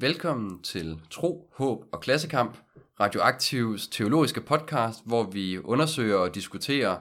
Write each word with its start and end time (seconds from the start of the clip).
Velkommen 0.00 0.62
til 0.62 1.00
Tro, 1.10 1.50
Håb 1.52 1.84
og 1.92 2.00
Klassekamp, 2.00 2.56
Radioaktivs 3.00 3.88
teologiske 3.88 4.40
podcast, 4.40 4.98
hvor 5.04 5.22
vi 5.22 5.58
undersøger 5.58 6.16
og 6.16 6.34
diskuterer 6.34 6.96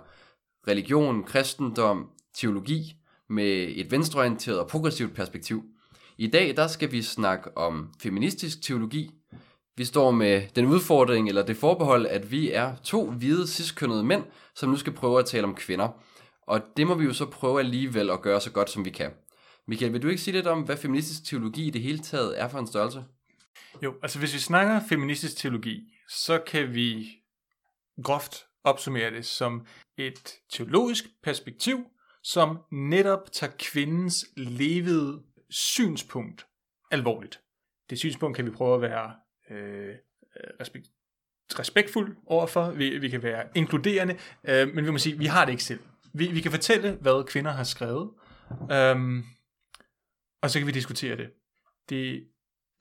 religion, 0.67 1.23
kristendom, 1.23 2.09
teologi 2.33 2.95
med 3.29 3.67
et 3.75 3.91
venstreorienteret 3.91 4.59
og 4.59 4.67
progressivt 4.67 5.15
perspektiv. 5.15 5.63
I 6.17 6.27
dag 6.27 6.57
der 6.57 6.67
skal 6.67 6.91
vi 6.91 7.01
snakke 7.01 7.57
om 7.57 7.89
feministisk 8.01 8.61
teologi. 8.61 9.11
Vi 9.77 9.85
står 9.85 10.11
med 10.11 10.41
den 10.55 10.65
udfordring 10.65 11.27
eller 11.27 11.45
det 11.45 11.57
forbehold, 11.57 12.05
at 12.05 12.31
vi 12.31 12.51
er 12.51 12.75
to 12.83 13.11
hvide 13.11 13.47
ciskønnede 13.47 14.03
mænd, 14.03 14.23
som 14.55 14.69
nu 14.69 14.75
skal 14.75 14.93
prøve 14.93 15.19
at 15.19 15.25
tale 15.25 15.43
om 15.43 15.55
kvinder. 15.55 15.89
Og 16.47 16.61
det 16.77 16.87
må 16.87 16.95
vi 16.95 17.05
jo 17.05 17.13
så 17.13 17.25
prøve 17.25 17.59
alligevel 17.59 18.09
at 18.09 18.21
gøre 18.21 18.41
så 18.41 18.51
godt 18.51 18.69
som 18.69 18.85
vi 18.85 18.89
kan. 18.89 19.11
Michael, 19.69 19.93
vil 19.93 20.01
du 20.01 20.07
ikke 20.07 20.21
sige 20.21 20.35
lidt 20.35 20.47
om, 20.47 20.61
hvad 20.61 20.77
feministisk 20.77 21.25
teologi 21.25 21.67
i 21.67 21.69
det 21.69 21.81
hele 21.81 21.99
taget 21.99 22.41
er 22.41 22.47
for 22.47 22.59
en 22.59 22.67
størrelse? 22.67 23.03
Jo, 23.83 23.95
altså 24.01 24.19
hvis 24.19 24.33
vi 24.33 24.39
snakker 24.39 24.81
feministisk 24.89 25.37
teologi, 25.37 25.93
så 26.07 26.39
kan 26.47 26.73
vi 26.73 27.07
groft 28.03 28.45
opsummere 28.63 29.11
det 29.11 29.25
som 29.25 29.65
et 29.97 30.33
teologisk 30.53 31.05
perspektiv, 31.23 31.85
som 32.23 32.57
netop 32.71 33.31
tager 33.31 33.53
kvindens 33.59 34.25
levede 34.37 35.21
synspunkt 35.49 36.45
alvorligt. 36.91 37.39
Det 37.89 37.99
synspunkt 37.99 38.35
kan 38.35 38.45
vi 38.45 38.51
prøve 38.51 38.75
at 38.75 38.81
være 38.81 39.13
øh, 39.49 39.95
respekt, 40.59 40.87
respektfuld 41.59 42.17
overfor, 42.25 42.71
vi, 42.71 42.97
vi 42.97 43.09
kan 43.09 43.23
være 43.23 43.43
inkluderende, 43.55 44.17
øh, 44.43 44.75
men 44.75 44.85
vi 44.85 44.91
må 44.91 44.97
sige, 44.97 45.17
vi 45.17 45.25
har 45.25 45.45
det 45.45 45.51
ikke 45.51 45.63
selv. 45.63 45.79
Vi, 46.13 46.27
vi 46.27 46.41
kan 46.41 46.51
fortælle, 46.51 46.91
hvad 46.91 47.27
kvinder 47.27 47.51
har 47.51 47.63
skrevet, 47.63 48.09
øh, 48.71 49.23
og 50.41 50.49
så 50.49 50.59
kan 50.59 50.67
vi 50.67 50.71
diskutere 50.71 51.17
det. 51.17 51.29
det. 51.89 52.23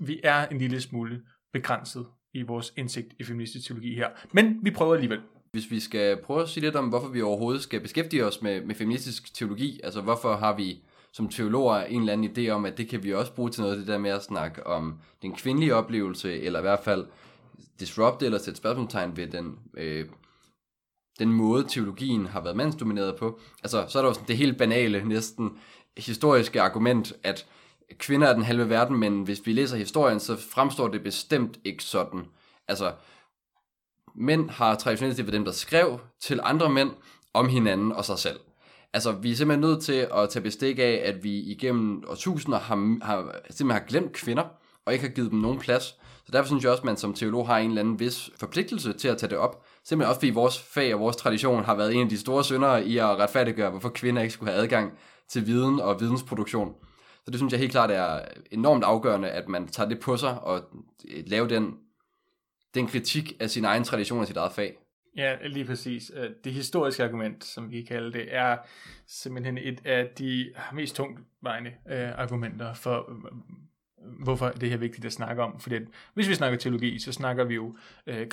Vi 0.01 0.21
er 0.25 0.49
en 0.49 0.59
lille 0.59 0.81
smule 0.81 1.23
begrænset 1.53 2.07
i 2.35 2.43
vores 2.43 2.73
indsigt 2.77 3.15
i 3.19 3.25
feministisk 3.25 3.67
teologi 3.67 3.95
her, 3.95 4.09
men 4.33 4.59
vi 4.63 4.71
prøver 4.71 4.95
alligevel. 4.95 5.21
Hvis 5.53 5.71
vi 5.71 5.81
skal 5.81 6.23
prøve 6.23 6.43
at 6.43 6.49
sige 6.49 6.65
lidt 6.65 6.77
om, 6.77 6.89
hvorfor 6.89 7.09
vi 7.09 7.23
overhovedet 7.23 7.63
skal 7.63 7.81
beskæftige 7.81 8.27
os 8.27 8.43
med, 8.43 8.65
med 8.65 8.75
feministisk 8.75 9.35
teologi, 9.35 9.81
altså 9.85 10.01
hvorfor 10.01 10.37
har 10.37 10.57
vi 10.57 10.83
som 11.13 11.29
teologer 11.29 11.85
en 11.85 12.01
eller 12.01 12.13
anden 12.13 12.31
idé 12.31 12.51
om, 12.51 12.65
at 12.65 12.79
det 12.79 12.89
kan 12.89 13.05
vi 13.05 13.15
også 13.15 13.35
bruge 13.35 13.51
til 13.51 13.63
noget, 13.63 13.79
det 13.79 13.87
der 13.87 13.99
med 13.99 14.11
at 14.11 14.25
snakke 14.25 14.67
om 14.67 15.01
den 15.23 15.35
kvindelige 15.35 15.75
oplevelse, 15.75 16.41
eller 16.41 16.59
i 16.59 16.63
hvert 16.63 16.85
fald 16.85 17.07
disrupte 17.81 18.27
eller 18.27 18.39
sætte 18.39 18.59
spørgsmålstegn 18.59 19.17
ved 19.17 19.27
den, 19.27 19.59
øh, 19.77 20.07
den 21.19 21.33
måde, 21.33 21.65
teologien 21.69 22.27
har 22.27 22.41
været 22.41 22.57
mandsdomineret 22.57 23.17
på. 23.17 23.41
Altså, 23.63 23.85
så 23.89 23.99
er 23.99 24.03
der 24.03 24.09
jo 24.09 24.15
sådan 24.15 24.29
det 24.29 24.37
helt 24.37 24.59
banale, 24.59 25.09
næsten 25.09 25.59
historiske 25.99 26.61
argument, 26.61 27.13
at 27.23 27.47
kvinder 27.99 28.29
er 28.29 28.35
den 28.35 28.43
halve 28.43 28.69
verden, 28.69 28.97
men 28.97 29.23
hvis 29.23 29.47
vi 29.47 29.53
læser 29.53 29.77
historien, 29.77 30.21
så 30.21 30.37
fremstår 30.37 30.89
det 30.89 31.03
bestemt 31.03 31.59
ikke 31.65 31.85
sådan. 31.85 32.27
Altså, 32.69 32.93
mænd 34.15 34.51
har 34.51 34.75
traditionelt 34.75 35.17
set 35.17 35.27
været 35.27 35.35
dem, 35.35 35.45
der 35.45 35.53
skrev 35.53 36.01
til 36.21 36.41
andre 36.43 36.71
mænd 36.71 36.91
om 37.35 37.49
hinanden 37.49 37.93
og 37.93 38.05
sig 38.05 38.19
selv. 38.19 38.41
Altså, 38.93 39.13
vi 39.13 39.33
er 39.33 39.37
simpelthen 39.37 39.71
nødt 39.71 39.83
til 39.83 40.09
at 40.15 40.31
tage 40.31 40.43
bestik 40.43 40.79
af, 40.79 41.03
at 41.05 41.25
vi 41.25 41.39
igennem 41.39 42.05
årtusinder 42.09 42.59
har, 42.59 42.99
har, 43.03 43.35
simpelthen 43.51 43.71
har 43.71 43.89
glemt 43.89 44.13
kvinder, 44.13 44.45
og 44.85 44.93
ikke 44.93 45.05
har 45.05 45.15
givet 45.15 45.31
dem 45.31 45.39
nogen 45.39 45.59
plads. 45.59 45.85
Så 46.27 46.33
derfor 46.33 46.47
synes 46.47 46.65
jeg 46.65 46.71
også, 46.71 46.81
at 46.81 46.85
man 46.85 46.97
som 46.97 47.15
teolog 47.15 47.47
har 47.47 47.59
en 47.59 47.69
eller 47.69 47.83
anden 47.83 48.01
vis 48.01 48.31
forpligtelse 48.37 48.93
til 48.93 49.09
at 49.09 49.19
tage 49.19 49.31
det 49.31 49.39
op. 49.39 49.65
Simpelthen 49.85 50.09
også 50.09 50.21
fordi 50.21 50.31
vores 50.31 50.59
fag 50.59 50.95
og 50.95 51.01
vores 51.01 51.17
tradition 51.17 51.65
har 51.65 51.75
været 51.75 51.95
en 51.95 52.03
af 52.03 52.09
de 52.09 52.19
store 52.19 52.45
syndere 52.45 52.85
i 52.85 52.99
at 52.99 53.05
retfærdiggøre, 53.05 53.71
hvorfor 53.71 53.89
kvinder 53.89 54.23
ikke 54.23 54.35
skulle 54.35 54.53
have 54.53 54.63
adgang 54.63 54.93
til 55.29 55.47
viden 55.47 55.81
og 55.81 56.01
vidensproduktion. 56.01 56.75
Så 57.25 57.31
det 57.31 57.37
synes 57.39 57.53
jeg 57.53 57.61
helt 57.61 57.73
klart 57.73 57.91
er 57.91 58.21
enormt 58.51 58.85
afgørende, 58.85 59.31
at 59.31 59.49
man 59.49 59.69
tager 59.69 59.89
det 59.89 60.01
på 60.01 60.17
sig 60.17 60.41
og 60.41 60.63
øh, 61.09 61.25
laver 61.27 61.49
den, 61.49 61.79
den 62.75 62.87
kritik 62.87 63.33
af 63.41 63.51
sin 63.51 63.65
egen 63.65 63.85
tradition 63.85 64.21
og 64.21 64.27
sit 64.27 64.37
eget 64.37 64.53
fag. 64.53 64.79
Ja, 65.17 65.37
lige 65.47 65.65
præcis. 65.65 66.13
Øh, 66.15 66.31
det 66.45 66.53
historiske 66.53 67.05
argument, 67.05 67.45
som 67.45 67.71
vi 67.71 67.83
kalder 67.83 68.11
det, 68.11 68.35
er 68.35 68.57
simpelthen 69.07 69.59
et 69.59 69.81
af 69.85 70.09
de 70.19 70.53
mest 70.73 70.97
tungtvejende 70.97 71.71
øh, 71.91 72.19
argumenter 72.19 72.75
for, 72.75 73.11
øh, 73.11 73.33
hvorfor 74.25 74.49
det 74.49 74.69
her 74.69 74.77
er 74.77 74.81
vigtigt 74.81 75.07
at 75.07 75.13
snakke 75.13 75.43
om. 75.43 75.61
Fordi 75.61 75.75
at, 75.75 75.83
hvis 76.15 76.29
vi 76.29 76.35
snakker 76.35 76.59
teologi, 76.59 76.99
så 76.99 77.13
snakker 77.13 77.45
vi 77.45 77.55
jo 77.55 77.77
øh, 78.07 78.29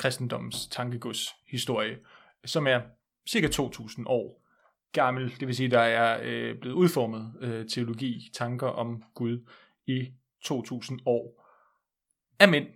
tankegods 0.70 1.28
historie, 1.46 1.98
som 2.44 2.66
er 2.66 2.80
cirka 3.28 3.46
2.000 3.46 4.02
år 4.06 4.45
gammel. 4.92 5.40
Det 5.40 5.46
vil 5.46 5.56
sige, 5.56 5.70
der 5.70 5.80
er 5.80 6.20
øh, 6.22 6.58
blevet 6.60 6.74
udformet 6.74 7.34
øh, 7.40 7.68
teologi, 7.68 8.30
tanker 8.34 8.66
om 8.66 9.02
Gud 9.14 9.50
i 9.86 10.12
2.000 10.44 10.96
år 11.06 11.46
af 12.40 12.48
mænd. 12.48 12.66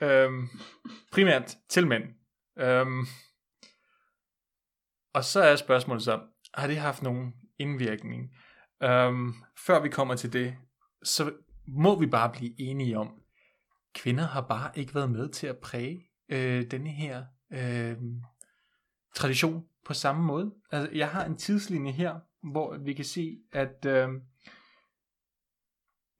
Øhm, 0.00 0.48
primært 1.12 1.56
til 1.68 1.86
mænd. 1.86 2.04
Øhm, 2.58 3.06
og 5.14 5.24
så 5.24 5.40
er 5.40 5.56
spørgsmålet 5.56 6.02
så, 6.02 6.20
har 6.54 6.66
det 6.66 6.76
haft 6.76 7.02
nogen 7.02 7.34
indvirkning? 7.58 8.34
Øhm, 8.82 9.34
før 9.66 9.82
vi 9.82 9.88
kommer 9.88 10.14
til 10.14 10.32
det, 10.32 10.56
så 11.02 11.32
må 11.66 11.98
vi 11.98 12.06
bare 12.06 12.32
blive 12.32 12.60
enige 12.60 12.98
om, 12.98 13.22
kvinder 13.94 14.26
har 14.26 14.40
bare 14.40 14.70
ikke 14.74 14.94
været 14.94 15.10
med 15.10 15.28
til 15.28 15.46
at 15.46 15.58
præge 15.58 16.10
øh, 16.28 16.70
denne 16.70 16.90
her 16.90 17.24
øh, 17.52 17.96
tradition 19.14 19.64
på 19.84 19.94
samme 19.94 20.24
måde. 20.24 20.54
Altså, 20.70 20.96
jeg 20.96 21.08
har 21.08 21.24
en 21.24 21.36
tidslinje 21.36 21.92
her, 21.92 22.20
hvor 22.42 22.78
vi 22.78 22.92
kan 22.92 23.04
se, 23.04 23.38
at 23.52 23.86
øh, 23.86 24.08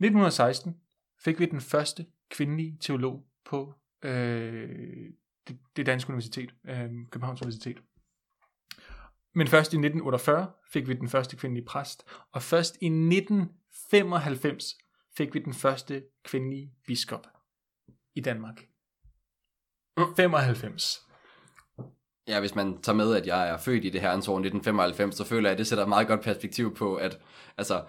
1916 0.03 0.77
fik 1.25 1.39
vi 1.39 1.47
den 1.47 1.61
første 1.61 2.07
kvindelige 2.31 2.79
teolog 2.81 3.27
på 3.45 3.75
øh, 4.03 5.11
det, 5.49 5.59
det 5.77 5.87
danske 5.87 6.11
universitet, 6.11 6.55
øh, 6.65 6.91
Københavns 7.11 7.43
Universitet. 7.43 7.83
Men 9.35 9.49
først 9.49 9.73
i 9.73 9.77
1948 9.77 10.53
fik 10.73 10.89
vi 10.89 10.95
den 10.95 11.09
første 11.09 11.37
kvindelige 11.37 11.67
præst, 11.67 12.05
og 12.33 12.43
først 12.43 12.77
i 12.81 12.87
1995 12.87 14.65
fik 15.17 15.35
vi 15.35 15.39
den 15.39 15.55
første 15.55 16.05
kvindelige 16.25 16.73
biskop 16.87 17.27
i 18.15 18.21
Danmark. 18.21 18.69
95. 20.17 21.12
Ja, 22.29 22.41
hvis 22.41 22.55
man 22.55 22.79
tager 22.83 22.97
med, 22.97 23.15
at 23.15 23.27
jeg 23.27 23.49
er 23.49 23.57
født 23.57 23.85
i 23.85 23.91
det 23.91 24.01
her 24.01 24.09
år 24.09 24.15
1995, 24.15 25.17
så 25.17 25.25
føler 25.25 25.49
jeg, 25.49 25.53
at 25.53 25.59
det 25.59 25.67
sætter 25.67 25.85
et 25.85 25.89
meget 25.89 26.07
godt 26.07 26.21
perspektiv 26.21 26.75
på, 26.75 26.95
at, 26.95 27.19
altså, 27.59 27.83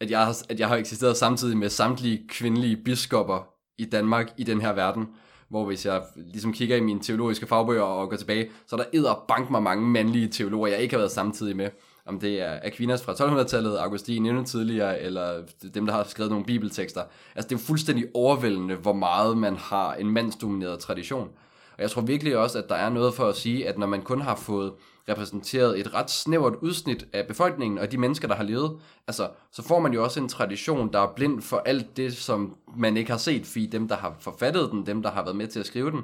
at, 0.00 0.10
jeg, 0.10 0.24
har, 0.24 0.36
at 0.48 0.60
jeg 0.60 0.68
har 0.68 0.76
eksisteret 0.76 1.16
samtidig 1.16 1.56
med 1.56 1.68
samtlige 1.68 2.28
kvindelige 2.28 2.76
biskopper 2.76 3.48
i 3.78 3.84
Danmark 3.84 4.32
i 4.36 4.44
den 4.44 4.60
her 4.60 4.72
verden 4.72 5.08
hvor 5.54 5.64
hvis 5.64 5.86
jeg 5.86 6.02
ligesom 6.16 6.52
kigger 6.52 6.76
i 6.76 6.80
mine 6.80 7.00
teologiske 7.00 7.46
fagbøger 7.46 7.82
og 7.82 8.10
går 8.10 8.16
tilbage, 8.16 8.50
så 8.66 8.76
er 8.76 8.80
der 8.80 8.86
edder 8.92 9.24
bank 9.28 9.50
mig 9.50 9.62
mange 9.62 9.86
mandlige 9.86 10.28
teologer, 10.28 10.68
jeg 10.68 10.78
ikke 10.78 10.94
har 10.94 10.98
været 10.98 11.12
samtidig 11.12 11.56
med. 11.56 11.70
Om 12.06 12.20
det 12.20 12.40
er 12.40 12.58
Aquinas 12.62 13.02
fra 13.02 13.12
1200-tallet, 13.12 13.78
Augustin 13.78 14.26
endnu 14.26 14.44
tidligere, 14.44 15.00
eller 15.00 15.42
dem, 15.74 15.86
der 15.86 15.92
har 15.92 16.04
skrevet 16.04 16.30
nogle 16.30 16.44
bibeltekster. 16.46 17.02
Altså 17.34 17.48
det 17.48 17.54
er 17.54 17.60
jo 17.60 17.66
fuldstændig 17.66 18.06
overvældende, 18.14 18.74
hvor 18.74 18.92
meget 18.92 19.38
man 19.38 19.56
har 19.56 19.94
en 19.94 20.10
mandsdomineret 20.10 20.78
tradition. 20.78 21.28
Og 21.76 21.82
jeg 21.82 21.90
tror 21.90 22.02
virkelig 22.02 22.36
også, 22.36 22.58
at 22.58 22.68
der 22.68 22.74
er 22.74 22.90
noget 22.90 23.14
for 23.14 23.28
at 23.28 23.36
sige, 23.36 23.68
at 23.68 23.78
når 23.78 23.86
man 23.86 24.02
kun 24.02 24.20
har 24.20 24.36
fået 24.36 24.72
repræsenteret 25.08 25.80
et 25.80 25.94
ret 25.94 26.10
snævert 26.10 26.54
udsnit 26.60 27.06
af 27.12 27.26
befolkningen 27.26 27.78
og 27.78 27.92
de 27.92 27.98
mennesker, 27.98 28.28
der 28.28 28.34
har 28.34 28.44
levet, 28.44 28.78
altså, 29.06 29.28
så 29.52 29.62
får 29.62 29.80
man 29.80 29.92
jo 29.92 30.04
også 30.04 30.20
en 30.20 30.28
tradition, 30.28 30.92
der 30.92 31.00
er 31.00 31.12
blind 31.16 31.42
for 31.42 31.56
alt 31.66 31.96
det, 31.96 32.16
som 32.16 32.56
man 32.76 32.96
ikke 32.96 33.10
har 33.10 33.18
set, 33.18 33.46
fordi 33.46 33.66
dem, 33.66 33.88
der 33.88 33.96
har 33.96 34.16
forfattet 34.20 34.70
den, 34.70 34.86
dem, 34.86 35.02
der 35.02 35.10
har 35.10 35.22
været 35.24 35.36
med 35.36 35.46
til 35.46 35.60
at 35.60 35.66
skrive 35.66 35.90
den, 35.90 36.00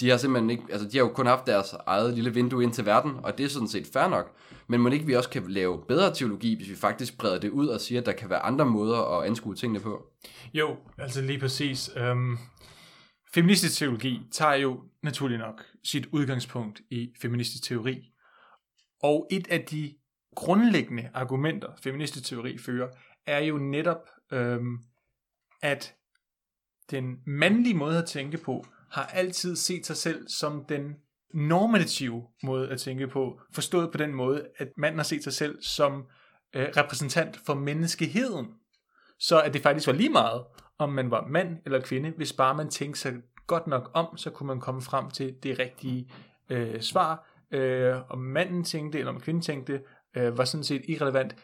de 0.00 0.10
har 0.10 0.16
simpelthen 0.16 0.50
ikke, 0.50 0.62
altså 0.70 0.88
de 0.88 0.98
har 0.98 1.04
jo 1.04 1.12
kun 1.12 1.26
haft 1.26 1.46
deres 1.46 1.74
eget 1.86 2.14
lille 2.14 2.34
vindue 2.34 2.62
ind 2.62 2.72
til 2.72 2.86
verden, 2.86 3.12
og 3.22 3.38
det 3.38 3.44
er 3.44 3.50
sådan 3.50 3.68
set 3.68 3.86
fair 3.92 4.08
nok. 4.08 4.32
Men 4.68 4.80
må 4.80 4.88
ikke 4.88 5.06
vi 5.06 5.14
også 5.14 5.28
kan 5.28 5.44
lave 5.48 5.78
bedre 5.88 6.14
teologi, 6.14 6.56
hvis 6.56 6.70
vi 6.70 6.76
faktisk 6.76 7.18
breder 7.18 7.38
det 7.38 7.50
ud 7.50 7.66
og 7.66 7.80
siger, 7.80 8.00
at 8.00 8.06
der 8.06 8.12
kan 8.12 8.30
være 8.30 8.38
andre 8.38 8.66
måder 8.66 9.18
at 9.18 9.26
anskue 9.26 9.54
tingene 9.54 9.80
på? 9.80 10.06
Jo, 10.54 10.76
altså 10.98 11.20
lige 11.20 11.38
præcis. 11.38 11.90
Øhm, 11.96 12.38
feministisk 13.36 13.78
teologi 13.78 14.20
tager 14.32 14.54
jo 14.54 14.82
naturligt 15.02 15.40
nok 15.40 15.64
sit 15.84 16.06
udgangspunkt 16.12 16.80
i 16.90 17.12
feministisk 17.22 17.62
teori. 17.64 18.12
Og 19.02 19.28
et 19.30 19.48
af 19.48 19.60
de 19.60 19.94
grundlæggende 20.34 21.10
argumenter, 21.14 21.68
feministisk 21.82 22.24
teori 22.24 22.58
fører, 22.58 22.88
er 23.26 23.38
jo 23.38 23.58
netop, 23.58 24.00
øhm, 24.32 24.78
at 25.62 25.94
den 26.90 27.16
mandlige 27.26 27.74
måde 27.74 27.98
at 27.98 28.06
tænke 28.06 28.38
på, 28.38 28.64
har 28.90 29.06
altid 29.06 29.56
set 29.56 29.86
sig 29.86 29.96
selv 29.96 30.28
som 30.28 30.64
den 30.68 30.94
normative 31.34 32.22
måde 32.42 32.68
at 32.68 32.80
tænke 32.80 33.08
på, 33.08 33.40
forstået 33.54 33.92
på 33.92 33.98
den 33.98 34.14
måde, 34.14 34.48
at 34.58 34.68
manden 34.76 34.98
har 34.98 35.04
set 35.04 35.24
sig 35.24 35.32
selv 35.32 35.62
som 35.62 36.04
øh, 36.54 36.68
repræsentant 36.76 37.40
for 37.46 37.54
menneskeheden. 37.54 38.46
Så 39.18 39.42
at 39.42 39.54
det 39.54 39.62
faktisk 39.62 39.86
var 39.86 39.92
lige 39.92 40.10
meget, 40.10 40.44
om 40.78 40.92
man 40.92 41.10
var 41.10 41.26
mand 41.26 41.58
eller 41.64 41.80
kvinde, 41.80 42.10
hvis 42.10 42.32
bare 42.32 42.54
man 42.54 42.68
tænkte 42.68 43.00
sig 43.00 43.14
godt 43.46 43.66
nok 43.66 43.90
om, 43.94 44.16
så 44.16 44.30
kunne 44.30 44.46
man 44.46 44.60
komme 44.60 44.82
frem 44.82 45.10
til 45.10 45.36
det 45.42 45.58
rigtige 45.58 46.10
øh, 46.50 46.80
svar. 46.80 47.28
Øh, 47.50 48.10
om 48.10 48.18
manden 48.18 48.64
tænkte, 48.64 48.98
eller 48.98 49.12
om 49.12 49.20
kvinden 49.20 49.42
tænkte, 49.42 49.82
øh, 50.16 50.38
var 50.38 50.44
sådan 50.44 50.64
set 50.64 50.82
irrelevant. 50.88 51.36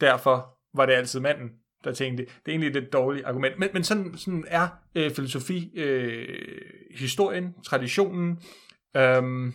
Derfor 0.00 0.58
var 0.74 0.86
det 0.86 0.92
altid 0.92 1.20
manden, 1.20 1.50
der 1.84 1.92
tænkte. 1.92 2.24
Det 2.24 2.32
er 2.46 2.50
egentlig 2.50 2.82
et 2.82 2.92
dårligt 2.92 3.26
argument. 3.26 3.58
Men, 3.58 3.68
men 3.72 3.84
sådan, 3.84 4.16
sådan 4.16 4.44
er 4.48 4.68
øh, 4.94 5.10
filosofi, 5.10 5.72
øh, 5.74 6.62
historien, 6.94 7.62
traditionen. 7.62 8.42
Øh, 8.96 9.52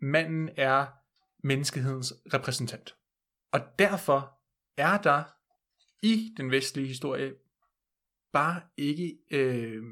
manden 0.00 0.50
er 0.56 0.86
menneskehedens 1.44 2.14
repræsentant. 2.34 2.94
Og 3.52 3.60
derfor 3.78 4.38
er 4.76 4.98
der 4.98 5.22
i 6.02 6.34
den 6.36 6.50
vestlige 6.50 6.86
historie 6.88 7.32
bare 8.32 8.60
ikke 8.76 9.16
øh, 9.30 9.82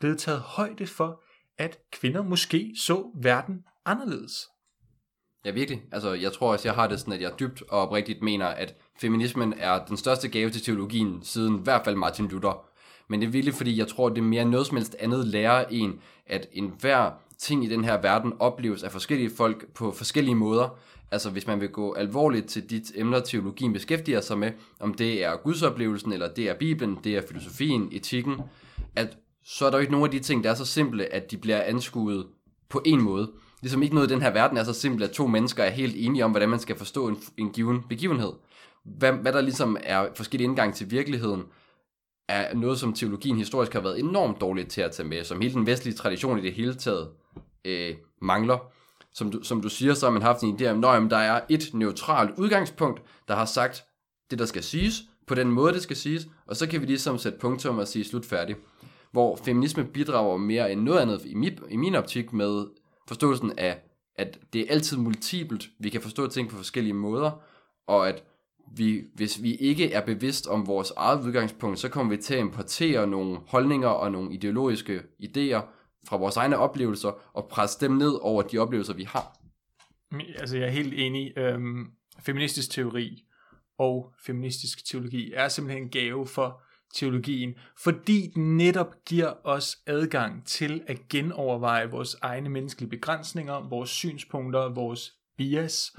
blevet 0.00 0.18
taget 0.18 0.40
højde 0.40 0.86
for, 0.86 1.22
at 1.58 1.78
kvinder 1.92 2.22
måske 2.22 2.72
så 2.76 3.10
verden 3.22 3.64
anderledes. 3.84 4.48
Ja, 5.44 5.50
virkelig. 5.50 5.82
Altså, 5.92 6.12
jeg 6.12 6.32
tror 6.32 6.52
også, 6.52 6.68
jeg 6.68 6.74
har 6.74 6.86
det 6.86 7.00
sådan, 7.00 7.14
at 7.14 7.20
jeg 7.20 7.32
dybt 7.40 7.62
og 7.62 7.80
oprigtigt 7.80 8.22
mener, 8.22 8.46
at 8.46 8.74
feminismen 9.00 9.54
er 9.56 9.84
den 9.84 9.96
største 9.96 10.28
gave 10.28 10.50
til 10.50 10.62
teologien 10.62 11.22
siden 11.22 11.56
i 11.56 11.62
hvert 11.62 11.84
fald 11.84 11.96
Martin 11.96 12.28
Luther. 12.28 12.66
Men 13.08 13.20
det 13.20 13.26
er 13.26 13.30
virkelig, 13.30 13.54
fordi 13.54 13.78
jeg 13.78 13.88
tror, 13.88 14.08
det 14.08 14.18
er 14.18 14.22
mere 14.22 14.44
noget 14.44 14.66
som 14.66 14.76
helst 14.76 14.96
andet 14.98 15.26
lærer 15.26 15.64
en, 15.70 16.00
at 16.26 16.48
enhver 16.52 17.10
ting 17.40 17.64
i 17.64 17.68
den 17.68 17.84
her 17.84 18.00
verden 18.00 18.32
opleves 18.38 18.82
af 18.82 18.92
forskellige 18.92 19.30
folk 19.36 19.72
på 19.74 19.92
forskellige 19.92 20.34
måder. 20.34 20.78
Altså 21.10 21.30
hvis 21.30 21.46
man 21.46 21.60
vil 21.60 21.68
gå 21.68 21.94
alvorligt 21.94 22.46
til 22.46 22.70
de 22.70 22.82
emner, 22.94 23.20
teologien 23.20 23.72
beskæftiger 23.72 24.20
sig 24.20 24.38
med, 24.38 24.52
om 24.80 24.94
det 24.94 25.24
er 25.24 25.36
gudsoplevelsen, 25.36 26.12
eller 26.12 26.34
det 26.34 26.48
er 26.48 26.54
Bibelen, 26.54 26.98
det 27.04 27.16
er 27.16 27.22
filosofien, 27.28 27.88
etikken, 27.92 28.34
at 28.96 29.16
så 29.44 29.66
er 29.66 29.70
der 29.70 29.78
jo 29.78 29.80
ikke 29.80 29.92
nogen 29.92 30.04
af 30.04 30.10
de 30.10 30.18
ting, 30.18 30.44
der 30.44 30.50
er 30.50 30.54
så 30.54 30.64
simple, 30.64 31.12
at 31.12 31.30
de 31.30 31.36
bliver 31.36 31.62
anskuet 31.62 32.26
på 32.68 32.82
en 32.86 33.02
måde. 33.02 33.30
Ligesom 33.60 33.82
ikke 33.82 33.94
noget 33.94 34.10
i 34.10 34.14
den 34.14 34.22
her 34.22 34.30
verden 34.30 34.58
er 34.58 34.64
så 34.64 34.72
simpelt, 34.72 35.04
at 35.04 35.10
to 35.10 35.26
mennesker 35.26 35.64
er 35.64 35.70
helt 35.70 35.94
enige 35.96 36.24
om, 36.24 36.30
hvordan 36.30 36.48
man 36.48 36.58
skal 36.58 36.76
forstå 36.76 37.08
en, 37.08 37.16
en 37.36 37.50
given 37.50 37.82
begivenhed. 37.88 38.32
Hvad, 38.84 39.12
hvad 39.12 39.32
der 39.32 39.40
ligesom 39.40 39.76
er 39.82 40.06
forskellige 40.14 40.48
indgang 40.48 40.74
til 40.74 40.90
virkeligheden, 40.90 41.42
er 42.28 42.54
noget, 42.54 42.78
som 42.78 42.92
teologien 42.92 43.36
historisk 43.36 43.72
har 43.72 43.80
været 43.80 43.98
enormt 43.98 44.40
dårligt 44.40 44.68
til 44.68 44.80
at 44.80 44.92
tage 44.92 45.08
med, 45.08 45.24
som 45.24 45.40
hele 45.40 45.54
den 45.54 45.66
vestlige 45.66 45.94
tradition 45.94 46.38
i 46.38 46.42
det 46.42 46.52
hele 46.52 46.74
taget 46.74 47.08
øh, 47.64 47.94
mangler. 48.22 48.58
Som 49.12 49.30
du, 49.30 49.42
som 49.42 49.62
du 49.62 49.68
siger, 49.68 49.94
så 49.94 50.06
har 50.06 50.12
man 50.12 50.22
haft 50.22 50.42
en 50.42 50.56
idé 50.60 50.66
om, 50.66 50.84
at 50.84 51.10
der 51.10 51.16
er 51.16 51.40
et 51.48 51.70
neutralt 51.72 52.30
udgangspunkt, 52.38 53.02
der 53.28 53.36
har 53.36 53.44
sagt 53.44 53.84
det, 54.30 54.38
der 54.38 54.46
skal 54.46 54.62
siges, 54.62 55.02
på 55.26 55.34
den 55.34 55.48
måde, 55.48 55.72
det 55.72 55.82
skal 55.82 55.96
siges, 55.96 56.28
og 56.46 56.56
så 56.56 56.68
kan 56.68 56.80
vi 56.80 56.86
ligesom 56.86 57.18
sætte 57.18 57.38
punktum 57.38 57.78
og 57.78 57.88
sige 57.88 58.04
slut 58.04 58.24
færdig. 58.24 58.56
Hvor 59.12 59.36
feminisme 59.36 59.84
bidrager 59.84 60.36
mere 60.36 60.72
end 60.72 60.80
noget 60.80 60.98
andet 60.98 61.24
i 61.24 61.34
min, 61.34 61.58
i 61.70 61.76
min 61.76 61.94
optik 61.94 62.32
med 62.32 62.66
forståelsen 63.08 63.52
af, 63.58 63.78
at 64.16 64.38
det 64.52 64.60
er 64.60 64.72
altid 64.72 64.96
multipelt, 64.96 65.68
vi 65.78 65.88
kan 65.88 66.00
forstå 66.00 66.26
ting 66.26 66.48
på 66.48 66.56
forskellige 66.56 66.94
måder, 66.94 67.30
og 67.86 68.08
at 68.08 68.24
vi, 68.76 69.02
hvis 69.14 69.42
vi 69.42 69.54
ikke 69.54 69.92
er 69.92 70.06
bevidst 70.06 70.46
om 70.46 70.66
vores 70.66 70.92
eget 70.96 71.26
udgangspunkt, 71.26 71.78
så 71.78 71.88
kommer 71.88 72.16
vi 72.16 72.22
til 72.22 72.34
at 72.34 72.40
importere 72.40 73.06
nogle 73.06 73.38
holdninger 73.46 73.88
og 73.88 74.12
nogle 74.12 74.34
ideologiske 74.34 75.02
idéer 75.22 75.60
fra 76.08 76.16
vores 76.16 76.36
egne 76.36 76.58
oplevelser 76.58 77.30
og 77.32 77.48
presse 77.48 77.80
dem 77.80 77.92
ned 77.92 78.12
over 78.22 78.42
de 78.42 78.58
oplevelser, 78.58 78.94
vi 78.94 79.04
har. 79.04 79.36
Altså 80.38 80.56
jeg 80.56 80.66
er 80.66 80.70
helt 80.70 80.94
enig. 80.94 81.38
Øhm, 81.38 81.90
feministisk 82.20 82.70
teori 82.70 83.24
og 83.78 84.12
feministisk 84.26 84.84
teologi 84.84 85.32
er 85.32 85.48
simpelthen 85.48 85.82
en 85.82 85.90
gave 85.90 86.26
for 86.26 86.62
teologien, 86.94 87.54
fordi 87.82 88.30
den 88.34 88.56
netop 88.56 88.94
giver 89.06 89.32
os 89.44 89.76
adgang 89.86 90.46
til 90.46 90.82
at 90.86 91.08
genoverveje 91.08 91.90
vores 91.90 92.16
egne 92.22 92.48
menneskelige 92.48 92.90
begrænsninger, 92.90 93.68
vores 93.68 93.90
synspunkter, 93.90 94.74
vores 94.74 95.12
bias. 95.36 95.96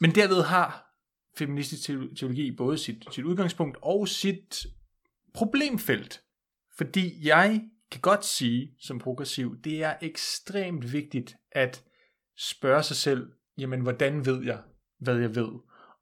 Men 0.00 0.10
derved 0.10 0.42
har 0.42 0.94
feministisk 1.38 1.82
teologi 2.16 2.56
både 2.56 2.78
sit, 2.78 3.04
sit 3.10 3.24
udgangspunkt 3.24 3.78
og 3.82 4.08
sit 4.08 4.66
problemfelt. 5.34 6.22
Fordi 6.76 7.28
jeg 7.28 7.62
kan 7.90 8.00
godt 8.00 8.24
sige 8.24 8.74
som 8.80 8.98
progressiv, 8.98 9.62
det 9.64 9.82
er 9.82 9.94
ekstremt 10.02 10.92
vigtigt 10.92 11.36
at 11.52 11.84
spørge 12.38 12.82
sig 12.82 12.96
selv, 12.96 13.32
jamen 13.58 13.80
hvordan 13.80 14.26
ved 14.26 14.44
jeg, 14.44 14.58
hvad 14.98 15.16
jeg 15.16 15.34
ved? 15.34 15.48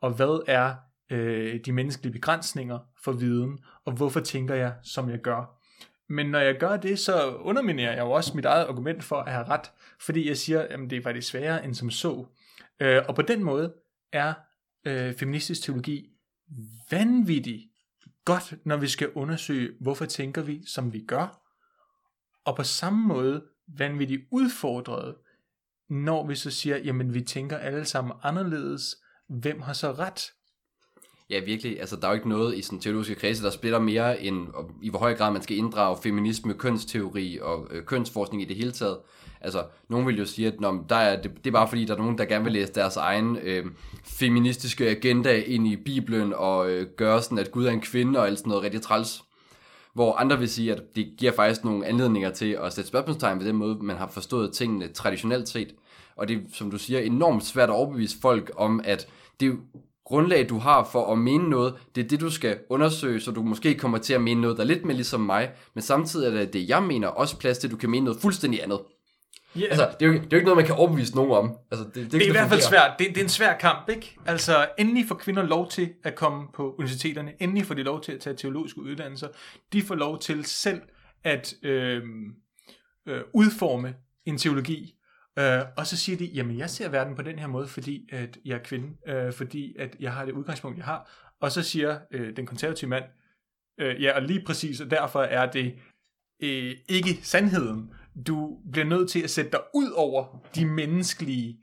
Og 0.00 0.12
hvad 0.14 0.44
er 0.46 0.74
øh, 1.10 1.60
de 1.64 1.72
menneskelige 1.72 2.12
begrænsninger 2.12 2.78
for 3.04 3.12
viden, 3.12 3.58
og 3.84 3.92
hvorfor 3.92 4.20
tænker 4.20 4.54
jeg, 4.54 4.74
som 4.82 5.10
jeg 5.10 5.18
gør? 5.18 5.58
Men 6.08 6.26
når 6.26 6.38
jeg 6.38 6.58
gør 6.58 6.76
det, 6.76 6.98
så 6.98 7.34
underminerer 7.34 7.92
jeg 7.92 8.00
jo 8.00 8.10
også 8.10 8.36
mit 8.36 8.44
eget 8.44 8.64
argument 8.64 9.04
for 9.04 9.16
at 9.16 9.32
have 9.32 9.44
ret, 9.44 9.70
fordi 10.00 10.28
jeg 10.28 10.36
siger, 10.36 10.60
at 10.60 10.78
det 10.90 10.98
er 10.98 11.02
faktisk 11.02 11.28
sværere 11.28 11.64
end 11.64 11.74
som 11.74 11.90
så. 11.90 12.26
Øh, 12.80 13.02
og 13.08 13.14
på 13.14 13.22
den 13.22 13.44
måde 13.44 13.74
er 14.12 14.34
øh, 14.86 15.14
feministisk 15.14 15.62
teologi 15.62 16.08
vanvittigt 16.90 17.62
godt, 18.24 18.54
når 18.66 18.76
vi 18.76 18.88
skal 18.88 19.10
undersøge, 19.10 19.70
hvorfor 19.80 20.04
tænker 20.04 20.42
vi, 20.42 20.62
som 20.66 20.92
vi 20.92 21.04
gør, 21.08 21.41
og 22.44 22.56
på 22.56 22.62
samme 22.62 23.06
måde 23.06 23.42
vanvittigt 23.78 24.22
udfordret, 24.30 25.14
når 25.90 26.26
vi 26.26 26.34
så 26.34 26.50
siger, 26.50 26.76
jamen 26.76 27.14
vi 27.14 27.20
tænker 27.20 27.56
alle 27.56 27.84
sammen 27.84 28.12
anderledes, 28.22 28.96
hvem 29.28 29.60
har 29.60 29.72
så 29.72 29.92
ret? 29.92 30.32
Ja, 31.30 31.40
virkelig. 31.40 31.80
Altså, 31.80 31.96
der 31.96 32.06
er 32.06 32.10
jo 32.10 32.14
ikke 32.14 32.28
noget 32.28 32.58
i 32.58 32.62
sådan 32.62 32.80
teologiske 32.80 33.14
kredse, 33.14 33.42
der 33.42 33.50
splitter 33.50 33.78
mere 33.78 34.22
end 34.22 34.48
i 34.82 34.90
hvor 34.90 34.98
høj 34.98 35.14
grad 35.14 35.32
man 35.32 35.42
skal 35.42 35.56
inddrage 35.56 35.96
feminisme, 36.02 36.54
kønsteori 36.54 37.38
og 37.42 37.66
øh, 37.70 37.84
kønsforskning 37.84 38.42
i 38.42 38.44
det 38.44 38.56
hele 38.56 38.72
taget. 38.72 38.98
Altså, 39.40 39.64
nogen 39.88 40.06
vil 40.06 40.18
jo 40.18 40.24
sige, 40.24 40.48
at 40.48 40.60
når, 40.60 40.84
der 40.88 40.96
er, 40.96 41.22
det, 41.22 41.30
det 41.36 41.46
er 41.46 41.52
bare 41.52 41.68
fordi, 41.68 41.84
der 41.84 41.94
er 41.94 41.98
nogen, 41.98 42.18
der 42.18 42.24
gerne 42.24 42.44
vil 42.44 42.52
læse 42.52 42.72
deres 42.72 42.96
egen 42.96 43.36
øh, 43.36 43.66
feministiske 44.04 44.88
agenda 44.88 45.40
ind 45.40 45.66
i 45.66 45.76
Bibelen 45.76 46.32
og 46.32 46.70
øh, 46.70 46.86
gøre 46.96 47.22
sådan, 47.22 47.38
at 47.38 47.50
Gud 47.50 47.66
er 47.66 47.70
en 47.70 47.80
kvinde 47.80 48.18
og 48.18 48.26
alt 48.26 48.38
sådan 48.38 48.50
noget 48.50 48.64
rigtig 48.64 48.82
træls. 48.82 49.22
Hvor 49.94 50.14
andre 50.14 50.38
vil 50.38 50.48
sige, 50.48 50.72
at 50.72 50.82
det 50.96 51.14
giver 51.18 51.32
faktisk 51.32 51.64
nogle 51.64 51.86
anledninger 51.86 52.30
til 52.30 52.58
at 52.62 52.72
sætte 52.72 52.88
spørgsmålstegn 52.88 53.38
ved 53.38 53.46
den 53.46 53.56
måde, 53.56 53.78
man 53.82 53.96
har 53.96 54.06
forstået 54.06 54.52
tingene 54.52 54.88
traditionelt 54.88 55.48
set. 55.48 55.74
Og 56.16 56.28
det 56.28 56.36
er, 56.36 56.40
som 56.52 56.70
du 56.70 56.78
siger, 56.78 57.00
enormt 57.00 57.44
svært 57.44 57.68
at 57.68 57.74
overbevise 57.74 58.20
folk 58.20 58.50
om, 58.56 58.80
at 58.84 59.08
det 59.40 59.58
grundlag, 60.04 60.48
du 60.48 60.58
har 60.58 60.88
for 60.92 61.12
at 61.12 61.18
mene 61.18 61.50
noget, 61.50 61.74
det 61.94 62.04
er 62.04 62.08
det, 62.08 62.20
du 62.20 62.30
skal 62.30 62.58
undersøge, 62.70 63.20
så 63.20 63.30
du 63.30 63.42
måske 63.42 63.74
kommer 63.74 63.98
til 63.98 64.14
at 64.14 64.22
mene 64.22 64.40
noget, 64.40 64.56
der 64.56 64.62
er 64.62 64.66
lidt 64.66 64.84
mere 64.84 64.96
ligesom 64.96 65.20
mig, 65.20 65.50
men 65.74 65.82
samtidig 65.82 66.26
er 66.26 66.30
det, 66.30 66.52
det 66.52 66.68
jeg 66.68 66.82
mener, 66.82 67.08
også 67.08 67.38
plads 67.38 67.58
til, 67.58 67.68
at 67.68 67.72
du 67.72 67.76
kan 67.76 67.90
mene 67.90 68.04
noget 68.04 68.20
fuldstændig 68.20 68.62
andet. 68.62 68.80
Yeah. 69.56 69.68
Altså, 69.70 69.94
det 70.00 70.06
er, 70.06 70.12
jo, 70.12 70.12
det 70.12 70.22
er 70.22 70.28
jo 70.32 70.36
ikke 70.36 70.44
noget, 70.44 70.56
man 70.56 70.66
kan 70.66 70.74
overbevise 70.74 71.14
nogen 71.14 71.32
om. 71.32 71.56
Altså, 71.70 71.84
det, 71.84 71.94
det, 71.94 72.04
er, 72.04 72.08
det 72.08 72.22
er 72.22 72.28
i 72.28 72.30
hvert 72.30 72.48
fald 72.48 72.60
svært. 72.60 72.90
Det, 72.98 73.08
det 73.08 73.18
er 73.18 73.22
en 73.22 73.28
svær 73.28 73.58
kamp, 73.58 73.88
ikke? 73.88 74.16
Altså, 74.26 74.68
endelig 74.78 75.08
får 75.08 75.14
kvinder 75.14 75.42
lov 75.42 75.70
til 75.70 75.92
at 76.04 76.14
komme 76.14 76.46
på 76.54 76.74
universiteterne. 76.78 77.32
Endelig 77.40 77.66
får 77.66 77.74
de 77.74 77.82
lov 77.82 78.02
til 78.02 78.12
at 78.12 78.20
tage 78.20 78.36
teologiske 78.36 78.80
uddannelser. 78.80 79.28
De 79.72 79.82
får 79.82 79.94
lov 79.94 80.18
til 80.18 80.44
selv 80.44 80.80
at 81.24 81.54
øh, 81.62 82.02
øh, 83.08 83.20
udforme 83.32 83.94
en 84.26 84.38
teologi. 84.38 84.94
Øh, 85.38 85.60
og 85.76 85.86
så 85.86 85.96
siger 85.96 86.18
de, 86.18 86.24
jamen 86.24 86.58
jeg 86.58 86.70
ser 86.70 86.88
verden 86.88 87.14
på 87.14 87.22
den 87.22 87.38
her 87.38 87.46
måde, 87.46 87.68
fordi 87.68 88.08
at 88.12 88.38
jeg 88.44 88.54
er 88.54 88.62
kvinde. 88.62 88.88
Øh, 89.06 89.32
fordi 89.32 89.76
at 89.78 89.96
jeg 90.00 90.12
har 90.12 90.24
det 90.24 90.32
udgangspunkt, 90.32 90.78
jeg 90.78 90.84
har. 90.84 91.10
Og 91.40 91.52
så 91.52 91.62
siger 91.62 91.98
øh, 92.10 92.36
den 92.36 92.46
konservative 92.46 92.90
mand, 92.90 93.04
øh, 93.80 94.02
ja, 94.02 94.16
og 94.16 94.22
lige 94.22 94.44
præcis, 94.46 94.80
og 94.80 94.90
derfor 94.90 95.22
er 95.22 95.50
det 95.50 95.74
øh, 96.42 96.76
ikke 96.88 97.18
sandheden. 97.22 97.92
Du 98.26 98.58
bliver 98.72 98.86
nødt 98.86 99.10
til 99.10 99.20
at 99.20 99.30
sætte 99.30 99.50
dig 99.50 99.60
ud 99.74 99.90
over 99.90 100.46
de 100.54 100.66
menneskelige 100.66 101.58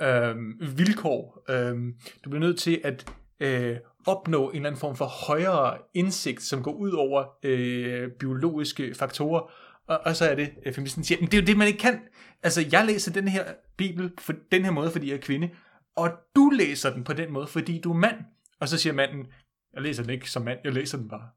øh, 0.00 0.36
vilkår. 0.78 1.44
Øh, 1.48 1.76
du 2.24 2.30
bliver 2.30 2.40
nødt 2.40 2.58
til 2.58 2.80
at 2.84 3.12
øh, 3.40 3.76
opnå 4.06 4.50
en 4.50 4.56
eller 4.56 4.68
anden 4.68 4.80
form 4.80 4.96
for 4.96 5.04
højere 5.04 5.78
indsigt, 5.94 6.42
som 6.42 6.62
går 6.62 6.72
ud 6.72 6.92
over 6.92 7.24
øh, 7.42 8.10
biologiske 8.10 8.94
faktorer. 8.94 9.52
Og, 9.88 10.00
og 10.04 10.16
så 10.16 10.24
er 10.24 10.34
det, 10.34 10.50
øh, 10.66 10.72
feministen 10.72 11.04
siger, 11.04 11.20
det 11.20 11.34
er 11.34 11.38
jo 11.40 11.46
det, 11.46 11.56
man 11.56 11.66
ikke 11.66 11.78
kan. 11.78 12.00
Altså, 12.42 12.68
jeg 12.72 12.86
læser 12.86 13.12
den 13.12 13.28
her 13.28 13.44
bibel 13.76 14.10
på 14.26 14.32
den 14.52 14.64
her 14.64 14.70
måde, 14.70 14.90
fordi 14.90 15.08
jeg 15.08 15.16
er 15.16 15.20
kvinde, 15.20 15.50
og 15.96 16.10
du 16.36 16.50
læser 16.50 16.94
den 16.94 17.04
på 17.04 17.12
den 17.12 17.32
måde, 17.32 17.46
fordi 17.46 17.80
du 17.80 17.92
er 17.92 17.96
mand. 17.96 18.16
Og 18.60 18.68
så 18.68 18.78
siger 18.78 18.92
manden, 18.92 19.26
jeg 19.74 19.82
læser 19.82 20.02
den 20.02 20.12
ikke 20.12 20.30
som 20.30 20.42
mand, 20.42 20.58
jeg 20.64 20.72
læser 20.72 20.98
den 20.98 21.08
bare. 21.08 21.28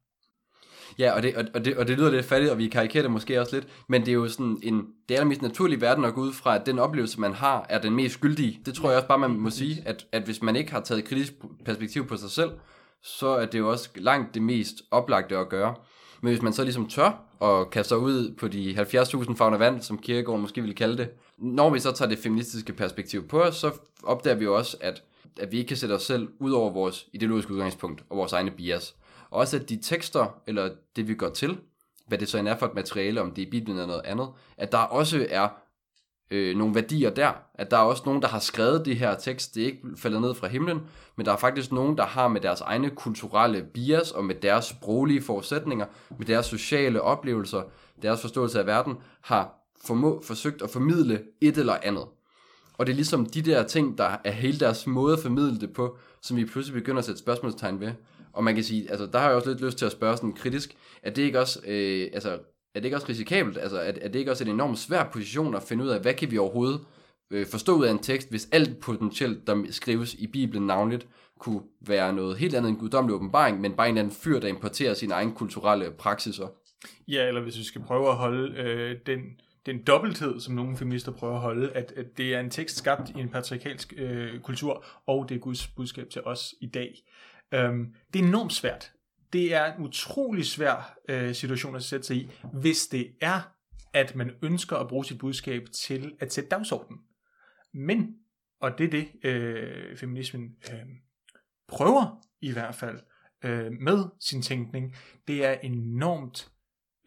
Ja, 1.00 1.12
og 1.12 1.24
det, 1.24 1.36
og, 1.54 1.66
det, 1.66 1.78
og 1.78 1.88
det 1.88 1.98
lyder 1.98 2.12
lidt 2.12 2.26
fattigt, 2.26 2.52
og 2.52 2.58
vi 2.58 2.68
karikerer 2.68 3.04
det 3.04 3.12
måske 3.12 3.42
også 3.42 3.56
lidt, 3.56 3.68
men 3.88 4.02
det 4.02 4.08
er 4.08 4.14
jo 4.14 4.28
sådan 4.28 4.60
en, 4.64 4.88
det 5.10 5.16
allermest 5.16 5.42
naturlige 5.42 5.82
verden 5.82 6.06
at 6.06 6.14
gå 6.14 6.22
ud 6.22 6.34
fra, 6.34 6.56
at 6.56 6.66
den 6.66 6.80
oplevelse, 6.80 7.20
man 7.20 7.34
har, 7.34 7.66
er 7.70 7.82
den 7.82 7.96
mest 7.96 8.14
skyldige. 8.14 8.60
Det 8.66 8.74
tror 8.74 8.90
jeg 8.90 8.98
også 8.98 9.08
bare, 9.08 9.20
man 9.20 9.32
må 9.32 9.50
sige, 9.50 9.84
at, 9.86 10.06
at 10.12 10.24
hvis 10.24 10.42
man 10.42 10.56
ikke 10.56 10.72
har 10.72 10.82
taget 10.82 11.06
kritisk 11.06 11.34
perspektiv 11.66 12.08
på 12.08 12.18
sig 12.18 12.30
selv, 12.30 12.52
så 13.04 13.28
er 13.28 13.46
det 13.46 13.60
jo 13.60 13.72
også 13.72 13.90
langt 13.96 14.34
det 14.34 14.42
mest 14.42 14.76
oplagte 14.92 15.38
at 15.38 15.50
gøre. 15.50 15.76
Men 16.22 16.32
hvis 16.32 16.42
man 16.42 16.54
så 16.54 16.64
ligesom 16.64 16.88
tør 16.88 17.24
og 17.40 17.70
kaster 17.70 17.96
ud 17.96 18.36
på 18.38 18.48
de 18.48 18.76
70.000 18.80 19.36
fagner 19.36 19.58
vand, 19.58 19.82
som 19.82 19.98
Kierkegaard 19.98 20.40
måske 20.40 20.62
ville 20.62 20.76
kalde 20.76 20.98
det, 20.98 21.10
når 21.38 21.70
vi 21.70 21.80
så 21.80 21.92
tager 21.92 22.10
det 22.10 22.20
feministiske 22.20 22.74
perspektiv 22.74 23.28
på 23.28 23.42
os, 23.42 23.56
så 23.56 23.72
opdager 24.04 24.36
vi 24.36 24.44
jo 24.44 24.58
også, 24.58 24.78
at, 24.82 25.04
at 25.40 25.52
vi 25.52 25.58
ikke 25.58 25.68
kan 25.68 25.78
sætte 25.78 25.94
os 25.94 26.04
selv 26.04 26.28
ud 26.40 26.52
over 26.52 26.74
vores 26.74 27.08
ideologiske 27.14 27.54
udgangspunkt 27.54 28.04
og 28.10 28.18
vores 28.18 28.34
egne 28.34 28.52
bias. 28.52 28.96
Og 29.34 29.40
også 29.40 29.58
at 29.58 29.70
de 29.70 29.78
tekster, 29.82 30.42
eller 30.48 30.70
det 30.96 31.08
vi 31.08 31.16
går 31.16 31.30
til, 31.30 31.58
hvad 32.08 32.18
det 32.18 32.30
så 32.30 32.38
end 32.38 32.48
er 32.48 32.58
for 32.58 32.66
et 32.66 32.76
materiale, 32.76 33.22
om 33.22 33.32
det 33.32 33.42
er 33.42 33.52
Bibelen 33.52 33.78
eller 33.78 33.88
noget 33.88 34.02
andet, 34.06 34.28
at 34.58 34.72
der 34.72 34.78
også 34.78 35.28
er 35.30 35.48
øh, 36.32 36.58
nogle 36.58 36.76
værdier 36.76 37.10
der, 37.10 37.32
at 37.54 37.72
der 37.72 37.78
er 37.78 37.82
også 37.82 38.04
nogen, 38.06 38.22
der 38.22 38.28
har 38.28 38.40
skrevet 38.40 38.86
det 38.86 38.96
her 38.98 39.16
tekst, 39.16 39.56
det 39.56 39.62
er 39.62 39.66
ikke 39.66 39.82
faldet 39.96 40.22
ned 40.22 40.36
fra 40.36 40.48
himlen, 40.48 40.82
men 41.16 41.26
der 41.26 41.32
er 41.32 41.38
faktisk 41.38 41.72
nogen, 41.72 41.98
der 41.98 42.06
har 42.06 42.28
med 42.28 42.42
deres 42.42 42.62
egne 42.62 42.90
kulturelle 42.90 43.64
bias 43.74 44.12
og 44.12 44.26
med 44.26 44.36
deres 44.36 44.66
sproglige 44.66 45.22
forudsætninger, 45.22 45.86
med 46.18 46.26
deres 46.26 46.46
sociale 46.46 47.02
oplevelser, 47.02 47.62
deres 48.02 48.22
forståelse 48.22 48.60
af 48.60 48.66
verden, 48.66 48.96
har 49.22 49.54
formå, 49.86 50.22
forsøgt 50.24 50.62
at 50.62 50.70
formidle 50.70 51.24
et 51.42 51.58
eller 51.58 51.78
andet. 51.84 52.06
Og 52.78 52.86
det 52.88 52.94
er 52.94 52.96
ligesom 52.96 53.26
de 53.26 53.42
der 53.42 53.64
ting, 53.64 53.98
der 53.98 54.18
er 54.24 54.32
hele 54.32 54.60
deres 54.60 54.88
måde 54.88 55.14
at 55.14 55.20
formidle 55.20 55.60
det 55.60 55.74
på, 55.74 55.98
som 56.22 56.38
vi 56.38 56.46
pludselig 56.46 56.82
begynder 56.82 57.00
at 57.00 57.06
sætte 57.06 57.20
spørgsmålstegn 57.20 57.80
ved. 57.80 57.92
Og 58.34 58.44
man 58.44 58.56
kan 58.56 58.64
sige, 58.64 58.92
altså 58.92 59.06
der 59.06 59.20
har 59.20 59.28
jeg 59.28 59.36
også 59.36 59.50
lidt 59.50 59.62
lyst 59.62 59.78
til 59.78 59.86
at 59.86 59.92
spørge 59.92 60.18
sådan 60.18 60.34
kritisk, 60.34 60.76
at 61.04 61.16
det 61.16 61.22
ikke 61.22 61.40
også, 61.40 61.60
øh, 61.68 62.10
altså 62.14 62.40
er 62.76 62.80
det 62.80 62.86
ikke 62.86 62.98
også 62.98 63.10
risikabelt? 63.10 63.58
Altså 63.58 63.78
er, 63.78 63.92
er 64.02 64.08
det 64.08 64.20
ikke 64.20 64.32
også 64.32 64.44
en 64.44 64.50
enormt 64.50 64.80
svær 64.80 65.10
position 65.14 65.56
at 65.56 65.64
finde 65.64 65.84
ud 65.84 65.90
af, 65.90 66.02
hvad 66.02 66.14
kan 66.14 66.32
vi 66.32 66.38
overhovedet 66.38 66.82
øh, 67.32 67.46
forstå 67.48 67.78
ud 67.78 67.86
af 67.86 67.92
en 67.92 68.00
tekst, 68.00 68.30
hvis 68.30 68.50
alt 68.52 68.80
potentielt, 68.80 69.48
der 69.48 69.64
skrives 69.70 70.14
i 70.14 70.28
Bibelen 70.28 70.68
navnligt, 70.68 71.08
kunne 71.40 71.62
være 71.88 72.14
noget 72.14 72.38
helt 72.38 72.56
andet 72.56 72.70
end 72.70 72.78
guddommelig 72.78 73.16
åbenbaring, 73.16 73.62
men 73.62 73.74
bare 73.74 73.90
en 73.90 73.96
eller 73.96 74.04
anden 74.04 74.16
fyr, 74.16 74.40
der 74.40 74.48
importerer 74.48 74.94
sine 74.94 75.14
egne 75.14 75.32
kulturelle 75.36 75.92
praksiser. 75.92 76.48
Ja, 77.08 77.28
eller 77.28 77.42
hvis 77.42 77.58
vi 77.58 77.64
skal 77.64 77.82
prøve 77.82 78.10
at 78.10 78.16
holde 78.16 78.58
øh, 78.58 78.98
den, 79.06 79.20
den 79.66 79.84
dobbelthed, 79.84 80.40
som 80.40 80.54
nogle 80.54 80.78
feminister 80.78 81.12
prøver 81.12 81.36
at 81.36 81.42
holde, 81.42 81.72
at, 81.72 81.94
at 81.98 82.18
det 82.18 82.34
er 82.34 82.40
en 82.40 82.50
tekst 82.50 82.78
skabt 82.78 83.10
i 83.10 83.20
en 83.20 83.30
patriarkalsk 83.30 83.94
øh, 83.98 84.40
kultur, 84.40 84.86
og 85.08 85.30
det 85.30 85.36
er 85.36 85.40
Guds 85.40 85.68
budskab 85.68 86.10
til 86.10 86.22
os 86.26 86.56
i 86.62 86.68
dag. 86.68 87.04
Øhm, 87.54 87.96
det 88.14 88.22
er 88.22 88.28
enormt 88.28 88.54
svært. 88.54 88.92
Det 89.34 89.54
er 89.54 89.74
en 89.74 89.84
utrolig 89.84 90.46
svær 90.46 90.98
øh, 91.10 91.36
situation 91.36 91.76
at 91.76 91.84
sætte 91.84 92.08
sig 92.08 92.18
i, 92.18 92.30
hvis 92.54 92.88
det 92.88 93.14
er, 93.22 93.42
at 93.94 94.16
man 94.16 94.32
ønsker 94.42 94.78
at 94.78 94.88
bruge 94.88 95.06
sit 95.06 95.18
budskab 95.18 95.64
til 95.86 96.16
at 96.20 96.34
sætte 96.34 96.50
dagsordenen. 96.50 97.00
Men, 97.74 98.16
og 98.62 98.78
det 98.78 98.86
er 98.86 98.90
det, 98.90 99.30
øh, 99.30 99.98
feminismen 99.98 100.56
øh, 100.72 100.80
prøver 101.68 102.26
i 102.42 102.52
hvert 102.52 102.76
fald 102.76 103.00
øh, 103.44 103.72
med 103.72 104.06
sin 104.20 104.42
tænkning, 104.42 104.96
det 105.28 105.46
er 105.46 105.54
enormt 105.54 106.52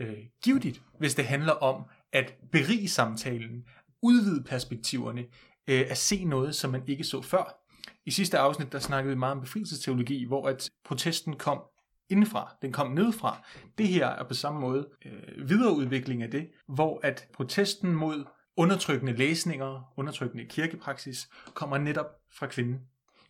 øh, 0.00 0.18
givetigt, 0.44 0.82
hvis 0.98 1.14
det 1.14 1.24
handler 1.24 1.52
om 1.52 1.84
at 2.12 2.34
berige 2.52 2.88
samtalen, 2.88 3.64
udvide 4.02 4.44
perspektiverne, 4.44 5.20
øh, 5.68 5.84
at 5.88 5.98
se 5.98 6.24
noget, 6.24 6.54
som 6.54 6.70
man 6.70 6.82
ikke 6.88 7.04
så 7.04 7.22
før. 7.22 7.65
I 8.06 8.10
sidste 8.10 8.38
afsnit, 8.38 8.72
der 8.72 8.78
snakkede 8.78 9.14
vi 9.14 9.18
meget 9.18 9.34
om 9.34 9.40
befrielsesteologi, 9.40 10.24
hvor 10.24 10.48
at 10.48 10.70
protesten 10.84 11.36
kom 11.36 11.62
indefra, 12.08 12.56
den 12.62 12.72
kom 12.72 12.90
nedfra. 12.90 13.38
Det 13.78 13.88
her 13.88 14.06
er 14.06 14.24
på 14.24 14.34
samme 14.34 14.60
måde 14.60 14.88
øh, 15.06 15.48
videreudvikling 15.48 16.22
af 16.22 16.30
det, 16.30 16.48
hvor 16.68 17.00
at 17.02 17.28
protesten 17.34 17.94
mod 17.94 18.24
undertrykkende 18.56 19.12
læsninger, 19.12 19.92
undertrykkende 19.96 20.44
kirkepraksis, 20.44 21.28
kommer 21.54 21.78
netop 21.78 22.06
fra 22.38 22.46
kvinden. 22.46 22.80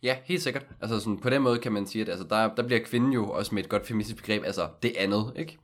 Ja, 0.03 0.17
helt 0.25 0.41
sikkert. 0.41 0.65
Altså 0.81 0.99
sådan, 0.99 1.19
på 1.19 1.29
den 1.29 1.41
måde 1.41 1.59
kan 1.59 1.71
man 1.71 1.87
sige, 1.87 2.01
at 2.01 2.09
altså, 2.09 2.27
der, 2.29 2.55
der 2.55 2.63
bliver 2.63 2.81
kvinden 2.85 3.13
jo 3.13 3.29
også 3.29 3.55
med 3.55 3.63
et 3.63 3.69
godt 3.69 3.87
feministisk 3.87 4.17
begreb, 4.17 4.43
altså 4.45 4.69
det 4.83 4.93
andet, 4.97 5.33
ikke? 5.35 5.57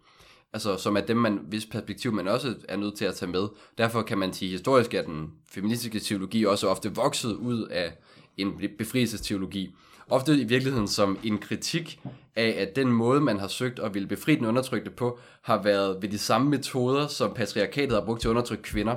Altså, 0.53 0.77
som 0.77 0.97
er 0.97 1.01
dem, 1.01 1.17
man, 1.17 1.39
hvis 1.47 1.65
perspektiv 1.65 2.11
man 2.11 2.27
også 2.27 2.55
er 2.69 2.77
nødt 2.77 2.95
til 2.95 3.05
at 3.05 3.15
tage 3.15 3.31
med. 3.31 3.47
Derfor 3.77 4.01
kan 4.01 4.17
man 4.17 4.33
sige, 4.33 4.51
historisk 4.51 4.93
at 4.93 5.05
den 5.05 5.31
feministiske 5.49 5.99
teologi 5.99 6.45
også 6.45 6.67
ofte 6.67 6.95
vokset 6.95 7.33
ud 7.33 7.67
af 7.67 7.97
en 8.37 8.61
befrielsesteologi. 8.77 9.75
Ofte 10.09 10.33
i 10.33 10.43
virkeligheden 10.43 10.87
som 10.87 11.17
en 11.23 11.37
kritik 11.37 11.99
af, 12.35 12.55
at 12.57 12.75
den 12.75 12.91
måde, 12.91 13.21
man 13.21 13.39
har 13.39 13.47
søgt 13.47 13.79
at 13.79 13.93
ville 13.93 14.07
befri 14.07 14.35
den 14.35 14.45
undertrykte 14.45 14.91
på, 14.91 15.19
har 15.41 15.63
været 15.63 16.01
ved 16.01 16.09
de 16.09 16.17
samme 16.17 16.49
metoder, 16.49 17.07
som 17.07 17.33
patriarkatet 17.33 17.91
har 17.91 18.05
brugt 18.05 18.21
til 18.21 18.27
at 18.27 18.31
undertrykke 18.31 18.63
kvinder. 18.63 18.95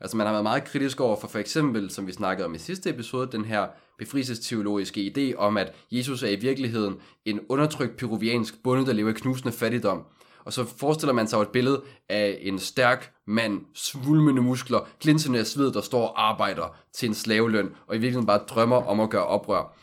Altså 0.00 0.16
man 0.16 0.26
har 0.26 0.34
været 0.34 0.42
meget 0.42 0.64
kritisk 0.64 1.00
over 1.00 1.20
for 1.20 1.28
for 1.28 1.38
eksempel, 1.38 1.90
som 1.90 2.06
vi 2.06 2.12
snakkede 2.12 2.46
om 2.46 2.54
i 2.54 2.58
sidste 2.58 2.90
episode, 2.90 3.32
den 3.32 3.44
her 3.44 3.66
befrielsesteologiske 3.98 5.12
idé 5.16 5.36
om, 5.36 5.56
at 5.56 5.72
Jesus 5.90 6.22
er 6.22 6.28
i 6.28 6.36
virkeligheden 6.36 6.96
en 7.24 7.40
undertrykt 7.48 7.96
peruviansk 7.96 8.62
bonde, 8.62 8.86
der 8.86 8.92
lever 8.92 9.10
i 9.10 9.12
knusende 9.12 9.52
fattigdom. 9.52 10.04
Og 10.46 10.52
så 10.52 10.64
forestiller 10.64 11.12
man 11.12 11.28
sig 11.28 11.38
et 11.38 11.48
billede 11.48 11.82
af 12.08 12.38
en 12.42 12.58
stærk 12.58 13.12
mand, 13.26 13.60
svulmende 13.74 14.42
muskler, 14.42 14.80
glinsende 15.00 15.38
af 15.38 15.46
sved, 15.46 15.72
der 15.72 15.80
står 15.80 16.06
og 16.06 16.28
arbejder 16.30 16.76
til 16.92 17.08
en 17.08 17.14
slaveløn, 17.14 17.70
og 17.86 17.94
i 17.96 17.98
virkeligheden 17.98 18.26
bare 18.26 18.38
drømmer 18.38 18.76
om 18.76 19.00
at 19.00 19.10
gøre 19.10 19.26
oprør. 19.26 19.76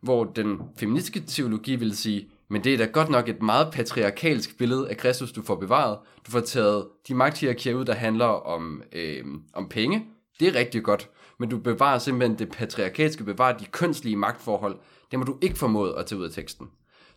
Hvor 0.00 0.24
den 0.24 0.62
feministiske 0.76 1.20
teologi 1.20 1.76
vil 1.76 1.96
sige, 1.96 2.28
men 2.48 2.64
det 2.64 2.74
er 2.74 2.78
da 2.78 2.84
godt 2.84 3.08
nok 3.08 3.28
et 3.28 3.42
meget 3.42 3.72
patriarkalsk 3.72 4.58
billede 4.58 4.90
af 4.90 4.96
Kristus, 4.96 5.32
du 5.32 5.42
får 5.42 5.54
bevaret. 5.54 5.98
Du 6.26 6.30
får 6.30 6.40
taget 6.40 6.86
de 7.08 7.14
magthierarkier 7.14 7.74
ud, 7.74 7.84
der 7.84 7.94
handler 7.94 8.26
om, 8.26 8.82
øh, 8.92 9.24
om 9.52 9.68
penge. 9.68 10.06
Det 10.40 10.48
er 10.48 10.54
rigtig 10.54 10.82
godt. 10.82 11.10
Men 11.38 11.48
du 11.48 11.58
bevarer 11.58 11.98
simpelthen 11.98 12.38
det 12.38 12.50
patriarkalske, 12.50 13.24
bevarer 13.24 13.58
de 13.58 13.64
kønslige 13.64 14.16
magtforhold. 14.16 14.76
Det 15.10 15.18
må 15.18 15.24
du 15.24 15.38
ikke 15.42 15.58
formået 15.58 15.94
at 15.98 16.06
tage 16.06 16.18
ud 16.18 16.24
af 16.24 16.30
teksten. 16.30 16.68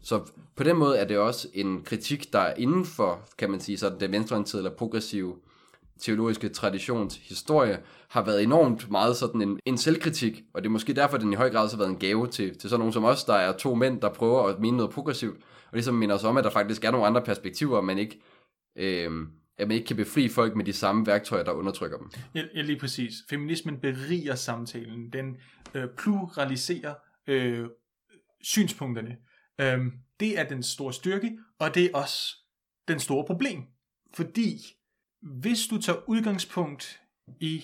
Så 0.01 0.31
på 0.55 0.63
den 0.63 0.77
måde 0.77 0.97
er 0.97 1.05
det 1.05 1.17
også 1.17 1.47
en 1.53 1.83
kritik, 1.83 2.33
der 2.33 2.39
er 2.39 2.53
inden 2.53 2.85
for, 2.85 3.29
kan 3.37 3.51
man 3.51 3.59
sige, 3.59 3.77
sådan 3.77 3.99
den 3.99 4.11
venstreorienterede 4.11 4.65
eller 4.65 4.77
progressive 4.77 5.35
teologiske 5.99 6.49
traditions 6.49 7.15
historie, 7.15 7.79
har 8.09 8.25
været 8.25 8.43
enormt 8.43 8.91
meget 8.91 9.15
sådan 9.15 9.41
en, 9.41 9.59
en 9.65 9.77
selvkritik, 9.77 10.43
og 10.53 10.61
det 10.61 10.67
er 10.67 10.71
måske 10.71 10.93
derfor, 10.93 11.17
den 11.17 11.33
i 11.33 11.35
høj 11.35 11.49
grad 11.49 11.63
også 11.63 11.75
har 11.75 11.83
været 11.83 11.93
en 11.93 11.99
gave 11.99 12.27
til, 12.27 12.57
til 12.57 12.69
sådan 12.69 12.79
nogen 12.79 12.93
som 12.93 13.03
os, 13.03 13.23
der 13.23 13.33
er 13.33 13.57
to 13.57 13.75
mænd, 13.75 14.01
der 14.01 14.13
prøver 14.13 14.43
at 14.43 14.59
mene 14.59 14.77
noget 14.77 14.91
progressivt, 14.91 15.37
og 15.37 15.73
ligesom 15.73 15.95
minder 15.95 16.15
os 16.15 16.23
om, 16.23 16.37
at 16.37 16.43
der 16.43 16.49
faktisk 16.49 16.83
er 16.83 16.91
nogle 16.91 17.07
andre 17.07 17.21
perspektiver, 17.21 17.81
man 17.81 17.97
ikke, 17.97 18.21
øh, 18.75 19.11
at 19.57 19.67
man 19.67 19.71
ikke 19.71 19.87
kan 19.87 19.95
befri 19.95 20.29
folk 20.29 20.55
med 20.55 20.65
de 20.65 20.73
samme 20.73 21.07
værktøjer, 21.07 21.43
der 21.43 21.51
undertrykker 21.51 21.97
dem. 21.97 22.11
Ja, 22.35 22.43
ja 22.55 22.61
lige 22.61 22.79
præcis. 22.79 23.13
Feminismen 23.29 23.77
beriger 23.79 24.35
samtalen. 24.35 25.09
Den 25.13 25.37
øh, 25.73 25.87
pluraliserer 25.97 26.93
øh, 27.27 27.65
synspunkterne. 28.41 29.17
Øhm, 29.59 29.91
det 30.19 30.39
er 30.39 30.47
den 30.47 30.63
store 30.63 30.93
styrke, 30.93 31.39
og 31.59 31.75
det 31.75 31.85
er 31.85 31.97
også 31.97 32.35
den 32.87 32.99
store 32.99 33.25
problem. 33.25 33.63
Fordi 34.13 34.59
hvis 35.21 35.67
du 35.67 35.81
tager 35.81 36.09
udgangspunkt 36.09 37.01
i 37.39 37.63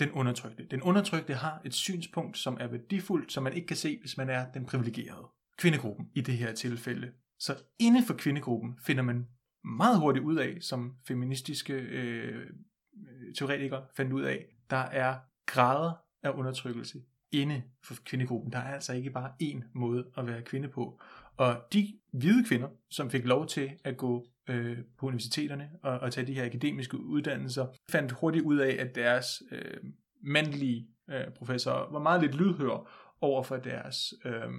den 0.00 0.10
undertrykte. 0.10 0.66
Den 0.70 0.82
undertrykte 0.82 1.34
har 1.34 1.60
et 1.64 1.74
synspunkt, 1.74 2.38
som 2.38 2.56
er 2.60 2.66
værdifuldt, 2.66 3.32
som 3.32 3.42
man 3.42 3.52
ikke 3.52 3.66
kan 3.66 3.76
se, 3.76 3.98
hvis 4.00 4.16
man 4.16 4.30
er 4.30 4.52
den 4.52 4.66
privilegerede. 4.66 5.26
Kvindegruppen 5.58 6.10
i 6.14 6.20
det 6.20 6.36
her 6.36 6.54
tilfælde. 6.54 7.12
Så 7.38 7.56
inden 7.78 8.04
for 8.04 8.14
kvindegruppen 8.14 8.78
finder 8.86 9.02
man 9.02 9.26
meget 9.64 10.00
hurtigt 10.00 10.24
ud 10.24 10.36
af, 10.36 10.58
som 10.60 10.96
feministiske 11.08 11.72
øh, 11.72 12.36
øh 12.36 13.34
teoretikere 13.34 13.86
fandt 13.96 14.12
ud 14.12 14.22
af, 14.22 14.46
der 14.70 14.76
er 14.76 15.18
grader 15.46 15.92
af 16.22 16.30
undertrykkelse 16.30 17.02
inde 17.32 17.62
for 17.84 17.94
kvindegruppen. 18.04 18.52
Der 18.52 18.58
er 18.58 18.74
altså 18.74 18.92
ikke 18.92 19.10
bare 19.10 19.32
én 19.42 19.62
måde 19.74 20.10
at 20.16 20.26
være 20.26 20.42
kvinde 20.42 20.68
på. 20.68 21.00
Og 21.36 21.66
de 21.72 21.98
hvide 22.12 22.44
kvinder, 22.44 22.68
som 22.90 23.10
fik 23.10 23.24
lov 23.24 23.46
til 23.46 23.70
at 23.84 23.96
gå 23.96 24.26
øh, 24.48 24.78
på 24.98 25.06
universiteterne 25.06 25.70
og, 25.82 25.98
og 25.98 26.12
tage 26.12 26.26
de 26.26 26.34
her 26.34 26.44
akademiske 26.44 26.98
uddannelser, 26.98 27.66
fandt 27.90 28.12
hurtigt 28.12 28.44
ud 28.44 28.58
af, 28.58 28.76
at 28.78 28.94
deres 28.94 29.42
øh, 29.50 29.76
mandlige 30.22 30.88
øh, 31.10 31.24
professorer 31.36 31.92
var 31.92 31.98
meget 31.98 32.20
lidt 32.20 32.34
lydhør 32.34 32.90
over 33.20 33.42
for 33.42 33.56
deres 33.56 34.14
øh, 34.24 34.50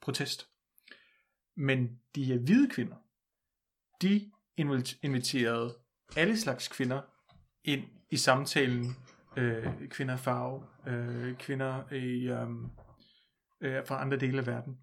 protest. 0.00 0.48
Men 1.56 1.98
de 2.14 2.24
her 2.24 2.38
hvide 2.38 2.68
kvinder, 2.68 2.96
de 4.02 4.30
inviterede 5.02 5.76
alle 6.16 6.38
slags 6.38 6.68
kvinder 6.68 7.00
ind 7.64 7.84
i 8.10 8.16
samtalen 8.16 8.96
øh, 9.36 9.88
kvinder 9.88 10.14
af 10.14 10.20
farve, 10.20 10.66
øh, 10.86 11.36
kvinder 11.36 11.92
i, 11.92 12.28
øh, 12.28 12.48
øh, 13.60 13.86
fra 13.86 14.00
andre 14.00 14.16
dele 14.16 14.38
af 14.38 14.46
verden. 14.46 14.78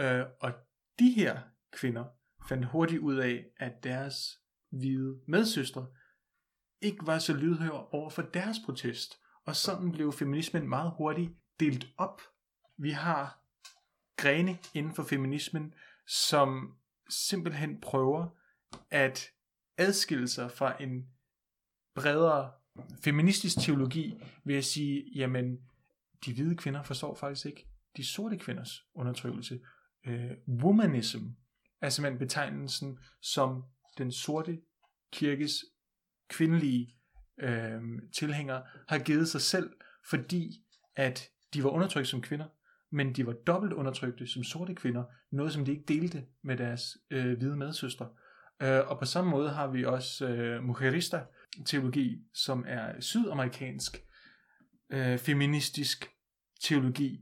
Øh, 0.00 0.24
og 0.40 0.52
de 0.98 1.10
her 1.10 1.40
kvinder 1.72 2.04
fandt 2.48 2.66
hurtigt 2.66 3.00
ud 3.00 3.16
af, 3.16 3.46
at 3.56 3.84
deres 3.84 4.40
hvide 4.70 5.20
medsøstre 5.28 5.86
ikke 6.80 7.06
var 7.06 7.18
så 7.18 7.32
lydhøre 7.32 7.86
over 7.86 8.10
for 8.10 8.22
deres 8.22 8.56
protest. 8.64 9.20
Og 9.46 9.56
sådan 9.56 9.92
blev 9.92 10.12
feminismen 10.12 10.68
meget 10.68 10.92
hurtigt 10.96 11.32
delt 11.60 11.86
op. 11.96 12.20
Vi 12.78 12.90
har 12.90 13.40
grene 14.16 14.58
inden 14.74 14.94
for 14.94 15.02
feminismen, 15.02 15.74
som 16.06 16.76
simpelthen 17.08 17.80
prøver 17.80 18.28
at 18.90 19.30
adskille 19.78 20.28
sig 20.28 20.50
fra 20.50 20.82
en 20.82 21.08
bredere 21.94 22.52
feministisk 23.04 23.58
teologi 23.60 24.22
ved 24.44 24.54
at 24.54 24.64
sige, 24.64 25.04
jamen, 25.14 25.58
de 26.24 26.34
hvide 26.34 26.56
kvinder 26.56 26.82
forstår 26.82 27.14
faktisk 27.14 27.46
ikke 27.46 27.66
de 27.96 28.06
sorte 28.06 28.38
kvinders 28.38 28.84
undertrykkelse. 28.94 29.60
Øh, 30.06 30.30
womanism 30.48 31.24
er 31.80 31.88
simpelthen 31.88 32.18
betegnelsen, 32.18 32.98
som 33.22 33.64
den 33.98 34.12
sorte 34.12 34.58
kirkes 35.12 35.64
kvindelige 36.28 36.94
øh, 37.40 37.80
tilhængere 38.14 38.62
har 38.88 38.98
givet 38.98 39.28
sig 39.28 39.40
selv, 39.40 39.70
fordi 40.10 40.64
at 40.96 41.28
de 41.54 41.64
var 41.64 41.70
undertrykt 41.70 42.08
som 42.08 42.22
kvinder, 42.22 42.46
men 42.90 43.12
de 43.12 43.26
var 43.26 43.32
dobbelt 43.32 43.72
undertrykte 43.72 44.26
som 44.26 44.44
sorte 44.44 44.74
kvinder, 44.74 45.04
noget 45.32 45.52
som 45.52 45.64
de 45.64 45.70
ikke 45.70 45.84
delte 45.88 46.24
med 46.42 46.56
deres 46.56 46.96
øh, 47.10 47.38
hvide 47.38 47.56
medsøstre. 47.56 48.08
Øh, 48.62 48.88
og 48.88 48.98
på 48.98 49.04
samme 49.04 49.30
måde 49.30 49.50
har 49.50 49.66
vi 49.66 49.84
også 49.84 50.28
øh, 50.28 50.62
mujerista 50.62 51.20
teologi, 51.66 52.18
som 52.34 52.64
er 52.68 53.00
sydamerikansk 53.00 54.04
øh, 54.90 55.18
feministisk 55.18 56.10
teologi. 56.60 57.20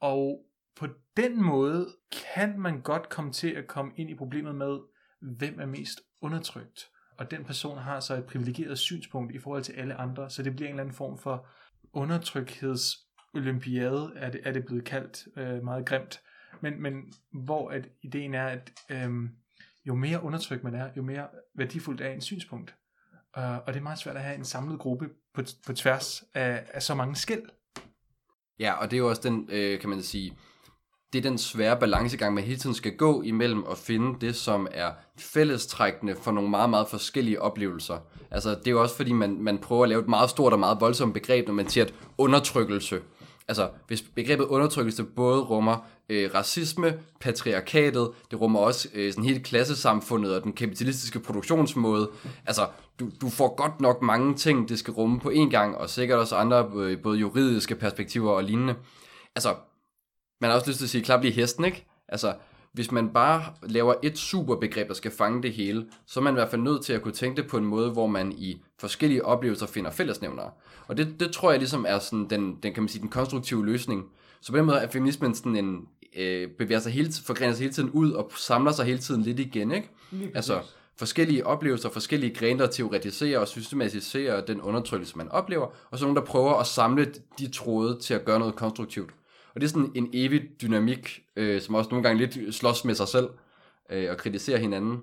Og 0.00 0.46
på 0.76 0.86
den 1.16 1.42
måde 1.42 1.88
kan 2.12 2.60
man 2.60 2.80
godt 2.80 3.08
komme 3.08 3.32
til 3.32 3.50
at 3.50 3.66
komme 3.66 3.92
ind 3.96 4.10
i 4.10 4.14
problemet 4.14 4.54
med, 4.54 4.78
hvem 5.20 5.60
er 5.60 5.66
mest 5.66 6.00
undertrykt. 6.20 6.88
Og 7.18 7.30
den 7.30 7.44
person 7.44 7.78
har 7.78 8.00
så 8.00 8.14
et 8.14 8.24
privilegeret 8.24 8.78
synspunkt 8.78 9.34
i 9.34 9.38
forhold 9.38 9.62
til 9.62 9.72
alle 9.72 9.94
andre, 9.94 10.30
så 10.30 10.42
det 10.42 10.56
bliver 10.56 10.68
en 10.68 10.74
eller 10.74 10.82
anden 10.82 10.96
form 10.96 11.18
for 11.18 11.48
undertrykhedsolympiade, 11.92 14.12
er 14.16 14.30
det, 14.30 14.40
er 14.44 14.52
det 14.52 14.66
blevet 14.66 14.84
kaldt 14.84 15.28
øh, 15.36 15.64
meget 15.64 15.86
grimt. 15.86 16.20
Men, 16.60 16.82
men 16.82 17.12
hvor 17.32 17.70
at 17.70 17.88
ideen 18.02 18.34
er, 18.34 18.46
at 18.46 18.72
øh, 18.90 19.10
jo 19.86 19.94
mere 19.94 20.22
undertrykt 20.22 20.64
man 20.64 20.74
er, 20.74 20.90
jo 20.96 21.02
mere 21.02 21.28
værdifuldt 21.54 22.00
er 22.00 22.10
en 22.10 22.20
synspunkt. 22.20 22.74
Uh, 23.36 23.42
og 23.42 23.66
det 23.66 23.76
er 23.76 23.82
meget 23.82 23.98
svært 23.98 24.16
at 24.16 24.22
have 24.22 24.36
en 24.36 24.44
samlet 24.44 24.78
gruppe 24.78 25.08
på, 25.34 25.42
på 25.66 25.72
tværs 25.72 26.24
af, 26.34 26.64
af 26.72 26.82
så 26.82 26.94
mange 26.94 27.16
skæld. 27.16 27.42
Ja, 28.60 28.72
og 28.72 28.90
det 28.90 28.96
er 28.96 28.98
jo 28.98 29.08
også 29.08 29.22
den, 29.22 29.48
øh, 29.52 29.80
kan 29.80 29.90
man 29.90 30.02
sige, 30.02 30.32
det 31.12 31.18
er 31.18 31.22
den 31.30 31.38
svære 31.38 31.80
balancegang, 31.80 32.34
man 32.34 32.44
hele 32.44 32.58
tiden 32.58 32.74
skal 32.74 32.96
gå 32.96 33.22
imellem 33.22 33.64
at 33.70 33.78
finde 33.78 34.20
det, 34.26 34.36
som 34.36 34.68
er 34.70 34.90
fællestrækkende 35.18 36.16
for 36.16 36.32
nogle 36.32 36.50
meget, 36.50 36.70
meget 36.70 36.88
forskellige 36.88 37.42
oplevelser. 37.42 37.98
Altså, 38.30 38.50
det 38.50 38.66
er 38.66 38.70
jo 38.70 38.82
også 38.82 38.96
fordi, 38.96 39.12
man, 39.12 39.42
man 39.42 39.58
prøver 39.58 39.82
at 39.82 39.88
lave 39.88 40.00
et 40.00 40.08
meget 40.08 40.30
stort 40.30 40.52
og 40.52 40.58
meget 40.58 40.80
voldsomt 40.80 41.14
begreb, 41.14 41.46
når 41.46 41.54
man 41.54 41.68
siger, 41.68 41.84
at 41.84 41.94
undertrykkelse 42.18 43.00
altså 43.48 43.70
hvis 43.86 44.02
begrebet 44.02 44.44
undertrykkelse 44.44 45.04
både 45.04 45.40
rummer 45.40 45.86
øh, 46.08 46.30
racisme, 46.34 46.98
patriarkatet, 47.20 48.10
det 48.30 48.40
rummer 48.40 48.60
også 48.60 48.88
øh, 48.94 49.12
sådan 49.12 49.24
hele 49.24 49.40
klassesamfundet 49.40 50.34
og 50.36 50.42
den 50.42 50.52
kapitalistiske 50.52 51.20
produktionsmåde. 51.20 52.10
Altså, 52.46 52.68
du, 53.00 53.10
du 53.20 53.28
får 53.28 53.54
godt 53.54 53.80
nok 53.80 54.02
mange 54.02 54.34
ting, 54.34 54.68
det 54.68 54.78
skal 54.78 54.94
rumme 54.94 55.20
på 55.20 55.30
én 55.30 55.50
gang, 55.50 55.76
og 55.76 55.90
sikkert 55.90 56.18
også 56.18 56.36
andre, 56.36 56.70
øh, 56.74 57.02
både 57.02 57.18
juridiske 57.18 57.74
perspektiver 57.74 58.32
og 58.32 58.44
lignende. 58.44 58.74
Altså, 59.34 59.54
man 60.40 60.50
har 60.50 60.56
også 60.58 60.70
lyst 60.70 60.78
til 60.78 60.86
at 60.86 60.90
sige, 60.90 61.04
klap 61.04 61.22
lige 61.22 61.32
hesten, 61.32 61.64
ikke? 61.64 61.86
Altså, 62.08 62.34
hvis 62.76 62.92
man 62.92 63.08
bare 63.08 63.44
laver 63.62 63.94
et 64.02 64.18
superbegreb, 64.18 64.88
der 64.88 64.94
skal 64.94 65.10
fange 65.10 65.42
det 65.42 65.52
hele, 65.52 65.86
så 66.06 66.20
er 66.20 66.24
man 66.24 66.32
i 66.32 66.38
hvert 66.38 66.50
fald 66.50 66.62
nødt 66.62 66.84
til 66.84 66.92
at 66.92 67.02
kunne 67.02 67.14
tænke 67.14 67.42
det 67.42 67.50
på 67.50 67.56
en 67.56 67.64
måde, 67.64 67.90
hvor 67.90 68.06
man 68.06 68.32
i 68.32 68.60
forskellige 68.78 69.24
oplevelser 69.24 69.66
finder 69.66 69.90
fællesnævnere. 69.90 70.50
Og 70.88 70.96
det, 70.96 71.20
det 71.20 71.32
tror 71.32 71.50
jeg 71.50 71.58
ligesom 71.58 71.84
er 71.88 71.98
sådan 71.98 72.26
den, 72.30 72.58
den, 72.62 72.74
kan 72.74 72.82
man 72.82 72.88
sige, 72.88 73.02
den 73.02 73.08
konstruktive 73.08 73.66
løsning. 73.66 74.04
Så 74.40 74.52
på 74.52 74.58
den 74.58 74.66
måde 74.66 74.76
er 74.76 74.90
feminismen 74.90 75.34
sådan 75.34 75.56
en, 75.56 75.88
øh, 76.16 76.48
bevæger 76.58 76.80
sig 76.80 76.92
hele, 76.92 77.12
forgrener 77.24 77.52
sig 77.52 77.62
hele 77.62 77.74
tiden 77.74 77.90
ud 77.90 78.10
og 78.12 78.32
samler 78.36 78.72
sig 78.72 78.84
hele 78.84 78.98
tiden 78.98 79.22
lidt 79.22 79.40
igen, 79.40 79.70
ikke? 79.70 79.88
altså 80.34 80.60
forskellige 80.98 81.46
oplevelser, 81.46 81.90
forskellige 81.90 82.34
grene, 82.34 82.58
der 82.58 82.66
teoretiserer 82.66 83.38
og 83.38 83.48
systematiserer 83.48 84.44
den 84.44 84.60
undertrykkelse, 84.60 85.18
man 85.18 85.28
oplever, 85.28 85.66
og 85.90 85.98
så 85.98 86.04
nogle, 86.04 86.20
der 86.20 86.26
prøver 86.26 86.54
at 86.54 86.66
samle 86.66 87.12
de 87.38 87.48
tråde 87.48 87.98
til 88.00 88.14
at 88.14 88.24
gøre 88.24 88.38
noget 88.38 88.56
konstruktivt. 88.56 89.10
Og 89.56 89.60
det 89.60 89.66
er 89.66 89.70
sådan 89.70 89.92
en 89.94 90.10
evig 90.12 90.42
dynamik, 90.62 91.22
øh, 91.36 91.60
som 91.60 91.74
også 91.74 91.90
nogle 91.90 92.02
gange 92.02 92.26
lidt 92.26 92.54
slås 92.54 92.84
med 92.84 92.94
sig 92.94 93.08
selv 93.08 93.28
øh, 93.90 94.10
og 94.10 94.16
kritiserer 94.16 94.58
hinanden. 94.58 95.00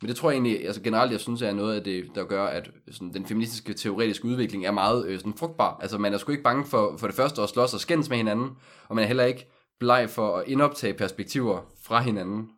Men 0.00 0.08
det 0.08 0.16
tror 0.16 0.30
jeg 0.30 0.36
egentlig, 0.36 0.66
altså 0.66 0.82
generelt, 0.82 1.12
jeg 1.12 1.20
synes, 1.20 1.42
er 1.42 1.52
noget 1.52 1.74
af 1.74 1.84
det, 1.84 2.04
der 2.14 2.24
gør, 2.24 2.44
at 2.44 2.70
sådan, 2.90 3.14
den 3.14 3.26
feministiske 3.26 3.74
teoretiske 3.74 4.24
udvikling 4.24 4.66
er 4.66 4.70
meget 4.70 5.06
øh, 5.06 5.18
sådan, 5.18 5.34
frugtbar. 5.34 5.78
Altså 5.82 5.98
man 5.98 6.14
er 6.14 6.18
sgu 6.18 6.32
ikke 6.32 6.42
bange 6.42 6.64
for, 6.64 6.96
for 6.96 7.06
det 7.06 7.16
første 7.16 7.42
at 7.42 7.48
slås 7.48 7.74
og 7.74 7.80
skændes 7.80 8.08
med 8.08 8.16
hinanden, 8.16 8.50
og 8.88 8.94
man 8.94 9.02
er 9.02 9.06
heller 9.06 9.24
ikke 9.24 9.48
bleg 9.80 10.10
for 10.10 10.36
at 10.36 10.48
indoptage 10.48 10.94
perspektiver 10.94 11.72
fra 11.82 12.00
hinanden. 12.00 12.48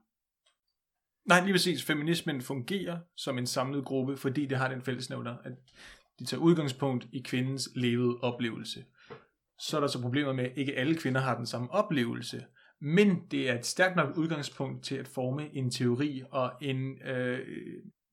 Nej, 1.28 1.40
lige 1.40 1.54
præcis. 1.54 1.84
Feminismen 1.84 2.42
fungerer 2.42 2.98
som 3.16 3.38
en 3.38 3.46
samlet 3.46 3.84
gruppe, 3.84 4.16
fordi 4.16 4.46
det 4.46 4.58
har 4.58 4.68
den 4.68 4.82
fællesnævner, 4.82 5.36
at 5.44 5.52
de 6.18 6.24
tager 6.24 6.40
udgangspunkt 6.40 7.06
i 7.12 7.20
kvindens 7.20 7.68
levede 7.74 8.18
oplevelse 8.22 8.84
så 9.64 9.76
er 9.76 9.80
der 9.80 9.88
så 9.88 10.00
problemer 10.00 10.32
med, 10.32 10.44
at 10.44 10.52
ikke 10.56 10.76
alle 10.76 10.94
kvinder 10.94 11.20
har 11.20 11.36
den 11.36 11.46
samme 11.46 11.70
oplevelse. 11.70 12.44
Men 12.80 13.22
det 13.30 13.50
er 13.50 13.54
et 13.58 13.66
stærkt 13.66 13.96
nok 13.96 14.16
udgangspunkt 14.16 14.84
til 14.84 14.94
at 14.94 15.08
forme 15.08 15.54
en 15.54 15.70
teori 15.70 16.22
og 16.30 16.52
en 16.60 17.02
øh, 17.02 17.38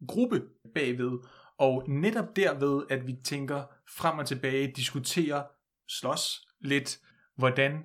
gruppe 0.08 0.42
bagved. 0.76 1.20
Og 1.58 1.84
netop 1.90 2.36
derved, 2.36 2.84
at 2.90 3.08
vi 3.08 3.16
tænker 3.24 3.64
frem 3.98 4.20
og 4.20 4.28
tilbage, 4.28 4.74
diskuterer, 4.76 5.44
slås 5.90 6.48
lidt, 6.62 7.00
hvordan 7.38 7.84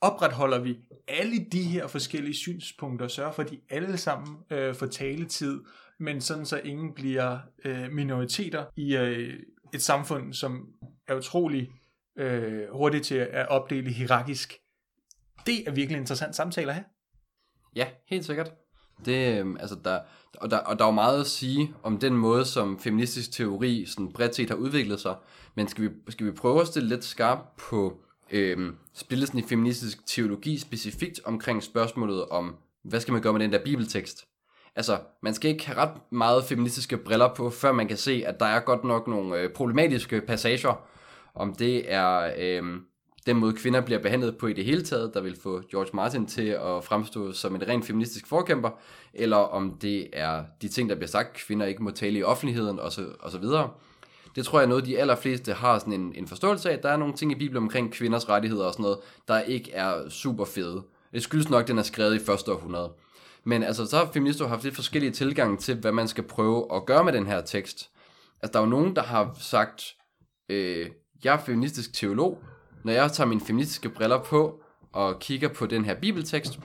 opretholder 0.00 0.58
vi 0.58 0.76
alle 1.08 1.44
de 1.52 1.62
her 1.62 1.86
forskellige 1.86 2.34
synspunkter, 2.34 3.08
sørger 3.08 3.32
for, 3.32 3.42
at 3.42 3.50
de 3.50 3.60
alle 3.70 3.96
sammen 3.96 4.36
øh, 4.50 4.74
får 4.74 4.86
taletid, 4.86 5.60
men 6.00 6.20
sådan 6.20 6.46
så 6.46 6.60
ingen 6.64 6.94
bliver 6.94 7.38
øh, 7.64 7.92
minoriteter 7.92 8.64
i 8.76 8.96
øh, 8.96 9.40
et 9.74 9.82
samfund, 9.82 10.32
som 10.32 10.68
er 11.08 11.14
utrolig 11.14 11.68
øh, 12.18 12.62
hurtigt 12.72 13.04
til 13.04 13.14
at 13.14 13.48
opdele 13.48 13.90
hierarkisk. 13.90 14.54
Det 15.46 15.68
er 15.68 15.72
virkelig 15.72 16.00
interessant 16.00 16.36
samtale 16.36 16.68
at 16.68 16.74
have. 16.74 16.84
Ja, 17.76 17.86
helt 18.08 18.24
sikkert. 18.24 18.52
Det, 19.04 19.38
øhm, 19.38 19.56
altså 19.60 19.76
der, 19.84 20.00
og, 20.34 20.50
der, 20.50 20.58
og 20.58 20.78
der 20.78 20.84
er 20.84 20.88
jo 20.88 20.94
meget 20.94 21.20
at 21.20 21.26
sige 21.26 21.74
om 21.82 21.98
den 21.98 22.14
måde, 22.14 22.44
som 22.44 22.78
feministisk 22.78 23.32
teori 23.32 23.84
sådan 23.86 24.12
bredt 24.12 24.34
set 24.34 24.48
har 24.50 24.56
udviklet 24.56 25.00
sig. 25.00 25.16
Men 25.54 25.68
skal 25.68 25.84
vi, 25.84 25.88
skal 26.08 26.26
vi 26.26 26.32
prøve 26.32 26.60
at 26.60 26.66
stille 26.66 26.88
lidt 26.88 27.04
skarpt 27.04 27.56
på 27.56 28.00
øh, 28.30 28.72
splittelsen 28.94 29.38
i 29.38 29.42
feministisk 29.42 30.06
teologi 30.06 30.58
specifikt 30.58 31.20
omkring 31.24 31.62
spørgsmålet 31.62 32.26
om, 32.26 32.56
hvad 32.84 33.00
skal 33.00 33.12
man 33.12 33.22
gøre 33.22 33.32
med 33.32 33.40
den 33.40 33.52
der 33.52 33.64
bibeltekst? 33.64 34.24
Altså, 34.76 34.98
man 35.22 35.34
skal 35.34 35.50
ikke 35.50 35.66
have 35.66 35.78
ret 35.78 36.12
meget 36.12 36.44
feministiske 36.44 36.96
briller 36.96 37.34
på, 37.34 37.50
før 37.50 37.72
man 37.72 37.88
kan 37.88 37.96
se, 37.96 38.22
at 38.26 38.40
der 38.40 38.46
er 38.46 38.60
godt 38.60 38.84
nok 38.84 39.08
nogle 39.08 39.38
øh, 39.38 39.52
problematiske 39.52 40.20
passager, 40.20 40.88
om 41.38 41.54
det 41.54 41.92
er 41.92 42.32
øh, 42.38 42.62
den 43.26 43.36
måde 43.36 43.52
kvinder 43.52 43.80
bliver 43.80 44.00
behandlet 44.00 44.38
på 44.38 44.46
i 44.46 44.52
det 44.52 44.64
hele 44.64 44.82
taget, 44.82 45.14
der 45.14 45.20
vil 45.20 45.36
få 45.40 45.62
George 45.70 45.90
Martin 45.94 46.26
til 46.26 46.48
at 46.48 46.84
fremstå 46.84 47.32
som 47.32 47.54
en 47.54 47.68
rent 47.68 47.84
feministisk 47.84 48.26
forkæmper, 48.26 48.70
eller 49.14 49.36
om 49.36 49.78
det 49.82 50.08
er 50.12 50.44
de 50.62 50.68
ting, 50.68 50.88
der 50.88 50.94
bliver 50.94 51.08
sagt, 51.08 51.34
kvinder 51.34 51.66
ikke 51.66 51.82
må 51.82 51.90
tale 51.90 52.18
i 52.18 52.22
offentligheden 52.22 52.80
osv. 52.80 53.04
og 53.20 53.30
så 53.30 53.38
videre. 53.38 53.70
Det 54.36 54.44
tror 54.44 54.58
jeg 54.58 54.64
er 54.64 54.68
noget, 54.68 54.86
de 54.86 54.98
allerfleste 54.98 55.52
har 55.52 55.78
sådan 55.78 55.92
en, 55.92 56.12
en 56.16 56.28
forståelse 56.28 56.70
af. 56.70 56.78
Der 56.78 56.88
er 56.88 56.96
nogle 56.96 57.14
ting 57.14 57.32
i 57.32 57.34
Bibelen 57.34 57.62
omkring 57.62 57.92
kvinders 57.92 58.28
rettigheder 58.28 58.64
og 58.64 58.72
sådan 58.72 58.82
noget, 58.82 58.98
der 59.28 59.40
ikke 59.40 59.72
er 59.72 60.08
super 60.08 60.44
fede. 60.44 60.82
Det 61.12 61.22
skyldes 61.22 61.50
nok, 61.50 61.62
at 61.62 61.68
den 61.68 61.78
er 61.78 61.82
skrevet 61.82 62.14
i 62.14 62.24
første 62.24 62.52
århundrede. 62.52 62.92
Men 63.44 63.62
altså, 63.62 63.86
så 63.86 63.96
har 63.96 64.10
feminister 64.12 64.48
haft 64.48 64.64
lidt 64.64 64.74
forskellige 64.74 65.12
tilgange 65.12 65.56
til, 65.56 65.74
hvad 65.74 65.92
man 65.92 66.08
skal 66.08 66.24
prøve 66.24 66.74
at 66.74 66.86
gøre 66.86 67.04
med 67.04 67.12
den 67.12 67.26
her 67.26 67.40
tekst. 67.40 67.90
Altså, 68.42 68.52
der 68.52 68.58
er 68.58 68.62
jo 68.62 68.70
nogen, 68.70 68.96
der 68.96 69.02
har 69.02 69.36
sagt, 69.40 69.94
øh, 70.48 70.90
jeg 71.24 71.34
er 71.34 71.38
feministisk 71.38 71.92
teolog. 71.92 72.38
Når 72.84 72.92
jeg 72.92 73.12
tager 73.12 73.28
mine 73.28 73.40
feministiske 73.40 73.88
briller 73.88 74.22
på 74.22 74.60
og 74.92 75.18
kigger 75.18 75.48
på 75.48 75.66
den 75.66 75.84
her 75.84 75.94
bibeltekst, 75.94 76.58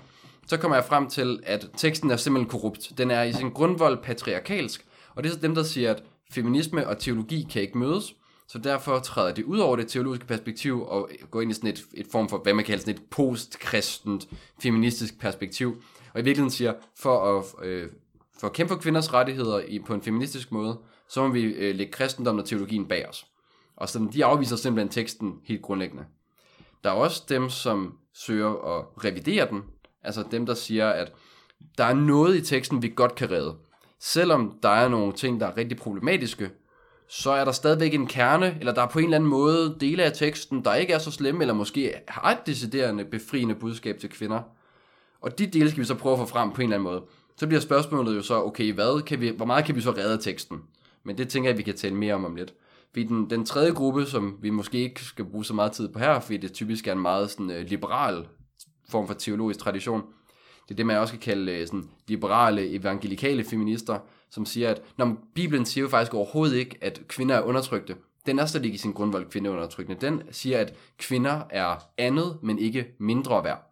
så 0.47 0.57
kommer 0.57 0.77
jeg 0.77 0.85
frem 0.85 1.09
til, 1.09 1.39
at 1.43 1.69
teksten 1.77 2.11
er 2.11 2.15
simpelthen 2.15 2.49
korrupt. 2.49 2.91
Den 2.97 3.11
er 3.11 3.23
i 3.23 3.33
sin 3.33 3.49
grundvold 3.49 4.03
patriarkalsk, 4.03 4.85
og 5.15 5.23
det 5.23 5.29
er 5.29 5.33
så 5.33 5.39
dem, 5.39 5.55
der 5.55 5.63
siger, 5.63 5.91
at 5.91 6.03
feminisme 6.31 6.87
og 6.87 6.99
teologi 6.99 7.47
kan 7.51 7.61
ikke 7.61 7.77
mødes, 7.77 8.15
så 8.47 8.57
derfor 8.57 8.99
træder 8.99 9.33
det 9.33 9.43
ud 9.43 9.59
over 9.59 9.75
det 9.75 9.87
teologiske 9.87 10.25
perspektiv 10.25 10.85
og 10.87 11.09
går 11.31 11.41
ind 11.41 11.51
i 11.51 11.53
sådan 11.53 11.69
et, 11.69 11.85
et 11.93 12.07
form 12.11 12.29
for, 12.29 12.37
hvad 12.37 12.53
man 12.53 12.65
kalder 12.65 12.81
sådan 12.81 12.95
et 12.95 13.01
postkristent 13.09 14.27
feministisk 14.61 15.19
perspektiv. 15.19 15.81
Og 16.13 16.19
i 16.19 16.23
virkeligheden 16.23 16.51
siger, 16.51 16.73
for 16.95 17.37
at, 17.39 17.65
øh, 17.65 17.89
for 18.39 18.47
at 18.47 18.53
kæmpe 18.53 18.73
for 18.73 18.79
kvinders 18.81 19.13
rettigheder 19.13 19.59
i, 19.59 19.79
på 19.79 19.93
en 19.93 20.01
feministisk 20.01 20.51
måde, 20.51 20.77
så 21.09 21.27
må 21.27 21.33
vi 21.33 21.43
øh, 21.43 21.75
lægge 21.75 21.91
kristendommen 21.91 22.41
og 22.41 22.47
teologien 22.47 22.85
bag 22.85 23.09
os. 23.09 23.25
Og 23.77 23.89
så 23.89 24.07
de 24.13 24.25
afviser 24.25 24.55
simpelthen 24.55 24.89
teksten 24.89 25.39
helt 25.43 25.61
grundlæggende. 25.61 26.05
Der 26.83 26.89
er 26.89 26.93
også 26.93 27.23
dem, 27.29 27.49
som 27.49 27.97
søger 28.13 28.77
at 28.77 28.85
revidere 29.05 29.49
den. 29.49 29.61
Altså 30.03 30.23
dem, 30.31 30.45
der 30.45 30.53
siger, 30.53 30.89
at 30.89 31.13
der 31.77 31.83
er 31.83 31.93
noget 31.93 32.35
i 32.35 32.41
teksten, 32.41 32.81
vi 32.81 32.93
godt 32.95 33.15
kan 33.15 33.31
redde. 33.31 33.55
Selvom 33.99 34.59
der 34.63 34.69
er 34.69 34.87
nogle 34.87 35.13
ting, 35.13 35.39
der 35.39 35.47
er 35.47 35.57
rigtig 35.57 35.77
problematiske, 35.77 36.49
så 37.07 37.31
er 37.31 37.45
der 37.45 37.51
stadigvæk 37.51 37.93
en 37.93 38.07
kerne, 38.07 38.57
eller 38.59 38.73
der 38.73 38.81
er 38.81 38.87
på 38.87 38.99
en 38.99 39.05
eller 39.05 39.17
anden 39.17 39.29
måde 39.29 39.77
dele 39.79 40.03
af 40.03 40.13
teksten, 40.13 40.65
der 40.65 40.75
ikke 40.75 40.93
er 40.93 40.97
så 40.97 41.11
slemme, 41.11 41.41
eller 41.41 41.53
måske 41.53 41.93
har 42.07 42.31
et 42.31 42.45
deciderende 42.45 43.05
befriende 43.05 43.55
budskab 43.55 43.97
til 43.99 44.09
kvinder. 44.09 44.41
Og 45.21 45.39
de 45.39 45.47
dele 45.47 45.69
skal 45.69 45.81
vi 45.81 45.85
så 45.85 45.95
prøve 45.95 46.13
at 46.13 46.19
få 46.19 46.25
frem 46.25 46.51
på 46.51 46.61
en 46.61 46.67
eller 46.67 46.77
anden 46.77 46.91
måde. 46.91 47.03
Så 47.35 47.47
bliver 47.47 47.61
spørgsmålet 47.61 48.15
jo 48.15 48.21
så, 48.21 48.43
okay, 48.43 48.73
hvad 48.73 49.01
kan 49.01 49.21
vi, 49.21 49.29
hvor 49.29 49.45
meget 49.45 49.65
kan 49.65 49.75
vi 49.75 49.81
så 49.81 49.91
redde 49.91 50.13
af 50.13 50.19
teksten? 50.19 50.61
Men 51.03 51.17
det 51.17 51.29
tænker 51.29 51.49
jeg, 51.49 51.57
vi 51.57 51.63
kan 51.63 51.75
tale 51.75 51.95
mere 51.95 52.13
om 52.13 52.25
om 52.25 52.35
lidt. 52.35 52.53
Fordi 52.93 53.03
den, 53.03 53.29
den 53.29 53.45
tredje 53.45 53.71
gruppe, 53.71 54.05
som 54.05 54.37
vi 54.41 54.49
måske 54.49 54.77
ikke 54.77 55.03
skal 55.03 55.25
bruge 55.25 55.45
så 55.45 55.53
meget 55.53 55.71
tid 55.71 55.89
på 55.89 55.99
her, 55.99 56.19
fordi 56.19 56.37
det 56.37 56.53
typisk 56.53 56.87
er 56.87 56.91
en 56.91 56.99
meget 56.99 57.31
sådan, 57.31 57.51
øh, 57.51 57.65
liberal 57.65 58.27
form 58.89 59.07
for 59.07 59.13
teologisk 59.13 59.59
tradition, 59.59 60.01
det 60.67 60.71
er 60.71 60.75
det, 60.75 60.85
man 60.85 60.97
også 60.97 61.13
kan 61.13 61.21
kalde 61.21 61.51
øh, 61.51 61.67
sådan, 61.67 61.89
liberale 62.07 62.69
evangelikale 62.69 63.43
feminister, 63.43 63.99
som 64.29 64.45
siger, 64.45 64.69
at 64.69 64.81
når 64.97 65.17
Bibelen 65.35 65.65
siger 65.65 65.81
jo 65.81 65.89
faktisk 65.89 66.13
overhovedet 66.13 66.55
ikke, 66.55 66.77
at 66.81 67.01
kvinder 67.07 67.35
er 67.35 67.41
undertrykte. 67.41 67.95
Den 68.25 68.39
er 68.39 68.45
slet 68.45 68.65
ikke 68.65 68.75
i 68.75 68.77
sin 68.77 68.91
grundvold 68.91 69.29
kvindeundertrykkende. 69.29 70.07
Den 70.07 70.21
siger, 70.31 70.59
at 70.59 70.73
kvinder 70.97 71.41
er 71.49 71.75
andet, 71.97 72.37
men 72.41 72.59
ikke 72.59 72.85
mindre 72.99 73.43
værd. 73.43 73.69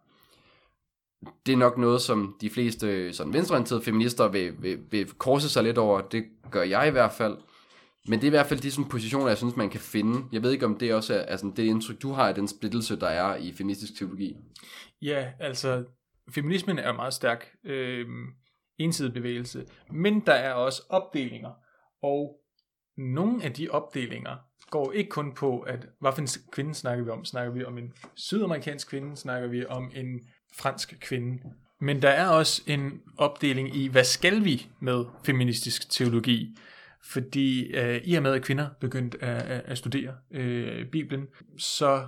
Det 1.46 1.52
er 1.52 1.56
nok 1.56 1.78
noget, 1.78 2.00
som 2.02 2.36
de 2.40 2.50
fleste 2.50 2.86
øh, 2.86 3.14
sådan 3.14 3.32
venstreorienterede 3.32 3.84
feminister 3.84 4.28
vil, 4.28 4.52
vil, 4.58 4.78
vil 4.90 5.10
korse 5.10 5.48
sig 5.48 5.62
lidt 5.62 5.78
over. 5.78 6.00
Det 6.00 6.24
gør 6.50 6.62
jeg 6.62 6.88
i 6.88 6.90
hvert 6.90 7.12
fald. 7.12 7.36
Men 8.08 8.18
det 8.18 8.24
er 8.24 8.28
i 8.28 8.30
hvert 8.30 8.46
fald 8.46 8.60
de 8.60 8.70
sådan, 8.70 8.90
positioner, 8.90 9.28
jeg 9.28 9.36
synes, 9.36 9.56
man 9.56 9.70
kan 9.70 9.80
finde. 9.80 10.24
Jeg 10.32 10.42
ved 10.42 10.52
ikke, 10.52 10.66
om 10.66 10.78
det 10.78 10.94
også 10.94 11.14
er, 11.14 11.22
altså, 11.22 11.38
sådan, 11.38 11.56
det 11.56 11.62
indtryk, 11.62 12.02
du 12.02 12.12
har 12.12 12.28
af 12.28 12.34
den 12.34 12.48
splittelse, 12.48 13.00
der 13.00 13.08
er 13.08 13.36
i 13.36 13.52
feministisk 13.52 13.98
teologi. 13.98 14.36
Ja, 15.02 15.32
altså, 15.40 15.84
feminismen 16.34 16.78
er 16.78 16.92
meget 16.92 17.14
stærk 17.14 17.46
øh, 17.64 18.06
ensidig 18.78 19.12
bevægelse, 19.12 19.66
men 19.90 20.20
der 20.20 20.32
er 20.32 20.52
også 20.52 20.82
opdelinger, 20.88 21.50
og 22.02 22.36
nogle 22.96 23.44
af 23.44 23.52
de 23.52 23.68
opdelinger 23.70 24.36
går 24.70 24.92
ikke 24.92 25.10
kun 25.10 25.34
på, 25.34 25.60
at 25.60 25.86
hvad 26.00 26.12
for 26.12 26.20
en 26.20 26.28
kvinde 26.52 26.74
snakker 26.74 27.04
vi 27.04 27.10
om? 27.10 27.24
Snakker 27.24 27.52
vi 27.52 27.64
om 27.64 27.78
en 27.78 27.92
sydamerikansk 28.14 28.88
kvinde? 28.88 29.16
Snakker 29.16 29.48
vi 29.48 29.66
om 29.66 29.90
en 29.94 30.20
fransk 30.54 30.94
kvinde? 31.00 31.42
Men 31.80 32.02
der 32.02 32.08
er 32.08 32.28
også 32.28 32.62
en 32.66 33.00
opdeling 33.18 33.76
i, 33.76 33.88
hvad 33.88 34.04
skal 34.04 34.44
vi 34.44 34.66
med 34.80 35.04
feministisk 35.24 35.90
teologi? 35.90 36.56
Fordi 37.04 37.76
øh, 37.76 38.00
i 38.04 38.14
og 38.14 38.22
med, 38.22 38.32
at 38.32 38.42
kvinder 38.42 38.68
begyndte 38.80 39.24
at, 39.24 39.42
at, 39.42 39.62
at 39.64 39.78
studere 39.78 40.14
øh, 40.30 40.86
Bibelen, 40.86 41.26
så 41.58 42.06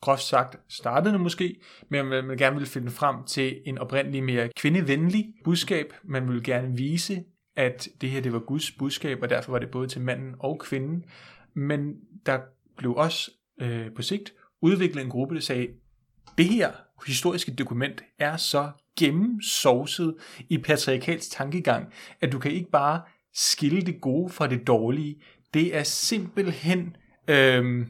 groft 0.00 0.22
sagt 0.22 0.56
startede 0.68 1.12
det 1.12 1.20
måske, 1.20 1.60
men 1.88 2.06
man, 2.06 2.24
man 2.24 2.36
gerne 2.36 2.56
ville 2.56 2.68
finde 2.68 2.90
frem 2.90 3.16
til 3.24 3.60
en 3.66 3.78
oprindelig 3.78 4.22
mere 4.24 4.48
kvindevenlig 4.56 5.34
budskab. 5.44 5.92
Man 6.04 6.28
ville 6.28 6.42
gerne 6.42 6.76
vise, 6.76 7.24
at 7.56 7.88
det 8.00 8.10
her 8.10 8.20
det 8.20 8.32
var 8.32 8.38
Guds 8.38 8.70
budskab, 8.70 9.22
og 9.22 9.30
derfor 9.30 9.52
var 9.52 9.58
det 9.58 9.70
både 9.70 9.88
til 9.88 10.00
manden 10.00 10.34
og 10.38 10.60
kvinden. 10.60 11.04
Men 11.54 11.94
der 12.26 12.38
blev 12.76 12.94
også 12.94 13.30
øh, 13.60 13.94
på 13.96 14.02
sigt 14.02 14.32
udviklet 14.62 15.02
en 15.02 15.10
gruppe, 15.10 15.34
der 15.34 15.40
sagde, 15.40 15.68
det 16.38 16.48
her 16.48 16.72
historiske 17.06 17.54
dokument 17.54 18.02
er 18.18 18.36
så 18.36 18.70
gennemsovset 18.98 20.14
i 20.48 20.58
patriarkalsk 20.58 21.30
tankegang, 21.30 21.92
at 22.20 22.32
du 22.32 22.38
kan 22.38 22.50
ikke 22.50 22.70
bare 22.70 23.02
skille 23.36 23.82
det 23.82 24.00
gode 24.00 24.32
fra 24.32 24.46
det 24.46 24.66
dårlige. 24.66 25.22
Det 25.54 25.76
er 25.76 25.82
simpelthen 25.82 26.96
øh, 27.28 27.86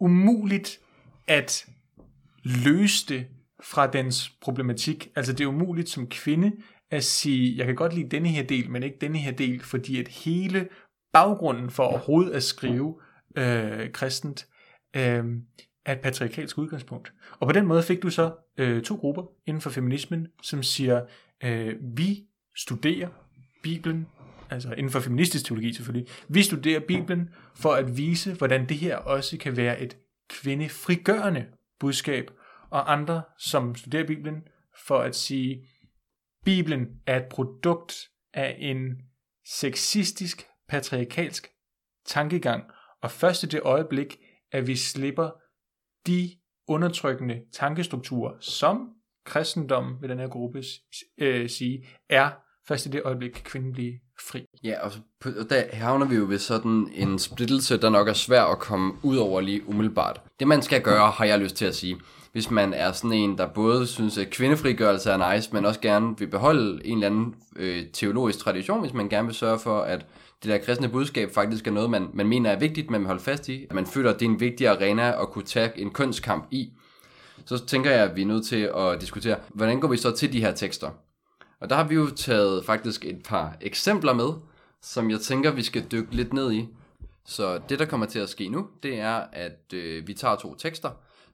umuligt 0.00 0.80
at 1.26 1.66
løse 2.42 3.06
det 3.08 3.26
fra 3.62 3.86
dens 3.86 4.30
problematik. 4.40 5.10
Altså 5.16 5.32
det 5.32 5.44
er 5.44 5.48
umuligt 5.48 5.88
som 5.88 6.06
kvinde 6.06 6.52
at 6.90 7.04
sige, 7.04 7.56
jeg 7.56 7.66
kan 7.66 7.74
godt 7.74 7.94
lide 7.94 8.08
denne 8.08 8.28
her 8.28 8.42
del, 8.42 8.70
men 8.70 8.82
ikke 8.82 8.98
denne 9.00 9.18
her 9.18 9.32
del, 9.32 9.60
fordi 9.62 10.00
at 10.00 10.08
hele 10.08 10.68
baggrunden 11.12 11.70
for 11.70 11.82
overhovedet 11.82 12.32
at 12.32 12.42
skrive 12.42 13.00
øh, 13.36 13.92
kristent 13.92 14.46
øh, 14.96 15.24
er 15.84 15.92
et 15.92 16.00
patriarkalsk 16.00 16.58
udgangspunkt. 16.58 17.12
Og 17.38 17.46
på 17.46 17.52
den 17.52 17.66
måde 17.66 17.82
fik 17.82 18.02
du 18.02 18.10
så 18.10 18.34
øh, 18.56 18.82
to 18.82 18.94
grupper 18.94 19.22
inden 19.46 19.60
for 19.60 19.70
feminismen, 19.70 20.26
som 20.42 20.62
siger, 20.62 21.02
øh, 21.44 21.74
vi 21.96 22.24
studerer 22.56 23.08
Bibelen, 23.62 24.06
altså 24.50 24.72
inden 24.72 24.90
for 24.90 25.00
feministisk 25.00 25.44
teologi 25.44 25.72
selvfølgelig, 25.72 26.08
vi 26.28 26.42
studerer 26.42 26.80
Bibelen 26.80 27.30
for 27.54 27.72
at 27.72 27.96
vise, 27.96 28.34
hvordan 28.34 28.68
det 28.68 28.76
her 28.76 28.96
også 28.96 29.38
kan 29.38 29.56
være 29.56 29.80
et 29.80 29.96
kvindefrigørende 30.28 31.46
budskab, 31.80 32.30
og 32.70 32.92
andre, 32.92 33.22
som 33.38 33.74
studerer 33.74 34.06
Bibelen, 34.06 34.42
for 34.86 34.98
at 34.98 35.16
sige, 35.16 35.68
Bibelen 36.44 36.86
er 37.06 37.16
et 37.16 37.26
produkt 37.30 37.94
af 38.34 38.56
en 38.58 38.82
sexistisk, 39.46 40.46
patriarkalsk 40.68 41.48
tankegang, 42.06 42.64
og 43.02 43.10
først 43.10 43.42
i 43.42 43.46
det 43.46 43.60
øjeblik, 43.60 44.16
at 44.52 44.66
vi 44.66 44.76
slipper 44.76 45.30
de 46.06 46.30
undertrykkende 46.68 47.42
tankestrukturer, 47.52 48.36
som 48.40 48.92
kristendommen 49.24 50.02
ved 50.02 50.08
den 50.08 50.18
her 50.18 50.28
gruppe 50.28 50.62
øh, 51.18 51.48
sige, 51.48 51.86
er 52.08 52.30
først 52.68 52.86
i 52.86 52.88
det 52.88 53.02
øjeblik, 53.04 53.30
kan 53.30 53.42
kvinden 53.44 53.72
blive 53.72 53.92
fri. 54.20 54.44
Ja, 54.64 54.84
og, 54.84 54.92
på, 55.20 55.28
og 55.40 55.50
der 55.50 55.62
havner 55.72 56.06
vi 56.06 56.16
jo 56.16 56.24
ved 56.28 56.38
sådan 56.38 56.90
en 56.94 57.18
splittelse, 57.18 57.76
der 57.76 57.90
nok 57.90 58.08
er 58.08 58.12
svær 58.12 58.42
at 58.42 58.58
komme 58.58 58.94
ud 59.02 59.16
over 59.16 59.40
lige 59.40 59.68
umiddelbart. 59.68 60.20
Det 60.40 60.48
man 60.48 60.62
skal 60.62 60.82
gøre, 60.82 61.10
har 61.10 61.24
jeg 61.24 61.38
lyst 61.38 61.56
til 61.56 61.64
at 61.64 61.74
sige, 61.74 61.96
hvis 62.32 62.50
man 62.50 62.74
er 62.74 62.92
sådan 62.92 63.12
en, 63.12 63.38
der 63.38 63.46
både 63.46 63.86
synes, 63.86 64.18
at 64.18 64.30
kvindefrigørelse 64.30 65.10
er 65.10 65.34
nice, 65.34 65.50
men 65.52 65.64
også 65.64 65.80
gerne 65.80 66.18
vil 66.18 66.26
beholde 66.26 66.86
en 66.86 66.96
eller 66.96 67.06
anden 67.06 67.34
øh, 67.56 67.82
teologisk 67.92 68.38
tradition, 68.38 68.80
hvis 68.80 68.92
man 68.92 69.08
gerne 69.08 69.26
vil 69.26 69.34
sørge 69.34 69.58
for, 69.58 69.80
at 69.80 70.06
det 70.42 70.50
der 70.50 70.58
kristne 70.58 70.88
budskab 70.88 71.30
faktisk 71.34 71.66
er 71.66 71.70
noget, 71.70 71.90
man, 71.90 72.08
man 72.14 72.26
mener 72.26 72.50
er 72.50 72.58
vigtigt, 72.58 72.90
man 72.90 73.00
vil 73.00 73.06
holde 73.06 73.22
fast 73.22 73.48
i, 73.48 73.66
at 73.70 73.74
man 73.74 73.86
føler, 73.86 74.10
at 74.10 74.20
det 74.20 74.26
er 74.26 74.30
en 74.30 74.40
vigtig 74.40 74.68
arena 74.68 75.22
at 75.22 75.28
kunne 75.30 75.44
tage 75.44 75.70
en 75.76 75.90
kønskamp 75.90 76.46
i, 76.50 76.72
så 77.46 77.66
tænker 77.66 77.90
jeg, 77.90 78.10
at 78.10 78.16
vi 78.16 78.22
er 78.22 78.26
nødt 78.26 78.46
til 78.46 78.70
at 78.76 79.00
diskutere, 79.00 79.36
hvordan 79.48 79.80
går 79.80 79.88
vi 79.88 79.96
så 79.96 80.10
til 80.10 80.32
de 80.32 80.40
her 80.40 80.52
tekster? 80.52 80.90
Og 81.66 81.70
der 81.70 81.76
har 81.76 81.88
vi 81.88 81.94
jo 81.94 82.10
taget 82.10 82.64
faktisk 82.64 83.04
et 83.04 83.22
par 83.22 83.56
eksempler 83.60 84.12
med, 84.12 84.28
som 84.82 85.10
jeg 85.10 85.20
tænker, 85.20 85.50
vi 85.50 85.62
skal 85.62 85.86
dykke 85.92 86.16
lidt 86.16 86.32
ned 86.32 86.52
i. 86.52 86.68
Så 87.24 87.60
det, 87.68 87.78
der 87.78 87.84
kommer 87.84 88.06
til 88.06 88.18
at 88.18 88.28
ske 88.28 88.48
nu, 88.48 88.66
det 88.82 88.98
er, 88.98 89.14
at 89.32 89.72
øh, 89.74 90.08
vi 90.08 90.14
tager 90.14 90.36
to 90.36 90.54
tekster, 90.54 90.90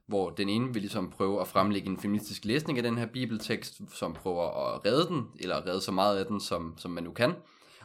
hvor 0.07 0.29
den 0.29 0.49
ene 0.49 0.73
vil 0.73 0.81
ligesom 0.81 1.09
prøve 1.09 1.41
at 1.41 1.47
fremlægge 1.47 1.87
en 1.87 1.99
feministisk 1.99 2.45
læsning 2.45 2.77
af 2.77 2.83
den 2.83 2.97
her 2.97 3.05
bibeltekst, 3.05 3.81
som 3.91 4.13
prøver 4.13 4.73
at 4.73 4.85
redde 4.85 5.07
den, 5.07 5.27
eller 5.39 5.67
redde 5.67 5.81
så 5.81 5.91
meget 5.91 6.17
af 6.17 6.25
den, 6.25 6.39
som, 6.39 6.73
som 6.77 6.91
man 6.91 7.03
nu 7.03 7.11
kan. 7.11 7.33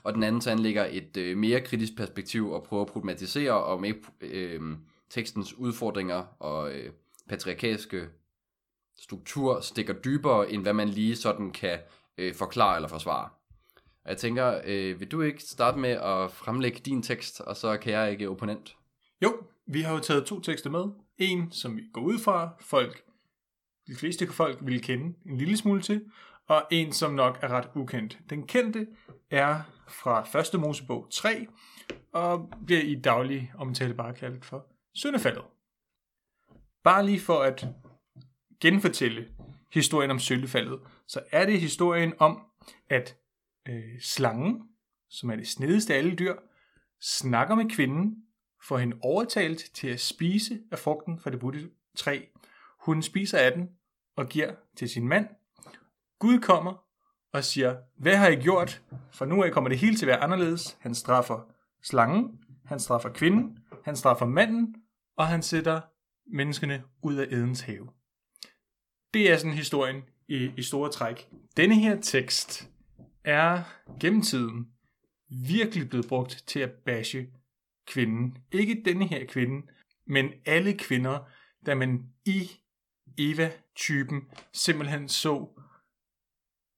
Og 0.03 0.15
den 0.15 0.23
anden 0.23 0.41
så 0.41 0.51
anlægger 0.51 0.87
et 0.91 1.17
øh, 1.17 1.37
mere 1.37 1.61
kritisk 1.61 1.97
perspektiv 1.97 2.51
og 2.51 2.63
prøver 2.63 2.83
at 2.83 2.91
problematisere 2.91 3.65
og 3.65 3.81
med 3.81 3.93
øh, 4.21 4.61
tekstens 5.11 5.55
udfordringer 5.55 6.23
og 6.39 6.73
øh, 6.73 6.93
patriarkalske 7.29 8.09
struktur 8.99 9.61
stikker 9.61 9.93
dybere, 9.93 10.53
end 10.53 10.63
hvad 10.63 10.73
man 10.73 10.89
lige 10.89 11.17
sådan 11.17 11.51
kan 11.51 11.79
øh, 12.19 12.35
forklare 12.35 12.77
eller 12.77 12.89
forsvare. 12.89 13.29
Og 14.05 14.11
jeg 14.11 14.17
tænker, 14.17 14.61
øh, 14.65 15.01
vil 15.01 15.09
du 15.09 15.23
ikke 15.23 15.43
starte 15.43 15.79
med 15.79 15.91
at 15.91 16.33
fremlægge 16.33 16.79
din 16.79 17.03
tekst, 17.03 17.41
og 17.41 17.57
så 17.57 17.77
kan 17.77 17.93
jeg 17.93 18.11
ikke 18.11 18.31
opponent? 18.31 18.77
Jo, 19.23 19.35
vi 19.67 19.83
har 19.83 19.93
jo 19.93 20.01
taget 20.01 20.27
to 20.27 20.41
tekster 20.41 20.71
med. 20.71 20.85
En, 21.19 21.53
som 21.53 21.77
vi 21.77 21.83
går 21.93 22.01
ud 22.01 22.19
fra, 22.19 22.51
folk, 22.61 23.03
de 23.87 23.97
fleste 23.97 24.33
folk 24.33 24.59
vil 24.63 24.83
kende 24.83 25.15
en 25.27 25.39
lille 25.39 25.57
smule 25.57 25.83
til, 25.83 26.05
og 26.49 26.63
en, 26.71 26.93
som 26.93 27.15
nok 27.15 27.39
er 27.43 27.49
ret 27.49 27.69
ukendt. 27.75 28.19
Den 28.31 28.47
kendte 28.47 28.87
er 29.31 29.61
fra 29.89 30.39
1. 30.55 30.61
Mosebog 30.61 31.07
3, 31.13 31.47
og 32.13 32.53
bliver 32.67 32.83
i 32.83 32.95
daglig 32.95 33.53
omtale 33.59 33.95
bare 33.95 34.15
kaldt 34.15 34.45
for 34.45 34.67
syndefaldet. 34.95 35.43
Bare 36.85 37.07
lige 37.07 37.21
for 37.21 37.39
at 37.39 37.67
genfortælle 38.61 39.29
historien 39.71 40.11
om 40.11 40.19
syndefaldet, 40.19 40.81
så 41.07 41.21
er 41.31 41.47
det 41.47 41.61
historien 41.61 42.13
om, 42.19 42.43
at 42.89 43.17
øh, 43.69 44.01
slangen, 44.01 44.63
som 45.11 45.31
er 45.31 45.37
det 45.37 45.49
snedigste 45.49 45.95
af 45.95 45.99
alle 45.99 46.15
dyr, 46.15 46.35
snakker 47.01 47.55
med 47.55 47.71
kvinden, 47.71 48.17
får 48.63 48.79
hende 48.79 48.97
overtalt 49.03 49.71
til 49.75 49.89
at 49.89 50.01
spise 50.01 50.61
af 50.73 50.79
frugten 50.79 51.19
fra 51.19 51.31
det 51.31 51.41
budte 51.41 51.71
træ. 51.97 52.21
Hun 52.81 53.03
spiser 53.03 53.39
af 53.39 53.53
den 53.53 53.69
og 54.17 54.29
giver 54.29 54.55
til 54.77 54.89
sin 54.89 55.09
mand. 55.09 55.29
Gud 56.19 56.41
kommer 56.41 56.85
og 57.33 57.45
siger, 57.45 57.77
hvad 57.99 58.17
har 58.17 58.29
I 58.29 58.37
gjort? 58.37 58.83
For 59.11 59.25
nu 59.25 59.43
af 59.45 59.53
kommer 59.53 59.69
det 59.69 59.79
hele 59.79 59.97
til 59.97 60.07
at 60.07 60.09
være 60.09 60.21
anderledes. 60.21 60.79
Han 60.81 60.95
straffer 60.95 61.41
slangen, 61.83 62.41
han 62.65 62.81
straffer 62.81 63.09
kvinden, 63.09 63.59
han 63.85 63.97
straffer 63.97 64.27
manden, 64.27 64.75
og 65.17 65.27
han 65.27 65.43
sætter 65.43 65.81
menneskene 66.27 66.85
ud 67.03 67.15
af 67.15 67.27
Edens 67.31 67.61
have. 67.61 67.89
Det 69.15 69.31
er 69.31 69.37
sådan 69.37 69.53
historien 69.53 70.03
i, 70.29 70.51
i 70.57 70.63
store 70.63 70.91
træk. 70.91 71.29
Denne 71.57 71.75
her 71.75 72.01
tekst 72.01 72.71
er 73.25 73.63
gennem 74.01 74.23
tiden 74.23 74.69
virkelig 75.49 75.89
blevet 75.89 76.09
brugt 76.09 76.45
til 76.47 76.61
at 76.61 76.71
bashe 76.71 77.27
kvinden. 77.87 78.39
Ikke 78.53 78.83
denne 78.85 79.07
her 79.07 79.27
kvinde, 79.27 79.67
men 80.07 80.31
alle 80.47 80.75
kvinder, 80.79 81.19
da 81.67 81.75
man 81.75 82.05
i 82.25 82.51
Eva-typen 83.19 84.23
simpelthen 84.53 85.09
så 85.09 85.49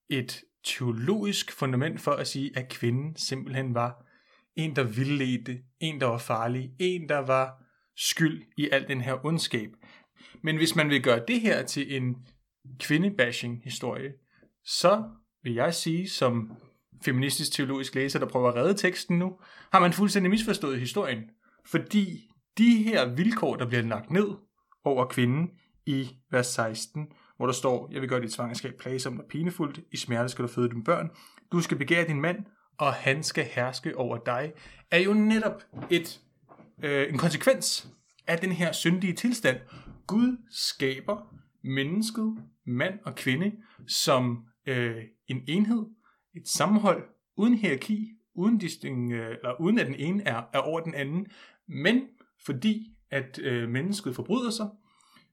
et 0.08 0.44
teologisk 0.64 1.52
fundament 1.52 2.00
for 2.00 2.12
at 2.12 2.28
sige, 2.28 2.58
at 2.58 2.68
kvinden 2.68 3.16
simpelthen 3.16 3.74
var 3.74 4.06
en, 4.56 4.76
der 4.76 4.82
vildledte, 4.82 5.62
en, 5.80 6.00
der 6.00 6.06
var 6.06 6.18
farlig, 6.18 6.70
en, 6.78 7.08
der 7.08 7.18
var 7.18 7.64
skyld 7.96 8.42
i 8.56 8.68
al 8.72 8.88
den 8.88 9.00
her 9.00 9.26
ondskab. 9.26 9.70
Men 10.42 10.56
hvis 10.56 10.76
man 10.76 10.90
vil 10.90 11.02
gøre 11.02 11.22
det 11.28 11.40
her 11.40 11.62
til 11.62 11.96
en 11.96 12.16
kvindebashing 12.78 13.60
historie, 13.64 14.12
så 14.64 15.04
vil 15.42 15.54
jeg 15.54 15.74
sige, 15.74 16.08
som 16.08 16.52
feministisk 17.04 17.52
teologisk 17.52 17.94
læser, 17.94 18.18
der 18.18 18.26
prøver 18.26 18.48
at 18.48 18.54
redde 18.54 18.74
teksten 18.74 19.18
nu, 19.18 19.38
har 19.72 19.80
man 19.80 19.92
fuldstændig 19.92 20.30
misforstået 20.30 20.80
historien. 20.80 21.22
Fordi 21.66 22.30
de 22.58 22.82
her 22.82 23.14
vilkår, 23.14 23.56
der 23.56 23.66
bliver 23.66 23.82
lagt 23.82 24.10
ned 24.10 24.28
over 24.84 25.04
kvinden 25.04 25.50
i 25.86 26.08
vers 26.30 26.46
16, 26.46 27.06
hvor 27.36 27.46
der 27.46 27.52
står, 27.52 27.88
jeg 27.92 28.00
vil 28.00 28.08
gøre 28.08 28.22
dit 28.22 28.32
svangerskab 28.32 28.74
plagsomt 28.78 29.20
og 29.20 29.26
pinefuldt, 29.30 29.80
i 29.92 29.96
smerte 29.96 30.28
skal 30.28 30.42
du 30.42 30.48
føde 30.48 30.68
dine 30.68 30.84
børn, 30.84 31.10
du 31.52 31.60
skal 31.60 31.78
begære 31.78 32.06
din 32.06 32.20
mand, 32.20 32.38
og 32.78 32.92
han 32.92 33.22
skal 33.22 33.44
herske 33.44 33.96
over 33.96 34.18
dig, 34.26 34.52
er 34.90 34.98
jo 34.98 35.12
netop 35.12 35.62
et, 35.90 36.20
øh, 36.82 37.08
en 37.08 37.18
konsekvens 37.18 37.88
af 38.26 38.38
den 38.38 38.52
her 38.52 38.72
syndige 38.72 39.12
tilstand. 39.12 39.56
Gud 40.10 40.36
skaber 40.50 41.34
mennesket, 41.62 42.36
mand 42.64 42.98
og 43.04 43.14
kvinde, 43.14 43.52
som 43.86 44.44
øh, 44.66 45.04
en 45.26 45.44
enhed, 45.48 45.86
et 46.36 46.48
sammenhold, 46.48 47.08
uden 47.36 47.54
hierarki, 47.54 48.12
uden, 48.34 48.58
disting, 48.58 49.12
øh, 49.12 49.30
eller 49.30 49.60
uden 49.60 49.78
at 49.78 49.86
den 49.86 49.94
ene 49.94 50.22
er, 50.22 50.42
er 50.52 50.58
over 50.58 50.80
den 50.80 50.94
anden, 50.94 51.26
men 51.68 52.08
fordi 52.46 52.96
at 53.10 53.38
øh, 53.38 53.68
mennesket 53.68 54.14
forbryder 54.14 54.50
sig, 54.50 54.68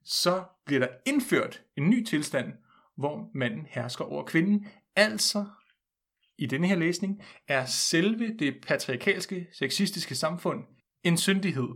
så 0.03 0.43
bliver 0.65 0.79
der 0.79 0.89
indført 1.05 1.63
en 1.77 1.89
ny 1.89 2.05
tilstand, 2.05 2.53
hvor 2.97 3.29
manden 3.33 3.65
hersker 3.69 4.05
over 4.05 4.25
kvinden. 4.25 4.67
Altså, 4.95 5.45
i 6.37 6.45
denne 6.45 6.67
her 6.67 6.75
læsning, 6.75 7.21
er 7.47 7.65
selve 7.65 8.37
det 8.37 8.55
patriarkalske, 8.67 9.47
sexistiske 9.53 10.15
samfund 10.15 10.63
en 11.03 11.17
syndighed, 11.17 11.69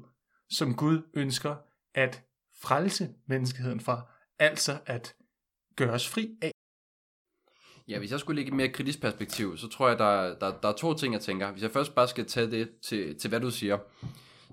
som 0.49 0.75
Gud 0.75 1.01
ønsker 1.13 1.55
at 1.93 2.23
frelse 2.61 3.09
menneskeheden 3.27 3.79
fra, 3.79 4.01
altså 4.39 4.77
at 4.85 5.15
gøre 5.75 5.91
os 5.91 6.07
fri 6.07 6.29
af. 6.41 6.51
Ja, 7.87 7.99
hvis 7.99 8.11
jeg 8.11 8.19
skulle 8.19 8.35
lægge 8.35 8.49
et 8.49 8.55
mere 8.55 8.69
kritisk 8.69 9.01
perspektiv, 9.01 9.57
så 9.57 9.67
tror 9.67 9.89
jeg, 9.89 9.99
der, 9.99 10.39
der, 10.39 10.59
der 10.61 10.69
er 10.69 10.73
to 10.73 10.93
ting, 10.93 11.13
jeg 11.13 11.21
tænker. 11.21 11.51
Hvis 11.51 11.63
jeg 11.63 11.71
først 11.71 11.95
bare 11.95 12.07
skal 12.07 12.25
tage 12.25 12.51
det 12.51 12.69
til, 12.81 13.19
til 13.19 13.29
hvad 13.29 13.39
du 13.39 13.51
siger, 13.51 13.77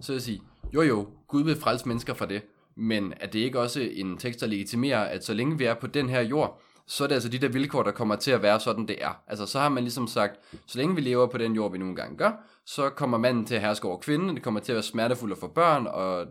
så 0.01 0.13
vil 0.13 0.17
jeg 0.17 0.23
sige, 0.23 0.43
jo 0.75 0.83
jo, 0.83 1.09
Gud 1.29 1.45
vil 1.45 1.57
frelse 1.57 1.89
mennesker 1.89 2.15
fra 2.15 2.27
det, 2.27 2.43
men 2.77 3.15
er 3.21 3.27
det 3.27 3.39
ikke 3.39 3.61
også 3.61 3.81
en 3.81 4.19
tekst, 4.19 4.41
der 4.41 4.47
legitimerer, 4.47 5.05
at 5.05 5.25
så 5.25 5.35
længe 5.35 5.59
vi 5.59 5.65
er 5.65 5.75
på 5.75 5.87
den 5.87 6.09
her 6.09 6.21
jord, 6.21 6.63
så 6.87 7.05
er 7.05 7.09
det 7.09 7.15
altså 7.15 7.29
de 7.29 7.39
der 7.39 7.49
vilkår, 7.49 7.83
der 7.83 7.91
kommer 7.91 8.17
til 8.17 8.31
at 8.31 8.43
være 8.43 8.61
sådan, 8.61 8.89
det 8.89 9.05
er. 9.05 9.23
Altså 9.27 9.47
så 9.47 9.59
har 9.59 9.69
man 9.69 9.83
ligesom 9.83 10.07
sagt, 10.07 10.41
så 10.67 10.79
længe 10.79 10.95
vi 10.95 11.01
lever 11.01 11.27
på 11.27 11.39
den 11.39 11.53
jord, 11.53 11.73
vi 11.73 11.79
nogle 11.79 11.97
gange 11.97 12.17
gør, 12.17 12.33
så 12.67 12.91
kommer 12.91 13.19
manden 13.19 13.47
til 13.47 13.55
at 13.55 13.61
herske 13.61 13.89
over 13.89 13.99
kvinden, 13.99 14.35
det 14.35 14.43
kommer 14.43 14.61
til 14.61 14.73
at 14.73 14.77
være 14.77 14.83
smertefuldt 14.83 15.41
for 15.41 15.49
børn, 15.49 15.87
og 15.87 16.27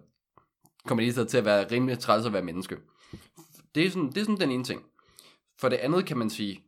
kommer 0.88 1.14
det 1.14 1.28
til 1.28 1.38
at 1.38 1.46
være 1.46 1.72
rimelig 1.72 2.00
træls 2.00 2.26
at 2.26 2.34
være 2.34 2.42
menneske. 2.42 2.78
Det 3.76 3.86
er, 3.86 3.90
sådan, 3.90 4.10
det 4.10 4.18
er 4.18 4.22
sådan 4.22 4.40
den 4.40 4.52
ene 4.52 4.64
ting. 4.64 4.84
For 5.60 5.70
det 5.70 5.78
andet 5.78 6.06
kan 6.06 6.18
man 6.18 6.30
sige, 6.30 6.64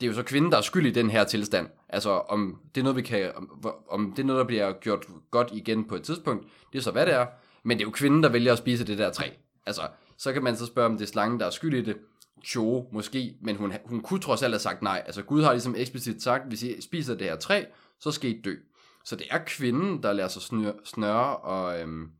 det 0.00 0.06
er 0.06 0.10
jo 0.10 0.14
så 0.14 0.22
kvinden, 0.22 0.52
der 0.52 0.58
er 0.58 0.62
skyld 0.62 0.86
i 0.86 0.90
den 0.90 1.10
her 1.10 1.24
tilstand. 1.24 1.68
Altså, 1.88 2.10
om 2.10 2.60
det 2.74 2.80
er 2.80 2.84
noget, 2.84 2.96
vi 2.96 3.02
kan, 3.02 3.32
om, 3.36 3.64
om 3.88 4.12
det 4.12 4.22
er 4.22 4.26
noget, 4.26 4.40
der 4.40 4.46
bliver 4.46 4.72
gjort 4.72 5.06
godt 5.30 5.48
igen 5.52 5.84
på 5.84 5.96
et 5.96 6.02
tidspunkt, 6.02 6.46
det 6.72 6.78
er 6.78 6.82
så, 6.82 6.90
hvad 6.90 7.06
det 7.06 7.14
er. 7.14 7.26
Men 7.62 7.78
det 7.78 7.84
er 7.84 7.88
jo 7.88 7.92
kvinden, 7.92 8.22
der 8.22 8.28
vælger 8.28 8.52
at 8.52 8.58
spise 8.58 8.86
det 8.86 8.98
der 8.98 9.10
træ. 9.10 9.28
Altså, 9.66 9.88
så 10.16 10.32
kan 10.32 10.44
man 10.44 10.56
så 10.56 10.66
spørge, 10.66 10.86
om 10.86 10.98
det 10.98 11.04
er 11.04 11.12
slangen, 11.12 11.40
der 11.40 11.46
er 11.46 11.50
skyld 11.50 11.74
i 11.74 11.82
det. 11.82 11.96
Jo, 12.56 12.88
måske, 12.92 13.34
men 13.42 13.56
hun, 13.56 13.72
hun 13.84 14.00
kunne 14.00 14.20
trods 14.20 14.42
alt 14.42 14.54
have 14.54 14.60
sagt 14.60 14.82
nej. 14.82 15.02
Altså, 15.06 15.22
Gud 15.22 15.42
har 15.42 15.52
ligesom 15.52 15.74
eksplicit 15.78 16.22
sagt, 16.22 16.48
hvis 16.48 16.62
I 16.62 16.80
spiser 16.80 17.14
det 17.14 17.26
her 17.26 17.36
træ, 17.36 17.64
så 18.00 18.10
skal 18.10 18.30
I 18.30 18.40
dø. 18.44 18.54
Så 19.04 19.16
det 19.16 19.26
er 19.30 19.38
kvinden, 19.46 20.02
der 20.02 20.12
lader 20.12 20.28
sig 20.28 20.42
snøre, 20.42 20.72
snøre 20.84 21.36
og, 21.36 21.80
øhm, 21.80 22.10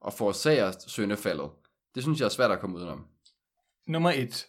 og 0.00 0.12
forårsager 0.12 0.72
søndefaldet. 0.86 1.50
Det 1.94 2.02
synes 2.02 2.20
jeg 2.20 2.26
er 2.26 2.30
svært 2.30 2.50
at 2.50 2.60
komme 2.60 2.76
udenom. 2.76 3.06
Nummer 3.86 4.10
et. 4.10 4.46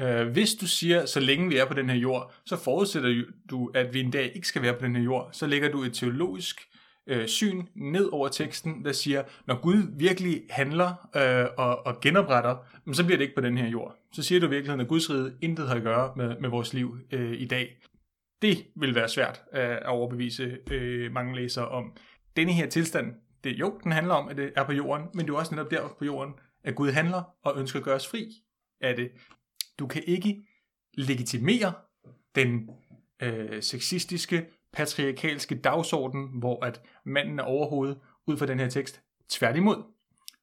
Øh, 0.00 0.28
hvis 0.28 0.54
du 0.54 0.66
siger, 0.66 1.06
så 1.06 1.20
længe 1.20 1.48
vi 1.48 1.56
er 1.56 1.64
på 1.64 1.74
den 1.74 1.90
her 1.90 1.96
jord, 1.96 2.34
så 2.46 2.56
forudsætter 2.56 3.24
du, 3.50 3.70
at 3.74 3.94
vi 3.94 4.00
en 4.00 4.10
dag 4.10 4.32
ikke 4.34 4.48
skal 4.48 4.62
være 4.62 4.74
på 4.74 4.84
den 4.84 4.96
her 4.96 5.02
jord. 5.02 5.28
Så 5.32 5.46
lægger 5.46 5.70
du 5.70 5.82
et 5.82 5.94
teologisk 5.94 6.60
øh, 7.06 7.26
syn 7.26 7.66
ned 7.74 8.08
over 8.12 8.28
teksten, 8.28 8.84
der 8.84 8.92
siger, 8.92 9.22
når 9.46 9.60
Gud 9.60 9.98
virkelig 9.98 10.42
handler 10.50 11.08
øh, 11.16 11.46
og, 11.58 11.86
og 11.86 12.00
genopretter, 12.00 12.56
så 12.92 13.04
bliver 13.04 13.18
det 13.18 13.24
ikke 13.24 13.34
på 13.34 13.40
den 13.40 13.58
her 13.58 13.68
jord. 13.68 13.96
Så 14.12 14.22
siger 14.22 14.40
du 14.40 14.46
i 14.46 14.50
virkeligheden, 14.50 14.80
at 14.80 14.88
Guds 14.88 15.10
rige 15.10 15.32
intet 15.42 15.68
har 15.68 15.74
at 15.74 15.82
gøre 15.82 16.12
med, 16.16 16.40
med 16.40 16.48
vores 16.48 16.74
liv 16.74 16.98
øh, 17.12 17.40
i 17.40 17.46
dag. 17.46 17.76
Det 18.42 18.66
vil 18.76 18.94
være 18.94 19.08
svært 19.08 19.42
øh, 19.54 19.60
at 19.70 19.86
overbevise 19.86 20.58
øh, 20.70 21.12
mange 21.12 21.36
læsere 21.36 21.68
om. 21.68 21.92
Denne 22.36 22.52
her 22.52 22.68
tilstand, 22.68 23.14
det, 23.46 23.58
jo, 23.58 23.80
den 23.84 23.92
handler 23.92 24.14
om, 24.14 24.28
at 24.28 24.36
det 24.36 24.52
er 24.56 24.64
på 24.64 24.72
jorden, 24.72 25.06
men 25.14 25.26
det 25.26 25.32
er 25.32 25.36
også 25.36 25.54
netop 25.54 25.70
der 25.70 25.88
på 25.98 26.04
jorden, 26.04 26.34
at 26.64 26.74
Gud 26.74 26.90
handler 26.90 27.22
og 27.42 27.60
ønsker 27.60 27.78
at 27.78 27.84
gøre 27.84 27.94
os 27.94 28.08
fri 28.08 28.32
af 28.80 28.96
det. 28.96 29.10
Du 29.78 29.86
kan 29.86 30.02
ikke 30.06 30.46
legitimere 30.94 31.72
den 32.34 32.70
øh, 33.22 33.62
sexistiske, 33.62 34.46
patriarkalske 34.72 35.54
dagsorden, 35.54 36.38
hvor 36.38 36.64
at 36.64 36.82
manden 37.04 37.38
er 37.38 37.42
overhovedet 37.42 37.98
ud 38.26 38.36
fra 38.36 38.46
den 38.46 38.58
her 38.58 38.68
tekst. 38.68 39.02
Tværtimod. 39.28 39.82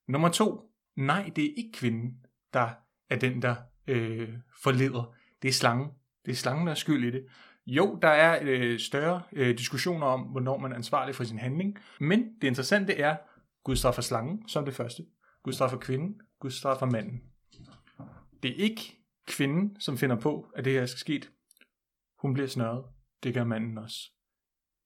Nummer 0.07 0.29
to. 0.29 0.61
Nej, 0.95 1.31
det 1.35 1.45
er 1.45 1.53
ikke 1.57 1.71
kvinden, 1.73 2.13
der 2.53 2.69
er 3.09 3.15
den, 3.15 3.41
der 3.41 3.55
øh, 3.87 4.29
forleder. 4.63 5.15
Det 5.41 5.47
er 5.47 5.53
slangen. 5.53 5.89
Det 6.25 6.31
er 6.31 6.35
slangen, 6.35 6.67
der 6.67 6.71
er 6.71 6.77
skyld 6.77 7.03
i 7.03 7.11
det. 7.11 7.25
Jo, 7.65 7.99
der 8.01 8.07
er 8.07 8.39
øh, 8.41 8.79
større 8.79 9.21
øh, 9.31 9.57
diskussioner 9.57 10.07
om, 10.07 10.21
hvornår 10.21 10.57
man 10.57 10.71
er 10.71 10.75
ansvarlig 10.75 11.15
for 11.15 11.23
sin 11.23 11.39
handling. 11.39 11.77
Men 11.99 12.35
det 12.41 12.47
interessante 12.47 12.93
er, 12.93 13.17
Gud 13.63 13.75
straffer 13.75 14.01
slangen 14.01 14.47
som 14.47 14.65
det 14.65 14.73
første. 14.73 15.05
Gud 15.43 15.53
straffer 15.53 15.77
kvinden. 15.77 16.21
Gud 16.39 16.51
straffer 16.51 16.85
manden. 16.85 17.21
Det 18.43 18.51
er 18.51 18.55
ikke 18.55 18.81
kvinden, 19.27 19.79
som 19.79 19.97
finder 19.97 20.15
på, 20.15 20.51
at 20.55 20.65
det 20.65 20.73
her 20.73 20.85
skal 20.85 20.99
ske. 20.99 21.23
Hun 22.19 22.33
bliver 22.33 22.47
snørret. 22.47 22.85
Det 23.23 23.33
gør 23.33 23.43
manden 23.43 23.77
også. 23.77 23.97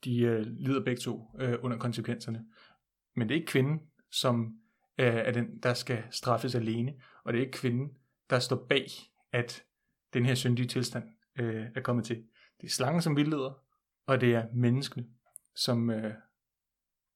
De 0.03 0.19
øh, 0.19 0.45
lider 0.45 0.83
begge 0.83 1.01
to 1.01 1.31
øh, 1.39 1.55
under 1.61 1.77
konsekvenserne. 1.77 2.45
Men 3.15 3.29
det 3.29 3.35
er 3.35 3.39
ikke 3.39 3.51
kvinden, 3.51 3.79
som 4.11 4.55
øh, 4.97 5.15
er 5.15 5.31
den, 5.31 5.59
der 5.63 5.73
skal 5.73 6.03
straffes 6.11 6.55
alene. 6.55 6.93
Og 7.23 7.33
det 7.33 7.39
er 7.39 7.45
ikke 7.45 7.57
kvinden, 7.57 7.89
der 8.29 8.39
står 8.39 8.65
bag, 8.69 8.87
at 9.31 9.63
den 10.13 10.25
her 10.25 10.35
syndige 10.35 10.67
tilstand 10.67 11.03
øh, 11.39 11.65
er 11.75 11.81
kommet 11.81 12.05
til. 12.05 12.23
Det 12.61 12.67
er 12.67 12.71
slangen, 12.71 13.01
som 13.01 13.15
vildleder, 13.15 13.53
og 14.07 14.21
det 14.21 14.35
er 14.35 14.45
menneskene, 14.53 15.05
som, 15.55 15.89
øh, 15.89 16.13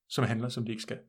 som 0.10 0.24
handler, 0.26 0.50
som 0.50 0.66
de 0.66 0.72
ikke 0.72 0.84
skal. 0.84 1.00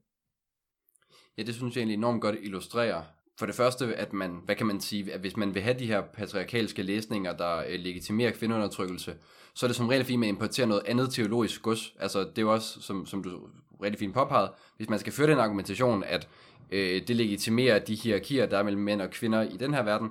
Ja, 1.38 1.42
det 1.42 1.54
synes 1.54 1.76
jeg 1.76 1.80
egentlig 1.80 1.96
enormt 1.96 2.22
godt 2.22 2.36
illustrerer 2.42 3.02
for 3.38 3.46
det 3.46 3.54
første, 3.54 3.94
at 3.94 4.12
man, 4.12 4.40
hvad 4.44 4.56
kan 4.56 4.66
man 4.66 4.80
sige, 4.80 5.12
at 5.12 5.20
hvis 5.20 5.36
man 5.36 5.54
vil 5.54 5.62
have 5.62 5.78
de 5.78 5.86
her 5.86 6.00
patriarkalske 6.00 6.82
læsninger, 6.82 7.36
der 7.36 7.56
øh, 7.56 7.80
legitimerer 7.80 8.32
kvindeundertrykkelse, 8.32 9.14
så 9.54 9.66
er 9.66 9.68
det 9.68 9.76
som 9.76 9.88
regel 9.88 10.04
fint 10.04 10.20
med 10.20 10.28
at 10.28 10.32
importere 10.32 10.66
noget 10.66 10.82
andet 10.86 11.12
teologisk 11.12 11.62
gods. 11.62 11.94
Altså 12.00 12.20
det 12.20 12.38
er 12.38 12.42
jo 12.42 12.52
også, 12.52 12.82
som, 12.82 13.06
som 13.06 13.22
du 13.22 13.48
rigtig 13.82 13.98
fint 13.98 14.14
påpegede, 14.14 14.52
hvis 14.76 14.88
man 14.88 14.98
skal 14.98 15.12
føre 15.12 15.30
den 15.30 15.38
argumentation, 15.38 16.04
at 16.04 16.28
øh, 16.70 17.06
det 17.08 17.16
legitimerer 17.16 17.78
de 17.78 17.94
hierarkier, 17.94 18.46
der 18.46 18.58
er 18.58 18.62
mellem 18.62 18.82
mænd 18.82 19.02
og 19.02 19.10
kvinder 19.10 19.42
i 19.42 19.56
den 19.56 19.74
her 19.74 19.82
verden, 19.82 20.10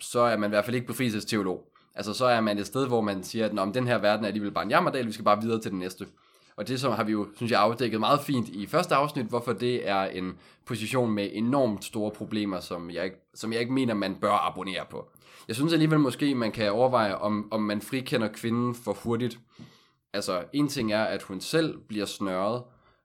så 0.00 0.20
er 0.20 0.36
man 0.36 0.50
i 0.50 0.52
hvert 0.52 0.64
fald 0.64 0.76
ikke 0.76 0.86
befrielsesteolog. 0.86 1.69
Altså 1.94 2.14
så 2.14 2.24
er 2.24 2.40
man 2.40 2.58
et 2.58 2.66
sted, 2.66 2.86
hvor 2.86 3.00
man 3.00 3.24
siger, 3.24 3.46
at 3.46 3.54
Nå, 3.54 3.72
den 3.74 3.86
her 3.86 3.98
verden 3.98 4.24
er 4.24 4.28
alligevel 4.28 4.52
bare 4.52 4.64
en 4.64 4.70
jammerdal, 4.70 5.06
vi 5.06 5.12
skal 5.12 5.24
bare 5.24 5.42
videre 5.42 5.60
til 5.60 5.70
den 5.70 5.78
næste. 5.78 6.06
Og 6.56 6.68
det 6.68 6.80
som 6.80 6.92
har 6.92 7.04
vi 7.04 7.12
jo, 7.12 7.26
synes 7.36 7.52
jeg, 7.52 7.60
afdækket 7.60 8.00
meget 8.00 8.20
fint 8.20 8.48
i 8.48 8.66
første 8.66 8.94
afsnit, 8.94 9.26
hvorfor 9.26 9.52
det 9.52 9.88
er 9.88 10.02
en 10.02 10.38
position 10.66 11.10
med 11.10 11.28
enormt 11.32 11.84
store 11.84 12.10
problemer, 12.10 12.60
som 12.60 12.90
jeg, 12.90 13.04
ikke, 13.04 13.16
som 13.34 13.52
jeg 13.52 13.60
ikke 13.60 13.72
mener, 13.72 13.94
man 13.94 14.14
bør 14.14 14.32
abonnere 14.32 14.84
på. 14.90 15.08
Jeg 15.48 15.56
synes 15.56 15.72
alligevel 15.72 15.98
måske, 15.98 16.34
man 16.34 16.52
kan 16.52 16.72
overveje, 16.72 17.14
om, 17.14 17.48
om 17.50 17.62
man 17.62 17.80
frikender 17.80 18.28
kvinden 18.28 18.74
for 18.74 18.92
hurtigt. 18.92 19.38
Altså, 20.12 20.44
en 20.52 20.68
ting 20.68 20.92
er, 20.92 21.04
at 21.04 21.22
hun 21.22 21.40
selv 21.40 21.78
bliver 21.78 22.06
snørret, 22.06 22.62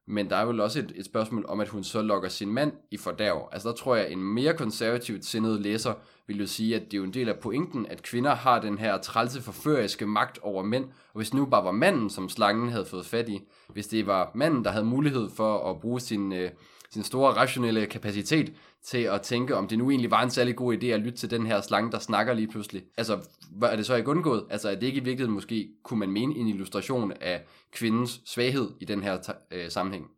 men 0.07 0.29
der 0.29 0.35
er 0.35 0.45
vel 0.45 0.59
også 0.59 0.79
et, 0.79 0.93
et 0.95 1.05
spørgsmål 1.05 1.45
om, 1.47 1.59
at 1.59 1.67
hun 1.67 1.83
så 1.83 2.01
lokker 2.01 2.29
sin 2.29 2.49
mand 2.49 2.71
i 2.91 2.97
fordærv. 2.97 3.49
Altså 3.51 3.69
der 3.69 3.75
tror 3.75 3.95
jeg, 3.95 4.11
en 4.11 4.23
mere 4.23 4.53
konservativt 4.53 5.25
sindet 5.25 5.61
læser 5.61 5.93
vil 6.27 6.39
jo 6.39 6.47
sige, 6.47 6.75
at 6.75 6.81
det 6.81 6.93
er 6.93 6.97
jo 6.97 7.03
en 7.03 7.13
del 7.13 7.29
af 7.29 7.39
pointen, 7.39 7.85
at 7.85 8.03
kvinder 8.03 8.35
har 8.35 8.61
den 8.61 8.77
her 8.77 8.97
trælse 8.97 9.41
forføriske 9.41 10.05
magt 10.07 10.39
over 10.41 10.63
mænd. 10.63 10.85
Og 10.85 11.15
hvis 11.15 11.33
nu 11.33 11.45
bare 11.45 11.65
var 11.65 11.71
manden, 11.71 12.09
som 12.09 12.29
slangen 12.29 12.69
havde 12.69 12.85
fået 12.85 13.05
fat 13.05 13.29
i, 13.29 13.41
hvis 13.69 13.87
det 13.87 14.07
var 14.07 14.31
manden, 14.35 14.63
der 14.63 14.71
havde 14.71 14.85
mulighed 14.85 15.29
for 15.29 15.69
at 15.69 15.79
bruge 15.79 15.99
sin, 15.99 16.33
øh, 16.33 16.51
sin 16.89 17.03
store 17.03 17.33
rationelle 17.33 17.85
kapacitet 17.85 18.53
til 18.85 18.97
at 18.97 19.21
tænke, 19.21 19.55
om 19.55 19.67
det 19.67 19.77
nu 19.77 19.89
egentlig 19.89 20.11
var 20.11 20.23
en 20.23 20.29
særlig 20.29 20.55
god 20.55 20.77
idé 20.77 20.85
at 20.85 20.99
lytte 20.99 21.17
til 21.17 21.31
den 21.31 21.45
her 21.45 21.61
slange, 21.61 21.91
der 21.91 21.99
snakker 21.99 22.33
lige 22.33 22.47
pludselig. 22.47 22.83
Altså, 22.97 23.19
hvad 23.51 23.69
er 23.69 23.75
det 23.75 23.85
så 23.85 23.95
ikke 23.95 24.09
undgået? 24.09 24.45
Altså, 24.49 24.69
er 24.69 24.75
det 24.75 24.83
ikke 24.83 25.01
i 25.01 25.03
virkeligheden 25.03 25.33
måske, 25.33 25.69
kunne 25.83 25.99
man 25.99 26.11
mene, 26.11 26.35
en 26.35 26.47
illustration 26.47 27.11
af 27.21 27.43
kvindens 27.71 28.21
svaghed 28.25 28.69
i 28.81 28.85
den 28.85 29.03
her 29.03 29.17
øh, 29.51 29.69
sammenhæng? 29.69 30.11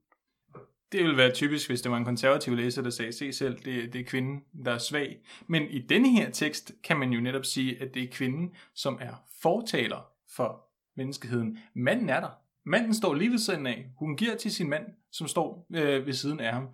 Det 0.92 1.04
ville 1.04 1.18
være 1.18 1.32
typisk, 1.32 1.70
hvis 1.70 1.82
det 1.82 1.92
var 1.92 1.98
en 1.98 2.06
konservativ 2.06 2.56
læser, 2.56 2.82
der 2.82 2.90
sagde, 2.90 3.12
se 3.12 3.34
selv, 3.34 3.58
det, 3.66 3.94
det 3.94 4.02
er 4.02 4.06
kvinden, 4.06 4.42
der 4.66 4.72
er 4.72 4.78
svag. 4.78 5.18
Men 5.48 5.64
i 5.70 5.80
denne 5.80 6.10
her 6.10 6.30
tekst 6.30 6.72
kan 6.84 6.98
man 6.98 7.10
jo 7.10 7.22
netop 7.22 7.46
sige, 7.46 7.82
at 7.82 7.94
det 7.94 8.04
er 8.04 8.08
kvinden, 8.12 8.52
som 8.74 8.98
er 9.02 9.14
fortaler 9.42 10.08
for 10.36 10.66
menneskeheden. 10.98 11.58
Manden 11.76 12.10
er 12.10 12.20
der. 12.20 12.30
Manden 12.66 12.94
står 12.94 13.14
lige 13.14 13.32
ved 13.32 13.38
siden 13.38 13.68
af. 13.68 13.86
Hun 13.98 14.18
giver 14.18 14.36
til 14.36 14.52
sin 14.52 14.70
mand, 14.70 14.86
som 15.12 15.28
står 15.28 15.68
øh, 15.76 16.06
ved 16.06 16.14
siden 16.14 16.40
af 16.40 16.54
ham. 16.54 16.68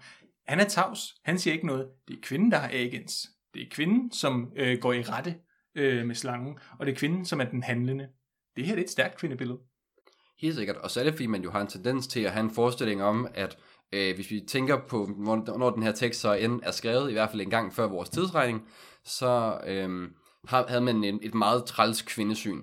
Han 0.48 0.60
er 0.60 0.68
tavs. 0.68 1.16
Han 1.26 1.40
siger 1.40 1.54
ikke 1.54 1.68
noget. 1.68 1.88
Det 2.08 2.14
er 2.14 2.22
kvinden, 2.22 2.52
der 2.52 2.58
har 2.58 2.70
agens. 2.74 3.30
Det 3.54 3.62
er 3.62 3.70
kvinden, 3.72 4.12
som 4.12 4.52
øh, 4.56 4.80
går 4.80 4.94
i 4.94 5.02
rette 5.02 5.36
øh, 5.76 6.06
med 6.06 6.16
slangen. 6.16 6.58
Og 6.80 6.86
det 6.86 6.92
er 6.92 6.98
kvinden, 6.98 7.26
som 7.26 7.42
er 7.42 7.46
den 7.46 7.64
handlende. 7.64 8.08
Det 8.56 8.66
her 8.66 8.76
er 8.76 8.82
et 8.82 8.90
stærkt 8.90 9.18
kvindebillede. 9.18 9.60
Helt 10.42 10.56
sikkert. 10.56 10.76
Og 10.76 10.92
særligt 10.92 11.16
fordi 11.16 11.28
man 11.28 11.44
jo 11.44 11.52
har 11.52 11.62
en 11.62 11.68
tendens 11.68 12.08
til 12.08 12.20
at 12.20 12.32
have 12.32 12.44
en 12.44 12.52
forestilling 12.52 13.04
om, 13.04 13.28
at 13.34 13.58
øh, 13.94 14.16
hvis 14.16 14.32
vi 14.32 14.42
tænker 14.48 14.78
på, 14.88 15.06
hvornår 15.06 15.70
den 15.70 15.84
her 15.84 15.92
tekst 15.92 16.20
så 16.20 16.34
end 16.34 16.60
er 16.64 16.72
skrevet, 16.72 17.10
i 17.10 17.14
hvert 17.14 17.30
fald 17.30 17.42
en 17.42 17.50
gang 17.50 17.74
før 17.74 17.88
vores 17.88 18.10
tidsregning, 18.10 18.68
så 19.04 19.60
øh, 19.68 20.10
havde 20.50 20.82
man 20.82 21.04
en, 21.04 21.20
et 21.22 21.34
meget 21.34 21.66
træls 21.66 22.02
kvindesyn. 22.02 22.62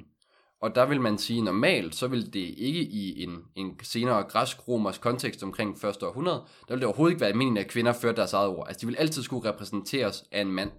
Og 0.60 0.74
der 0.74 0.86
vil 0.86 1.00
man 1.00 1.18
sige, 1.18 1.42
normalt, 1.42 1.94
så 1.94 2.06
vil 2.06 2.32
det 2.32 2.54
ikke 2.56 2.80
i 2.80 3.22
en, 3.22 3.44
en 3.54 3.80
senere 3.82 4.22
græsk-romersk 4.22 5.00
kontekst 5.00 5.42
omkring 5.42 5.78
første 5.78 6.06
århundrede, 6.06 6.42
der 6.68 6.74
vil 6.74 6.80
det 6.80 6.86
overhovedet 6.86 7.12
ikke 7.12 7.20
være 7.20 7.30
almindeligt, 7.30 7.64
at 7.64 7.70
kvinder 7.70 7.92
førte 7.92 8.16
deres 8.16 8.32
eget 8.32 8.48
ord. 8.48 8.68
Altså, 8.68 8.80
de 8.80 8.86
vil 8.86 8.96
altid 8.96 9.22
skulle 9.22 9.48
repræsenteres 9.48 10.24
af 10.32 10.40
en 10.40 10.52
mand. 10.52 10.70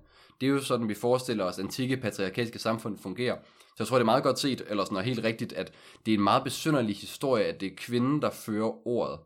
Det 0.41 0.47
er 0.47 0.51
jo 0.51 0.59
sådan, 0.59 0.89
vi 0.89 0.93
forestiller 0.93 1.43
os, 1.43 1.59
at 1.59 1.63
antikke 1.63 1.97
patriarkalske 1.97 2.59
samfund 2.59 2.97
fungerer. 2.97 3.35
Så 3.59 3.75
jeg 3.79 3.87
tror, 3.87 3.97
det 3.97 4.03
er 4.03 4.05
meget 4.05 4.23
godt 4.23 4.39
set, 4.39 4.61
eller 4.69 4.83
sådan 4.83 4.93
noget 4.93 5.07
helt 5.07 5.23
rigtigt, 5.23 5.53
at 5.53 5.73
det 6.05 6.13
er 6.13 6.17
en 6.17 6.23
meget 6.23 6.43
besynderlig 6.43 6.95
historie, 6.95 7.45
at 7.45 7.61
det 7.61 7.71
er 7.71 7.75
kvinden, 7.77 8.21
der 8.21 8.29
fører 8.29 8.87
ordet. 8.87 9.19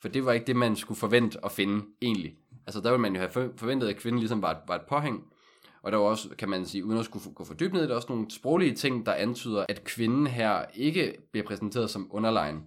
For 0.00 0.08
det 0.08 0.26
var 0.26 0.32
ikke 0.32 0.46
det, 0.46 0.56
man 0.56 0.76
skulle 0.76 0.98
forvente 0.98 1.38
at 1.44 1.52
finde, 1.52 1.84
egentlig. 2.02 2.34
Altså, 2.66 2.80
der 2.80 2.90
ville 2.90 3.00
man 3.00 3.14
jo 3.14 3.20
have 3.20 3.52
forventet, 3.56 3.88
at 3.88 3.96
kvinden 3.96 4.18
ligesom 4.18 4.42
var 4.42 4.50
et, 4.50 4.58
var 4.68 4.74
et 4.74 4.86
påhæng. 4.88 5.24
Og 5.82 5.92
der 5.92 5.98
er 5.98 6.02
også, 6.02 6.28
kan 6.38 6.48
man 6.48 6.66
sige, 6.66 6.84
uden 6.84 6.98
at 6.98 7.04
skulle 7.04 7.34
gå 7.34 7.44
for 7.44 7.54
dybt 7.54 7.72
ned, 7.72 7.82
der 7.82 7.90
er 7.90 7.96
også 7.96 8.08
nogle 8.10 8.30
sproglige 8.30 8.74
ting, 8.74 9.06
der 9.06 9.12
antyder, 9.12 9.66
at 9.68 9.84
kvinden 9.84 10.26
her 10.26 10.64
ikke 10.74 11.14
bliver 11.32 11.46
præsenteret 11.46 11.90
som 11.90 12.08
underlegen. 12.10 12.64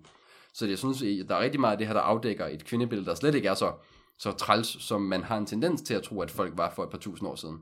Så 0.53 0.67
jeg 0.67 0.77
synes, 0.77 0.97
der 1.27 1.35
er 1.35 1.39
rigtig 1.39 1.59
meget 1.61 1.71
af 1.71 1.77
det 1.77 1.87
her, 1.87 1.93
der 1.93 2.01
afdækker 2.01 2.45
et 2.45 2.65
kvindebillede, 2.65 3.09
der 3.09 3.15
slet 3.15 3.35
ikke 3.35 3.47
er 3.47 3.53
så, 3.53 3.73
så 4.19 4.31
træls, 4.31 4.83
som 4.83 5.01
man 5.01 5.23
har 5.23 5.37
en 5.37 5.45
tendens 5.45 5.81
til 5.81 5.93
at 5.93 6.03
tro, 6.03 6.21
at 6.21 6.31
folk 6.31 6.53
var 6.57 6.73
for 6.75 6.83
et 6.83 6.89
par 6.89 6.97
tusind 6.97 7.29
år 7.29 7.35
siden. 7.35 7.57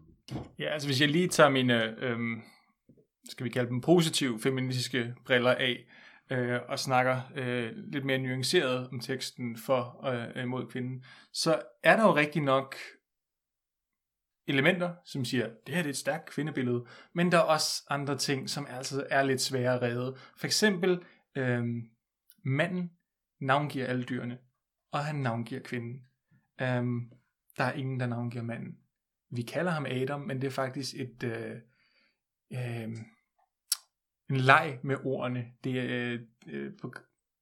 Ja, 0.60 0.74
altså 0.74 0.88
hvis 0.88 1.02
jeg 1.02 1.10
lige 1.10 1.28
tager 1.28 1.50
mine, 1.50 2.04
øhm, 2.04 2.42
skal 3.30 3.44
vi 3.44 3.50
kalde 3.50 3.70
dem 3.70 3.82
positive 3.82 4.40
feministiske 4.40 5.14
briller 5.26 5.52
af, 5.52 5.86
øh, 6.32 6.60
og 6.70 6.80
snakker 6.80 7.22
øh, 7.36 7.70
lidt 7.76 8.06
mere 8.06 8.18
nuanceret 8.18 8.90
om 8.92 9.00
teksten 9.00 9.58
for 9.58 10.08
øh, 10.36 10.48
mod 10.48 10.66
kvinden, 10.68 11.04
så 11.34 11.62
er 11.84 11.96
der 11.96 12.04
jo 12.04 12.16
rigtig 12.16 12.42
nok 12.42 12.76
elementer, 14.48 14.96
som 15.06 15.26
siger, 15.26 15.50
det 15.68 15.76
her 15.76 15.84
er 15.84 15.90
et 15.90 15.98
stærkt 15.98 16.26
kvindebillede, 16.26 16.86
men 17.14 17.32
der 17.32 17.38
er 17.38 17.42
også 17.42 17.84
andre 17.90 18.18
ting, 18.18 18.50
som 18.50 18.68
altså 18.70 19.08
er 19.10 19.24
lidt 19.24 19.42
svære 19.42 19.76
at 19.76 19.82
redde. 19.82 20.16
For 20.38 20.46
eksempel, 20.46 21.00
øh, 21.36 21.64
manden 22.44 22.92
navngiver 23.40 23.86
alle 23.86 24.04
dyrene, 24.04 24.38
og 24.92 25.06
han 25.06 25.16
navngiver 25.16 25.62
kvinden. 25.62 26.02
Øh, 26.62 26.84
der 27.58 27.64
er 27.64 27.74
ingen, 27.74 28.00
der 28.00 28.06
navngiver 28.06 28.44
manden. 28.44 28.78
Vi 29.30 29.42
kalder 29.42 29.72
ham 29.72 29.86
Adam, 29.86 30.22
men 30.22 30.42
det 30.42 30.48
er 30.48 30.52
faktisk 30.52 30.96
et... 30.96 31.24
Øh, 31.24 31.56
øh, 32.54 32.90
en 34.32 34.38
leg 34.38 34.80
med 34.84 34.96
ordene. 35.04 35.48
Det 35.64 35.80
er, 35.80 36.14
øh, 36.14 36.20
øh 36.48 36.72
på 36.82 36.94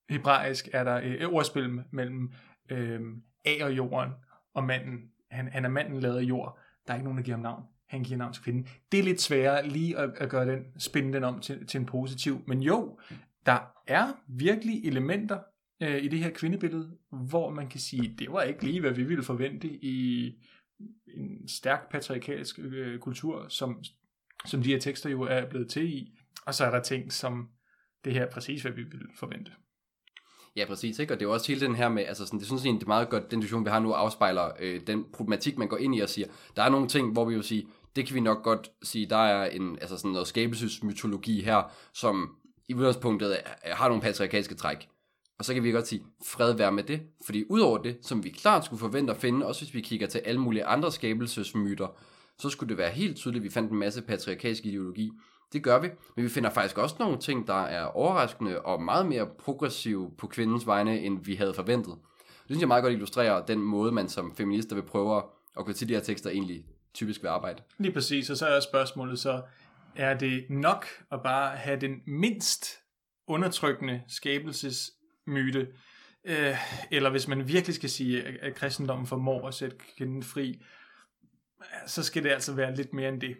hebraisk 0.09 0.69
er 0.73 0.83
der 0.83 0.95
øh, 0.95 1.13
et 1.13 1.27
ordspil 1.27 1.83
mellem 1.91 2.33
øh, 2.69 3.01
A 3.45 3.63
og 3.63 3.77
jorden, 3.77 4.11
og 4.53 4.63
manden. 4.63 5.11
Han, 5.31 5.47
han 5.47 5.65
er 5.65 5.69
manden 5.69 5.99
lavet 5.99 6.17
af 6.17 6.23
jord. 6.23 6.59
Der 6.89 6.93
er 6.93 6.97
ikke 6.97 7.05
nogen, 7.05 7.17
der 7.17 7.23
giver 7.23 7.37
ham 7.37 7.43
navn. 7.43 7.63
Han 7.87 8.03
giver 8.03 8.17
navn 8.17 8.33
til 8.33 8.43
kvinden. 8.43 8.67
Det 8.91 8.99
er 8.99 9.03
lidt 9.03 9.21
sværere 9.21 9.67
lige 9.67 9.97
at, 9.97 10.09
at 10.17 10.29
gøre 10.29 10.45
den, 10.45 10.63
spænde 10.77 11.13
den 11.13 11.23
om 11.23 11.39
til, 11.39 11.67
til 11.67 11.79
en 11.79 11.85
positiv. 11.85 12.41
Men 12.47 12.61
jo, 12.61 12.99
der 13.45 13.59
er 13.87 14.13
virkelig 14.27 14.85
elementer 14.85 15.39
øh, 15.81 16.03
i 16.03 16.07
det 16.07 16.19
her 16.19 16.29
kvindebillede, 16.29 16.97
hvor 17.11 17.49
man 17.49 17.69
kan 17.69 17.79
sige, 17.79 18.15
det 18.19 18.31
var 18.31 18.41
ikke 18.41 18.63
lige, 18.63 18.79
hvad 18.79 18.91
vi 18.91 19.03
ville 19.03 19.23
forvente 19.23 19.67
i 19.67 20.27
en 21.07 21.47
stærk 21.47 21.91
patriarkalsk 21.91 22.59
øh, 22.59 22.99
kultur, 22.99 23.47
som, 23.47 23.83
som 24.45 24.63
de 24.63 24.69
her 24.69 24.79
tekster 24.79 25.09
jo 25.09 25.21
er 25.21 25.49
blevet 25.49 25.69
til 25.69 25.93
i. 25.93 26.19
Og 26.45 26.53
så 26.53 26.65
er 26.65 26.71
der 26.71 26.81
ting, 26.81 27.11
som 27.11 27.49
det 28.05 28.13
her 28.13 28.25
er 28.25 28.31
præcis, 28.31 28.61
hvad 28.61 28.71
vi 28.71 28.83
ville 28.83 29.07
forvente. 29.15 29.51
Ja, 30.59 30.65
præcis. 30.65 30.99
Ikke? 30.99 31.13
Og 31.13 31.19
det 31.19 31.25
er 31.25 31.29
jo 31.29 31.33
også 31.33 31.47
hele 31.47 31.61
den 31.61 31.75
her 31.75 31.89
med, 31.89 32.03
altså 32.07 32.25
sådan, 32.25 32.39
det 32.39 32.47
synes 32.47 32.65
jeg 32.65 32.73
det 32.73 32.83
er 32.83 32.87
meget 32.87 33.09
godt, 33.09 33.31
den 33.31 33.39
diskussion, 33.39 33.65
vi 33.65 33.69
har 33.69 33.79
nu, 33.79 33.91
afspejler 33.91 34.51
øh, 34.59 34.81
den 34.87 35.05
problematik, 35.13 35.57
man 35.57 35.67
går 35.67 35.77
ind 35.77 35.95
i 35.95 35.99
og 35.99 36.09
siger, 36.09 36.27
der 36.55 36.63
er 36.63 36.69
nogle 36.69 36.87
ting, 36.87 37.11
hvor 37.13 37.25
vi 37.25 37.33
jo 37.33 37.41
siger, 37.41 37.63
det 37.95 38.05
kan 38.05 38.15
vi 38.15 38.19
nok 38.19 38.43
godt 38.43 38.71
sige, 38.83 39.05
der 39.05 39.17
er 39.17 39.49
en, 39.49 39.77
altså 39.81 39.97
sådan 39.97 40.11
noget 40.11 40.27
skabelsesmytologi 40.27 41.41
her, 41.41 41.71
som 41.93 42.35
i 42.67 42.73
udgangspunktet 42.73 43.37
har 43.63 43.87
nogle 43.87 44.01
patriarkalske 44.01 44.55
træk. 44.55 44.87
Og 45.39 45.45
så 45.45 45.53
kan 45.53 45.63
vi 45.63 45.71
godt 45.71 45.87
sige, 45.87 46.03
fred 46.25 46.53
være 46.53 46.71
med 46.71 46.83
det, 46.83 47.01
fordi 47.25 47.43
udover 47.49 47.77
det, 47.77 47.97
som 48.01 48.23
vi 48.23 48.29
klart 48.29 48.65
skulle 48.65 48.79
forvente 48.79 49.13
at 49.13 49.19
finde, 49.19 49.45
også 49.45 49.61
hvis 49.61 49.73
vi 49.73 49.81
kigger 49.81 50.07
til 50.07 50.19
alle 50.19 50.41
mulige 50.41 50.65
andre 50.65 50.91
skabelsesmyter, 50.91 51.87
så 52.39 52.49
skulle 52.49 52.69
det 52.69 52.77
være 52.77 52.91
helt 52.91 53.17
tydeligt, 53.17 53.41
at 53.41 53.45
vi 53.45 53.49
fandt 53.49 53.71
en 53.71 53.77
masse 53.77 54.01
patriarkalsk 54.01 54.65
ideologi. 54.65 55.11
Det 55.53 55.63
gør 55.63 55.79
vi, 55.79 55.89
men 56.15 56.25
vi 56.25 56.29
finder 56.29 56.49
faktisk 56.49 56.77
også 56.77 56.95
nogle 56.99 57.17
ting, 57.17 57.47
der 57.47 57.63
er 57.63 57.83
overraskende 57.83 58.61
og 58.61 58.83
meget 58.83 59.05
mere 59.05 59.27
progressive 59.39 60.11
på 60.17 60.27
kvindens 60.27 60.67
vegne, 60.67 60.99
end 60.99 61.25
vi 61.25 61.35
havde 61.35 61.53
forventet. 61.53 61.95
Det 62.27 62.45
synes 62.45 62.59
jeg 62.59 62.67
meget 62.67 62.83
godt 62.83 62.93
illustrerer 62.93 63.45
den 63.45 63.59
måde, 63.59 63.91
man 63.91 64.09
som 64.09 64.35
feminister 64.35 64.75
vil 64.75 64.83
prøve 64.83 65.23
at 65.59 65.65
gå 65.65 65.73
til 65.73 65.87
de 65.87 65.93
her 65.93 66.01
tekster 66.01 66.29
egentlig 66.29 66.65
typisk 66.93 67.23
ved 67.23 67.29
arbejde. 67.29 67.63
Lige 67.77 67.93
præcis, 67.93 68.29
og 68.29 68.37
så 68.37 68.47
er 68.47 68.59
spørgsmålet 68.59 69.19
så, 69.19 69.41
er 69.95 70.17
det 70.17 70.45
nok 70.49 70.85
at 71.11 71.19
bare 71.23 71.57
have 71.57 71.79
den 71.79 72.01
mindst 72.07 72.65
undertrykkende 73.27 74.01
skabelsesmyte, 74.07 75.67
øh, 76.25 76.55
eller 76.91 77.09
hvis 77.09 77.27
man 77.27 77.47
virkelig 77.47 77.75
skal 77.75 77.89
sige, 77.89 78.23
at 78.41 78.55
kristendommen 78.55 79.07
formår 79.07 79.47
at 79.47 79.53
sætte 79.53 79.77
kvinden 79.97 80.23
fri, 80.23 80.61
så 81.87 82.03
skal 82.03 82.23
det 82.23 82.29
altså 82.29 82.53
være 82.53 82.75
lidt 82.75 82.93
mere 82.93 83.09
end 83.09 83.21
det. 83.21 83.35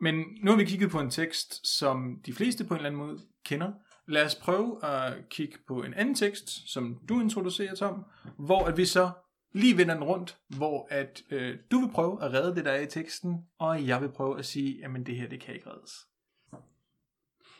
Men 0.00 0.24
nu 0.42 0.50
har 0.50 0.58
vi 0.58 0.64
kigget 0.64 0.90
på 0.90 1.00
en 1.00 1.10
tekst, 1.10 1.76
som 1.76 2.20
de 2.26 2.32
fleste 2.32 2.64
på 2.64 2.74
en 2.74 2.78
eller 2.78 2.90
anden 2.90 3.06
måde 3.06 3.18
kender. 3.44 3.72
Lad 4.08 4.24
os 4.24 4.34
prøve 4.34 4.84
at 4.84 5.28
kigge 5.30 5.58
på 5.68 5.82
en 5.82 5.94
anden 5.94 6.14
tekst, 6.14 6.72
som 6.72 6.98
du 7.08 7.20
introducerer, 7.20 7.74
Tom, 7.74 8.04
hvor 8.38 8.64
at 8.64 8.76
vi 8.76 8.84
så 8.84 9.10
lige 9.52 9.76
vender 9.76 9.94
den 9.94 10.04
rundt, 10.04 10.36
hvor 10.48 10.88
at 10.90 11.22
øh, 11.30 11.56
du 11.70 11.80
vil 11.80 11.92
prøve 11.92 12.24
at 12.24 12.32
redde 12.32 12.54
det, 12.54 12.64
der 12.64 12.70
er 12.70 12.80
i 12.80 12.86
teksten, 12.86 13.36
og 13.58 13.86
jeg 13.86 14.02
vil 14.02 14.08
prøve 14.08 14.38
at 14.38 14.46
sige, 14.46 14.78
jamen 14.78 15.06
det 15.06 15.16
her, 15.16 15.28
det 15.28 15.40
kan 15.40 15.54
ikke 15.54 15.70
reddes. 15.70 15.92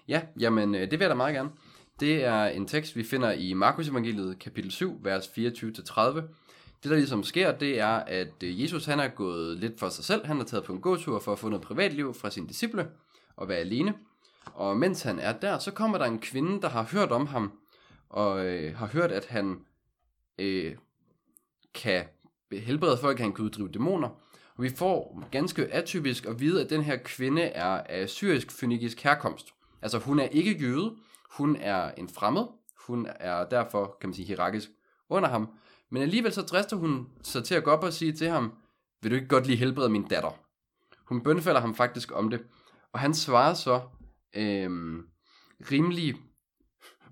Ja, 0.08 0.22
jamen 0.40 0.74
øh, 0.74 0.80
det 0.80 0.90
vil 0.90 1.00
jeg 1.00 1.10
da 1.10 1.14
meget 1.14 1.34
gerne. 1.34 1.50
Det 2.00 2.24
er 2.24 2.44
en 2.44 2.66
tekst, 2.66 2.96
vi 2.96 3.02
finder 3.02 3.32
i 3.32 3.52
Markus 3.52 3.88
evangeliet 3.88 4.38
kapitel 4.38 4.70
7, 4.70 5.00
vers 5.04 5.26
24-30, 5.26 6.22
det 6.82 6.90
der 6.90 6.96
ligesom 6.96 7.22
sker, 7.22 7.52
det 7.52 7.80
er, 7.80 7.94
at 7.96 8.42
øh, 8.44 8.62
Jesus 8.62 8.84
han 8.84 9.00
er 9.00 9.08
gået 9.08 9.58
lidt 9.58 9.78
for 9.78 9.88
sig 9.88 10.04
selv. 10.04 10.26
Han 10.26 10.40
er 10.40 10.44
taget 10.44 10.64
på 10.64 10.72
en 10.72 10.80
gåtur 10.80 11.18
for 11.18 11.32
at 11.32 11.38
få 11.38 11.48
noget 11.48 11.64
privatliv 11.64 12.14
fra 12.14 12.30
sine 12.30 12.48
disciple 12.48 12.88
og 13.36 13.48
være 13.48 13.58
alene. 13.58 13.94
Og 14.54 14.76
mens 14.76 15.02
han 15.02 15.18
er 15.18 15.32
der, 15.32 15.58
så 15.58 15.70
kommer 15.70 15.98
der 15.98 16.04
en 16.04 16.18
kvinde, 16.18 16.62
der 16.62 16.68
har 16.68 16.88
hørt 16.92 17.12
om 17.12 17.26
ham, 17.26 17.52
og 18.08 18.46
øh, 18.46 18.76
har 18.76 18.86
hørt, 18.86 19.12
at 19.12 19.26
han 19.26 19.60
øh, 20.38 20.76
kan 21.74 22.04
helbrede 22.52 22.98
folk, 22.98 23.18
han 23.18 23.32
kan 23.32 23.44
uddrive 23.44 23.68
dæmoner. 23.68 24.08
Og 24.56 24.62
vi 24.62 24.70
får 24.76 25.22
ganske 25.30 25.66
atypisk 25.66 26.26
at 26.26 26.40
vide, 26.40 26.64
at 26.64 26.70
den 26.70 26.82
her 26.82 26.96
kvinde 26.96 27.42
er 27.42 27.66
af 27.66 28.08
syrisk-fynikisk 28.08 29.00
herkomst. 29.00 29.54
Altså 29.82 29.98
hun 29.98 30.20
er 30.20 30.24
ikke 30.24 30.52
jøde, 30.52 30.94
hun 31.30 31.56
er 31.56 31.90
en 31.90 32.08
fremmed, 32.08 32.44
hun 32.86 33.06
er 33.20 33.44
derfor, 33.48 33.96
kan 34.00 34.08
man 34.08 34.14
sige, 34.14 34.26
hierarkisk 34.26 34.68
under 35.08 35.28
ham, 35.28 35.48
men 35.90 36.02
alligevel 36.02 36.32
så 36.32 36.42
drister 36.42 36.76
hun 36.76 37.08
sig 37.22 37.44
til 37.44 37.54
at 37.54 37.64
gå 37.64 37.70
op 37.70 37.84
og 37.84 37.92
sige 37.92 38.12
til 38.12 38.28
ham, 38.28 38.52
vil 39.02 39.10
du 39.10 39.16
ikke 39.16 39.28
godt 39.28 39.46
lige 39.46 39.56
helbrede 39.56 39.88
min 39.88 40.08
datter? 40.08 40.30
Hun 41.08 41.22
bønfalder 41.22 41.60
ham 41.60 41.74
faktisk 41.74 42.12
om 42.12 42.30
det, 42.30 42.46
og 42.92 43.00
han 43.00 43.14
svarer 43.14 43.54
så 43.54 43.80
øhm, 44.34 45.08
rimelig 45.70 46.16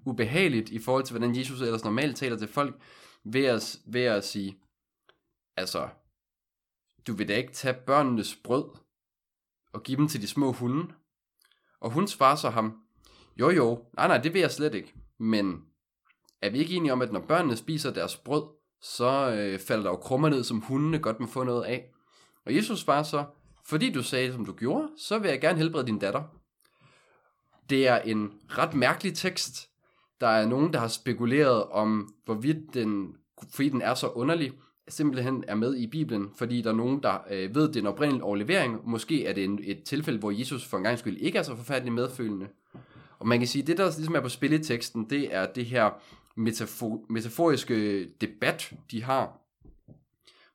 ubehageligt 0.06 0.70
i 0.70 0.78
forhold 0.78 1.04
til, 1.04 1.18
hvordan 1.18 1.36
Jesus 1.36 1.60
ellers 1.60 1.84
normalt 1.84 2.16
taler 2.16 2.36
til 2.36 2.48
folk, 2.48 2.82
ved 3.24 3.44
at, 3.44 3.78
ved 3.86 4.04
at 4.04 4.24
sige, 4.24 4.58
altså, 5.56 5.88
du 7.06 7.14
vil 7.14 7.28
da 7.28 7.36
ikke 7.36 7.52
tage 7.52 7.76
børnenes 7.86 8.36
brød 8.44 8.64
og 9.72 9.82
give 9.82 9.96
dem 9.96 10.08
til 10.08 10.22
de 10.22 10.26
små 10.26 10.52
hunde? 10.52 10.94
Og 11.80 11.90
hun 11.90 12.08
svarer 12.08 12.36
så 12.36 12.50
ham, 12.50 12.82
jo 13.36 13.50
jo, 13.50 13.84
nej 13.96 14.08
nej, 14.08 14.18
det 14.18 14.34
vil 14.34 14.40
jeg 14.40 14.50
slet 14.50 14.74
ikke, 14.74 14.94
men 15.18 15.64
er 16.42 16.50
vi 16.50 16.58
ikke 16.58 16.74
enige 16.74 16.92
om, 16.92 17.02
at 17.02 17.12
når 17.12 17.20
børnene 17.20 17.56
spiser 17.56 17.92
deres 17.92 18.16
brød, 18.16 18.44
så 18.84 19.30
øh, 19.30 19.58
falder 19.58 19.82
der 19.82 19.90
jo 19.90 19.96
krummer 19.96 20.28
ned, 20.28 20.44
som 20.44 20.60
hundene 20.60 20.98
godt 20.98 21.20
må 21.20 21.26
få 21.26 21.44
noget 21.44 21.64
af. 21.64 21.90
Og 22.46 22.54
Jesus 22.54 22.80
svarer 22.80 23.02
så, 23.02 23.24
fordi 23.66 23.92
du 23.92 24.02
sagde, 24.02 24.32
som 24.32 24.44
du 24.44 24.52
gjorde, 24.52 24.88
så 24.98 25.18
vil 25.18 25.28
jeg 25.28 25.40
gerne 25.40 25.58
helbrede 25.58 25.86
din 25.86 25.98
datter. 25.98 26.22
Det 27.70 27.88
er 27.88 27.98
en 27.98 28.32
ret 28.48 28.74
mærkelig 28.74 29.14
tekst. 29.14 29.68
Der 30.20 30.26
er 30.26 30.46
nogen, 30.46 30.72
der 30.72 30.78
har 30.78 30.88
spekuleret 30.88 31.64
om, 31.64 32.14
hvorvidt 32.24 32.74
den, 32.74 33.14
fordi 33.50 33.68
den 33.68 33.82
er 33.82 33.94
så 33.94 34.08
underlig, 34.08 34.52
simpelthen 34.88 35.44
er 35.48 35.54
med 35.54 35.76
i 35.76 35.86
Bibelen, 35.86 36.30
fordi 36.36 36.62
der 36.62 36.70
er 36.70 36.74
nogen, 36.74 37.02
der 37.02 37.18
øh, 37.30 37.54
ved, 37.54 37.68
det 37.68 37.76
er 37.76 37.80
en 37.80 37.86
oprindelig 37.86 38.22
overlevering. 38.22 38.80
Måske 38.88 39.26
er 39.26 39.32
det 39.32 39.44
en, 39.44 39.60
et 39.62 39.82
tilfælde, 39.84 40.18
hvor 40.18 40.30
Jesus 40.30 40.64
for 40.64 40.76
en 40.76 40.82
gang 40.82 40.98
skyld 40.98 41.16
ikke 41.16 41.38
er 41.38 41.42
så 41.42 41.56
forfærdelig 41.56 41.92
medfølende. 41.92 42.48
Og 43.18 43.28
man 43.28 43.38
kan 43.38 43.48
sige, 43.48 43.62
at 43.62 43.66
det, 43.66 43.78
der 43.78 43.84
ligesom 43.96 44.14
er 44.14 44.20
på 44.20 44.28
spil 44.28 44.52
i 44.52 44.58
teksten, 44.58 45.10
det 45.10 45.34
er 45.34 45.46
det 45.46 45.66
her 45.66 45.90
metafor, 46.36 47.04
metaforiske 47.08 48.04
debat, 48.20 48.72
de 48.90 49.02
har. 49.02 49.40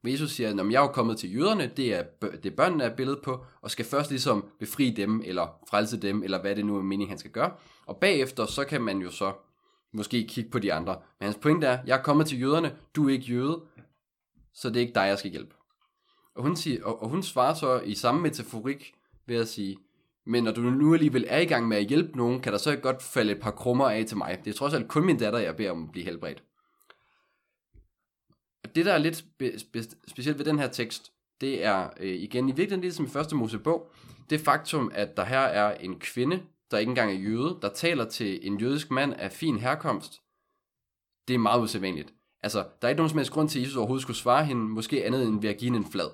Hvor 0.01 0.09
Jesus 0.09 0.31
siger, 0.31 0.49
at 0.49 0.71
jeg 0.71 0.83
er 0.83 0.87
kommet 0.87 1.17
til 1.17 1.35
jøderne, 1.35 1.71
det 1.77 1.93
er, 1.93 2.03
det 2.43 2.55
børnene 2.55 2.83
er 2.83 2.95
billedet 2.95 3.21
på, 3.21 3.45
og 3.61 3.71
skal 3.71 3.85
først 3.85 4.09
ligesom 4.09 4.45
befri 4.59 4.89
dem, 4.89 5.21
eller 5.25 5.59
frelse 5.69 5.97
dem, 5.97 6.23
eller 6.23 6.41
hvad 6.41 6.55
det 6.55 6.65
nu 6.65 6.77
er 6.77 6.81
meningen, 6.81 7.09
han 7.09 7.17
skal 7.17 7.31
gøre. 7.31 7.51
Og 7.85 7.97
bagefter, 7.97 8.45
så 8.45 8.65
kan 8.65 8.81
man 8.81 8.97
jo 8.97 9.11
så 9.11 9.33
måske 9.91 10.27
kigge 10.27 10.49
på 10.49 10.59
de 10.59 10.73
andre. 10.73 10.95
Men 11.19 11.25
hans 11.25 11.37
pointe 11.41 11.67
er, 11.67 11.79
jeg 11.85 11.97
er 11.97 12.03
kommet 12.03 12.27
til 12.27 12.41
jøderne, 12.41 12.75
du 12.95 13.07
er 13.07 13.13
ikke 13.13 13.25
jøde, 13.25 13.61
så 14.53 14.69
det 14.69 14.75
er 14.75 14.81
ikke 14.81 14.95
dig, 14.95 15.01
jeg 15.01 15.19
skal 15.19 15.31
hjælpe. 15.31 15.55
Og 16.35 16.43
hun, 16.43 16.55
siger, 16.55 16.83
og, 16.83 17.03
og 17.03 17.09
hun 17.09 17.23
svarer 17.23 17.53
så 17.53 17.79
i 17.79 17.95
samme 17.95 18.21
metaforik 18.21 18.93
ved 19.25 19.35
at 19.35 19.47
sige, 19.47 19.77
men 20.25 20.43
når 20.43 20.51
du 20.51 20.61
nu 20.61 20.93
alligevel 20.93 21.25
er 21.27 21.39
i 21.39 21.45
gang 21.45 21.67
med 21.67 21.77
at 21.77 21.85
hjælpe 21.85 22.17
nogen, 22.17 22.41
kan 22.41 22.51
der 22.51 22.57
så 22.57 22.71
ikke 22.71 22.83
godt 22.83 23.03
falde 23.03 23.31
et 23.31 23.41
par 23.41 23.51
krummer 23.51 23.89
af 23.89 24.05
til 24.05 24.17
mig. 24.17 24.39
Det 24.45 24.51
er 24.51 24.57
trods 24.57 24.73
alt 24.73 24.87
kun 24.87 25.05
min 25.05 25.17
datter, 25.17 25.39
jeg 25.39 25.55
beder 25.55 25.71
om 25.71 25.83
at 25.83 25.91
blive 25.91 26.05
helbredt. 26.05 26.43
Det, 28.75 28.85
der 28.85 28.93
er 28.93 28.97
lidt 28.97 29.15
spe- 29.15 29.57
spe- 29.57 30.07
specielt 30.07 30.37
ved 30.37 30.45
den 30.45 30.59
her 30.59 30.67
tekst, 30.67 31.11
det 31.41 31.65
er 31.65 31.89
øh, 31.99 32.13
igen 32.13 32.49
i 32.49 32.51
virkeligheden 32.51 32.81
ligesom 32.81 33.05
i 33.05 33.09
første 33.09 33.35
Mosebog, 33.35 33.91
det 34.29 34.41
faktum, 34.41 34.91
at 34.93 35.17
der 35.17 35.23
her 35.23 35.39
er 35.39 35.77
en 35.77 35.99
kvinde, 35.99 36.43
der 36.71 36.77
ikke 36.77 36.89
engang 36.89 37.11
er 37.11 37.15
jøde, 37.15 37.59
der 37.61 37.69
taler 37.69 38.05
til 38.05 38.47
en 38.47 38.59
jødisk 38.59 38.91
mand 38.91 39.13
af 39.13 39.31
fin 39.31 39.57
herkomst, 39.57 40.21
det 41.27 41.33
er 41.33 41.39
meget 41.39 41.61
usædvanligt. 41.61 42.13
Altså, 42.43 42.59
der 42.59 42.87
er 42.87 42.89
ikke 42.89 42.97
nogen 42.97 43.09
som 43.09 43.17
helst 43.17 43.31
grund 43.31 43.49
til, 43.49 43.59
at 43.59 43.63
Jesus 43.63 43.75
overhovedet 43.75 44.01
skulle 44.01 44.17
svare 44.17 44.45
hende, 44.45 44.61
måske 44.61 45.05
andet 45.05 45.23
end 45.27 45.41
ved 45.41 45.49
at 45.49 45.57
give 45.57 45.71
hende 45.71 45.85
en 45.85 45.91
flad. 45.91 46.09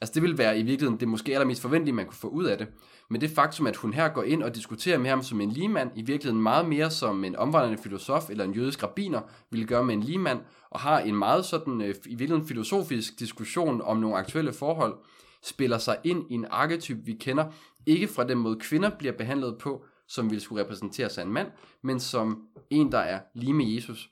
Altså, 0.00 0.14
det 0.14 0.22
vil 0.22 0.38
være 0.38 0.58
i 0.58 0.62
virkeligheden 0.62 1.00
det 1.00 1.08
måske 1.08 1.32
allermest 1.32 1.62
forventelige, 1.62 1.94
man 1.94 2.06
kunne 2.06 2.16
få 2.16 2.28
ud 2.28 2.44
af 2.44 2.58
det. 2.58 2.66
Men 3.10 3.20
det 3.20 3.30
faktum, 3.30 3.66
at 3.66 3.76
hun 3.76 3.92
her 3.92 4.08
går 4.08 4.22
ind 4.22 4.42
og 4.42 4.54
diskuterer 4.54 4.98
med 4.98 5.10
ham 5.10 5.22
som 5.22 5.40
en 5.40 5.50
ligemand, 5.50 5.90
i 5.96 6.02
virkeligheden 6.02 6.42
meget 6.42 6.68
mere 6.68 6.90
som 6.90 7.24
en 7.24 7.36
omvandrende 7.36 7.82
filosof 7.82 8.30
eller 8.30 8.44
en 8.44 8.54
jødisk 8.54 8.82
rabbiner 8.82 9.20
ville 9.50 9.66
gøre 9.66 9.84
med 9.84 9.94
en 9.94 10.02
ligemand, 10.02 10.40
og 10.70 10.80
har 10.80 11.00
en 11.00 11.14
meget 11.14 11.44
sådan, 11.44 11.80
øh, 11.80 11.94
i 12.06 12.08
virkeligheden 12.08 12.48
filosofisk 12.48 13.18
diskussion 13.18 13.80
om 13.80 13.96
nogle 13.96 14.16
aktuelle 14.16 14.52
forhold, 14.52 14.98
spiller 15.42 15.78
sig 15.78 15.96
ind 16.04 16.24
i 16.30 16.34
en 16.34 16.46
arketyp, 16.50 16.98
vi 17.06 17.12
kender, 17.12 17.44
ikke 17.86 18.08
fra 18.08 18.24
den 18.24 18.38
måde 18.38 18.56
kvinder 18.60 18.90
bliver 18.98 19.12
behandlet 19.12 19.58
på, 19.58 19.84
som 20.08 20.30
ville 20.30 20.40
skulle 20.40 20.64
repræsentere 20.64 21.10
sig 21.10 21.22
en 21.22 21.32
mand, 21.32 21.48
men 21.82 22.00
som 22.00 22.42
en, 22.70 22.92
der 22.92 22.98
er 22.98 23.20
lige 23.34 23.52
med 23.52 23.66
Jesus. 23.66 24.10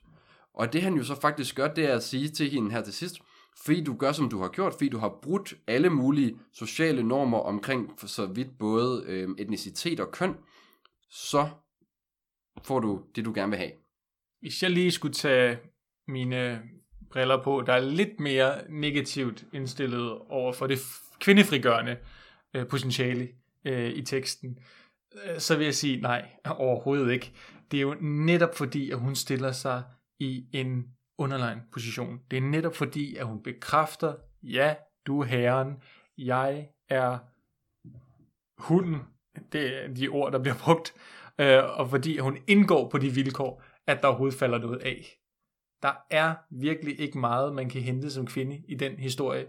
Og 0.53 0.73
det 0.73 0.81
han 0.81 0.93
jo 0.93 1.03
så 1.03 1.15
faktisk 1.15 1.55
gør, 1.55 1.73
det 1.73 1.85
er 1.85 1.95
at 1.95 2.03
sige 2.03 2.29
til 2.29 2.49
hende 2.49 2.71
her 2.71 2.81
til 2.81 2.93
sidst, 2.93 3.17
fordi 3.65 3.83
du 3.83 3.95
gør, 3.97 4.11
som 4.11 4.29
du 4.29 4.41
har 4.41 4.49
gjort, 4.49 4.73
fordi 4.73 4.89
du 4.89 4.97
har 4.97 5.19
brudt 5.21 5.53
alle 5.67 5.89
mulige 5.89 6.39
sociale 6.53 7.03
normer 7.03 7.37
omkring 7.37 7.99
for 7.99 8.07
så 8.07 8.25
vidt 8.25 8.57
både 8.59 9.03
øh, 9.07 9.29
etnicitet 9.37 9.99
og 9.99 10.11
køn, 10.11 10.35
så 11.09 11.49
får 12.63 12.79
du 12.79 13.03
det, 13.15 13.25
du 13.25 13.33
gerne 13.35 13.49
vil 13.49 13.59
have. 13.59 13.71
Hvis 14.39 14.63
jeg 14.63 14.71
lige 14.71 14.91
skulle 14.91 15.13
tage 15.13 15.59
mine 16.07 16.61
briller 17.11 17.43
på, 17.43 17.63
der 17.65 17.73
er 17.73 17.79
lidt 17.79 18.19
mere 18.19 18.71
negativt 18.71 19.45
indstillet 19.53 20.11
over 20.11 20.53
for 20.53 20.67
det 20.67 20.79
kvindefrigørende 21.19 21.97
øh, 22.53 22.67
potentiale 22.67 23.27
øh, 23.65 23.91
i 23.91 24.01
teksten, 24.01 24.59
øh, 25.25 25.39
så 25.39 25.57
vil 25.57 25.65
jeg 25.65 25.75
sige 25.75 26.01
nej, 26.01 26.29
overhovedet 26.45 27.11
ikke. 27.11 27.31
Det 27.71 27.77
er 27.77 27.81
jo 27.81 27.95
netop 28.01 28.55
fordi, 28.55 28.91
at 28.91 28.99
hun 28.99 29.15
stiller 29.15 29.51
sig 29.51 29.83
i 30.19 30.45
en 30.53 30.96
underlegen 31.17 31.59
position. 31.71 32.19
Det 32.31 32.37
er 32.37 32.41
netop 32.41 32.75
fordi, 32.75 33.15
at 33.15 33.25
hun 33.25 33.43
bekræfter, 33.43 34.15
ja, 34.43 34.75
du 35.07 35.21
er 35.21 35.25
herren, 35.25 35.73
jeg 36.17 36.67
er 36.89 37.17
hunden, 38.57 38.99
det 39.51 39.83
er 39.83 39.87
de 39.87 40.07
ord, 40.07 40.31
der 40.31 40.39
bliver 40.39 40.55
brugt, 40.65 40.93
øh, 41.39 41.79
og 41.79 41.89
fordi 41.89 42.17
hun 42.17 42.37
indgår 42.47 42.89
på 42.89 42.97
de 42.97 43.09
vilkår, 43.09 43.63
at 43.87 44.01
der 44.01 44.07
overhovedet 44.07 44.39
falder 44.39 44.57
noget 44.57 44.77
af. 44.77 45.19
Der 45.81 45.93
er 46.11 46.35
virkelig 46.51 46.99
ikke 46.99 47.19
meget, 47.19 47.55
man 47.55 47.69
kan 47.69 47.81
hente 47.81 48.11
som 48.11 48.27
kvinde 48.27 48.63
i 48.67 48.75
den 48.75 48.91
historie, 48.99 49.47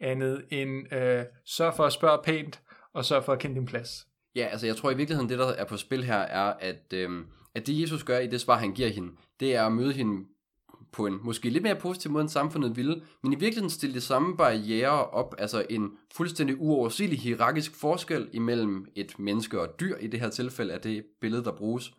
andet 0.00 0.44
end 0.50 0.94
øh, 0.94 1.24
sørg 1.44 1.74
for 1.74 1.84
at 1.84 1.92
spørge 1.92 2.22
pænt, 2.24 2.62
og 2.92 3.04
sørg 3.04 3.24
for 3.24 3.32
at 3.32 3.38
kende 3.38 3.56
din 3.56 3.66
plads. 3.66 4.06
Ja, 4.34 4.46
altså 4.46 4.66
jeg 4.66 4.76
tror 4.76 4.90
i 4.90 4.96
virkeligheden, 4.96 5.30
det 5.30 5.38
der 5.38 5.46
er 5.46 5.64
på 5.64 5.76
spil 5.76 6.04
her, 6.04 6.18
er, 6.18 6.52
at, 6.60 6.92
øh, 6.92 7.24
at 7.54 7.66
det 7.66 7.80
Jesus 7.80 8.04
gør 8.04 8.18
i 8.18 8.26
det 8.26 8.40
svar, 8.40 8.58
han 8.58 8.74
giver 8.74 8.88
hende, 8.88 9.12
det 9.40 9.54
er 9.54 9.66
at 9.66 9.72
møde 9.72 9.92
hende 9.92 10.26
på 10.92 11.06
en 11.06 11.18
måske 11.22 11.50
lidt 11.50 11.62
mere 11.62 11.76
positiv 11.76 12.10
måde, 12.10 12.22
end 12.22 12.28
samfundet 12.28 12.76
ville, 12.76 13.02
men 13.22 13.32
i 13.32 13.36
virkeligheden 13.36 13.70
stille 13.70 13.94
de 13.94 14.00
samme 14.00 14.36
barriere 14.36 15.06
op, 15.06 15.34
altså 15.38 15.66
en 15.70 15.90
fuldstændig 16.14 16.60
uoversigelig 16.60 17.18
hierarkisk 17.18 17.74
forskel 17.74 18.28
imellem 18.32 18.86
et 18.94 19.18
menneske 19.18 19.60
og 19.60 19.64
et 19.64 19.80
dyr, 19.80 19.96
i 19.96 20.06
det 20.06 20.20
her 20.20 20.28
tilfælde 20.28 20.72
er 20.72 20.78
det 20.78 21.04
billede, 21.20 21.44
der 21.44 21.52
bruges. 21.52 21.92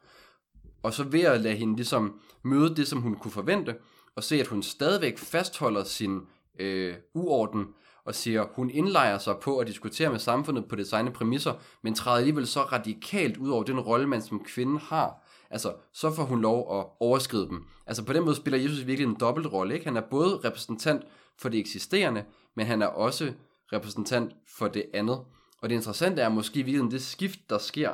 Og 0.84 0.94
så 0.94 1.04
ved 1.04 1.22
at 1.22 1.42
lade 1.42 1.56
hende 1.56 1.76
ligesom 1.76 2.20
møde 2.44 2.76
det, 2.76 2.88
som 2.88 3.02
hun 3.02 3.16
kunne 3.16 3.32
forvente, 3.32 3.76
og 4.16 4.24
se, 4.24 4.40
at 4.40 4.48
hun 4.48 4.64
stadigvæk 4.64 5.18
fastholder 5.18 5.84
sin 5.84 6.20
øh, 6.60 6.96
uorden, 7.14 7.66
og 8.06 8.16
siger, 8.16 8.46
hun 8.54 8.70
indlejer 8.70 9.18
sig 9.18 9.36
på 9.42 9.58
at 9.58 9.68
diskutere 9.68 10.12
med 10.12 10.20
samfundet 10.20 10.66
på 10.66 10.76
designe 10.76 11.12
præmisser, 11.12 11.54
men 11.82 11.94
træder 11.94 12.18
alligevel 12.18 12.48
så 12.48 12.62
radikalt 12.62 13.38
ud 13.38 13.50
over 13.50 13.64
den 13.64 13.80
rolle, 13.80 14.08
man 14.08 14.22
som 14.22 14.44
kvinde 14.44 14.80
har, 14.80 15.24
Altså, 15.52 15.74
så 15.94 16.12
får 16.12 16.24
hun 16.24 16.42
lov 16.42 16.80
at 16.80 16.86
overskride 17.00 17.48
dem. 17.48 17.66
Altså, 17.88 18.06
på 18.06 18.14
den 18.14 18.24
måde 18.24 18.36
spiller 18.36 18.60
Jesus 18.60 18.88
virkelig 18.88 19.10
en 19.10 19.18
dobbeltrolle, 19.20 19.74
ikke? 19.74 19.86
Han 19.86 19.98
er 19.98 20.02
både 20.02 20.38
repræsentant 20.46 21.04
for 21.38 21.50
det 21.50 21.60
eksisterende, 21.60 22.24
men 22.56 22.66
han 22.66 22.82
er 22.82 22.88
også 22.88 23.34
repræsentant 23.74 24.32
for 24.58 24.68
det 24.68 24.86
andet. 24.94 25.20
Og 25.62 25.70
det 25.70 25.76
interessante 25.76 26.22
er 26.22 26.30
måske 26.30 26.64
virkelig 26.64 26.92
det 26.92 27.02
skift, 27.02 27.40
der 27.50 27.58
sker. 27.58 27.92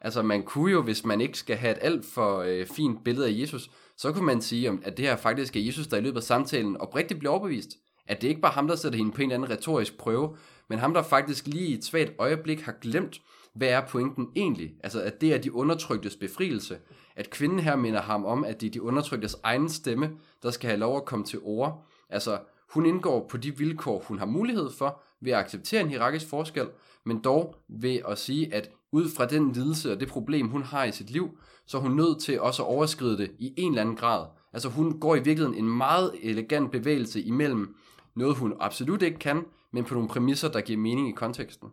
Altså, 0.00 0.22
man 0.22 0.42
kunne 0.42 0.72
jo, 0.72 0.82
hvis 0.82 1.04
man 1.04 1.20
ikke 1.20 1.38
skal 1.38 1.56
have 1.56 1.72
et 1.76 1.78
alt 1.80 2.06
for 2.06 2.38
øh, 2.38 2.66
fint 2.66 3.04
billede 3.04 3.26
af 3.26 3.40
Jesus, 3.40 3.70
så 3.96 4.12
kunne 4.12 4.26
man 4.26 4.40
sige, 4.40 4.78
at 4.82 4.96
det 4.96 5.04
her 5.04 5.16
faktisk 5.16 5.56
er 5.56 5.60
Jesus, 5.60 5.86
der 5.86 5.96
i 5.96 6.00
løbet 6.00 6.16
af 6.16 6.22
samtalen 6.22 6.76
oprigtigt 6.76 7.20
bliver 7.20 7.32
overbevist. 7.32 7.70
At 8.06 8.22
det 8.22 8.28
ikke 8.28 8.40
bare 8.40 8.52
ham, 8.52 8.68
der 8.68 8.76
sætter 8.76 8.96
hende 8.96 9.12
på 9.12 9.22
en 9.22 9.32
eller 9.32 9.44
anden 9.44 9.50
retorisk 9.50 9.98
prøve, 9.98 10.36
men 10.68 10.78
ham, 10.78 10.94
der 10.94 11.02
faktisk 11.02 11.46
lige 11.46 11.66
i 11.66 11.74
et 11.74 11.84
svagt 11.84 12.12
øjeblik 12.18 12.60
har 12.60 12.74
glemt, 12.80 13.20
hvad 13.54 13.68
er 13.68 13.86
pointen 13.86 14.28
egentlig? 14.36 14.74
Altså, 14.82 15.02
at 15.02 15.20
det 15.20 15.34
er 15.34 15.38
de 15.38 15.54
undertryktes 15.54 16.16
befrielse. 16.16 16.78
At 17.16 17.30
kvinden 17.30 17.58
her 17.58 17.76
minder 17.76 18.00
ham 18.00 18.24
om, 18.24 18.44
at 18.44 18.60
det 18.60 18.66
er 18.66 18.70
de 18.70 18.82
undertryktes 18.82 19.36
egen 19.42 19.68
stemme, 19.68 20.10
der 20.42 20.50
skal 20.50 20.68
have 20.68 20.80
lov 20.80 20.96
at 20.96 21.04
komme 21.04 21.24
til 21.24 21.38
ord. 21.42 21.86
Altså, 22.10 22.38
hun 22.70 22.86
indgår 22.86 23.26
på 23.30 23.36
de 23.36 23.58
vilkår, 23.58 24.04
hun 24.08 24.18
har 24.18 24.26
mulighed 24.26 24.70
for, 24.70 25.02
ved 25.20 25.32
at 25.32 25.38
acceptere 25.38 25.80
en 25.80 25.88
hierarkisk 25.88 26.28
forskel, 26.28 26.68
men 27.04 27.20
dog 27.20 27.54
ved 27.68 27.98
at 28.08 28.18
sige, 28.18 28.54
at 28.54 28.70
ud 28.92 29.08
fra 29.16 29.26
den 29.26 29.52
lidelse 29.52 29.92
og 29.92 30.00
det 30.00 30.08
problem, 30.08 30.48
hun 30.48 30.62
har 30.62 30.84
i 30.84 30.92
sit 30.92 31.10
liv, 31.10 31.38
så 31.66 31.76
er 31.76 31.82
hun 31.82 31.96
nødt 31.96 32.20
til 32.20 32.40
også 32.40 32.62
at 32.62 32.68
overskride 32.68 33.18
det 33.18 33.30
i 33.38 33.54
en 33.56 33.72
eller 33.72 33.82
anden 33.82 33.96
grad. 33.96 34.26
Altså 34.52 34.68
hun 34.68 35.00
går 35.00 35.16
i 35.16 35.22
virkeligheden 35.22 35.64
en 35.64 35.76
meget 35.76 36.12
elegant 36.22 36.70
bevægelse 36.70 37.22
imellem 37.22 37.76
noget, 38.16 38.36
hun 38.36 38.54
absolut 38.60 39.02
ikke 39.02 39.18
kan, 39.18 39.44
men 39.72 39.84
på 39.84 39.94
nogle 39.94 40.08
præmisser, 40.08 40.48
der 40.48 40.60
giver 40.60 40.78
mening 40.78 41.08
i 41.08 41.12
konteksten. 41.12 41.68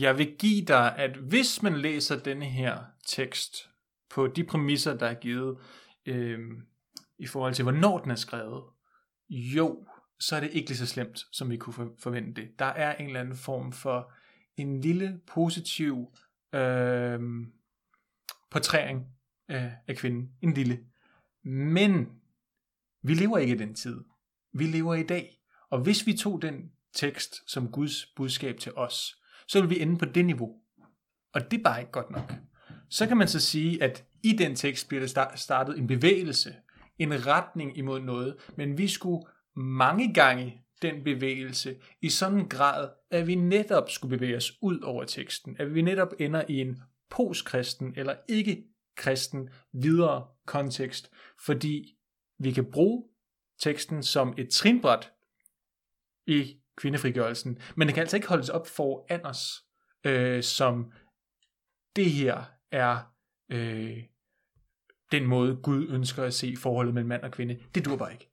Jeg 0.00 0.18
vil 0.18 0.36
give 0.38 0.64
dig, 0.64 0.96
at 0.96 1.16
hvis 1.16 1.62
man 1.62 1.78
læser 1.78 2.18
denne 2.18 2.44
her 2.44 2.84
tekst 3.06 3.70
på 4.10 4.26
de 4.26 4.44
præmisser, 4.44 4.98
der 4.98 5.06
er 5.06 5.14
givet 5.14 5.58
øh, 6.06 6.38
i 7.18 7.26
forhold 7.26 7.54
til, 7.54 7.62
hvornår 7.62 7.98
den 7.98 8.10
er 8.10 8.16
skrevet, 8.16 8.64
jo, 9.30 9.86
så 10.20 10.36
er 10.36 10.40
det 10.40 10.50
ikke 10.52 10.68
lige 10.68 10.78
så 10.78 10.86
slemt, 10.86 11.20
som 11.32 11.50
vi 11.50 11.56
kunne 11.56 11.90
forvente 11.98 12.40
det. 12.40 12.58
Der 12.58 12.64
er 12.64 12.96
en 12.96 13.06
eller 13.06 13.20
anden 13.20 13.36
form 13.36 13.72
for 13.72 14.12
en 14.56 14.80
lille 14.80 15.20
positiv 15.26 16.16
øh, 16.52 17.20
portræring 18.50 19.06
øh, 19.50 19.72
af 19.86 19.96
kvinden. 19.96 20.32
En 20.42 20.54
lille. 20.54 20.78
Men 21.44 22.08
vi 23.02 23.14
lever 23.14 23.38
ikke 23.38 23.54
i 23.54 23.58
den 23.58 23.74
tid. 23.74 24.04
Vi 24.52 24.66
lever 24.66 24.94
i 24.94 25.02
dag. 25.02 25.40
Og 25.70 25.80
hvis 25.80 26.06
vi 26.06 26.12
tog 26.16 26.42
den 26.42 26.72
tekst 26.92 27.50
som 27.50 27.72
Guds 27.72 28.06
budskab 28.16 28.58
til 28.58 28.72
os, 28.74 29.18
så 29.48 29.60
vil 29.60 29.70
vi 29.70 29.80
ende 29.80 29.98
på 29.98 30.04
det 30.04 30.24
niveau. 30.24 30.56
Og 31.34 31.50
det 31.50 31.58
er 31.58 31.62
bare 31.62 31.80
ikke 31.80 31.92
godt 31.92 32.10
nok. 32.10 32.32
Så 32.90 33.06
kan 33.06 33.16
man 33.16 33.28
så 33.28 33.40
sige, 33.40 33.82
at 33.82 34.04
i 34.22 34.32
den 34.32 34.56
tekst 34.56 34.88
bliver 34.88 35.06
der 35.06 35.36
startet 35.36 35.78
en 35.78 35.86
bevægelse, 35.86 36.54
en 36.98 37.26
retning 37.26 37.78
imod 37.78 38.00
noget, 38.00 38.36
men 38.56 38.78
vi 38.78 38.88
skulle 38.88 39.26
mange 39.56 40.14
gange 40.14 40.62
den 40.82 41.04
bevægelse 41.04 41.76
i 42.02 42.08
sådan 42.08 42.38
en 42.38 42.48
grad, 42.48 42.90
at 43.10 43.26
vi 43.26 43.34
netop 43.34 43.90
skulle 43.90 44.18
bevæge 44.18 44.36
os 44.36 44.52
ud 44.62 44.80
over 44.80 45.04
teksten, 45.04 45.56
at 45.58 45.74
vi 45.74 45.82
netop 45.82 46.12
ender 46.18 46.44
i 46.48 46.60
en 46.60 46.82
postkristen 47.10 47.94
eller 47.96 48.16
ikke 48.28 48.64
kristen 48.96 49.48
videre 49.72 50.26
kontekst, 50.46 51.10
fordi 51.44 51.96
vi 52.38 52.52
kan 52.52 52.70
bruge 52.70 53.04
teksten 53.60 54.02
som 54.02 54.34
et 54.38 54.50
trinbræt 54.50 55.12
i 56.26 56.56
kvindefrigørelsen, 56.78 57.58
men 57.76 57.88
det 57.88 57.94
kan 57.94 58.00
altså 58.00 58.16
ikke 58.16 58.28
holdes 58.28 58.48
op 58.48 58.66
foran 58.66 59.26
os, 59.26 59.64
øh, 60.04 60.42
som 60.42 60.92
det 61.96 62.10
her 62.10 62.42
er 62.72 62.98
øh, 63.50 63.96
den 65.12 65.26
måde, 65.26 65.56
Gud 65.62 65.86
ønsker 65.88 66.24
at 66.24 66.34
se 66.34 66.56
forholdet 66.56 66.94
mellem 66.94 67.08
mand 67.08 67.22
og 67.22 67.30
kvinde. 67.30 67.58
Det 67.74 67.84
dur 67.84 67.96
bare 67.96 68.12
ikke. 68.12 68.28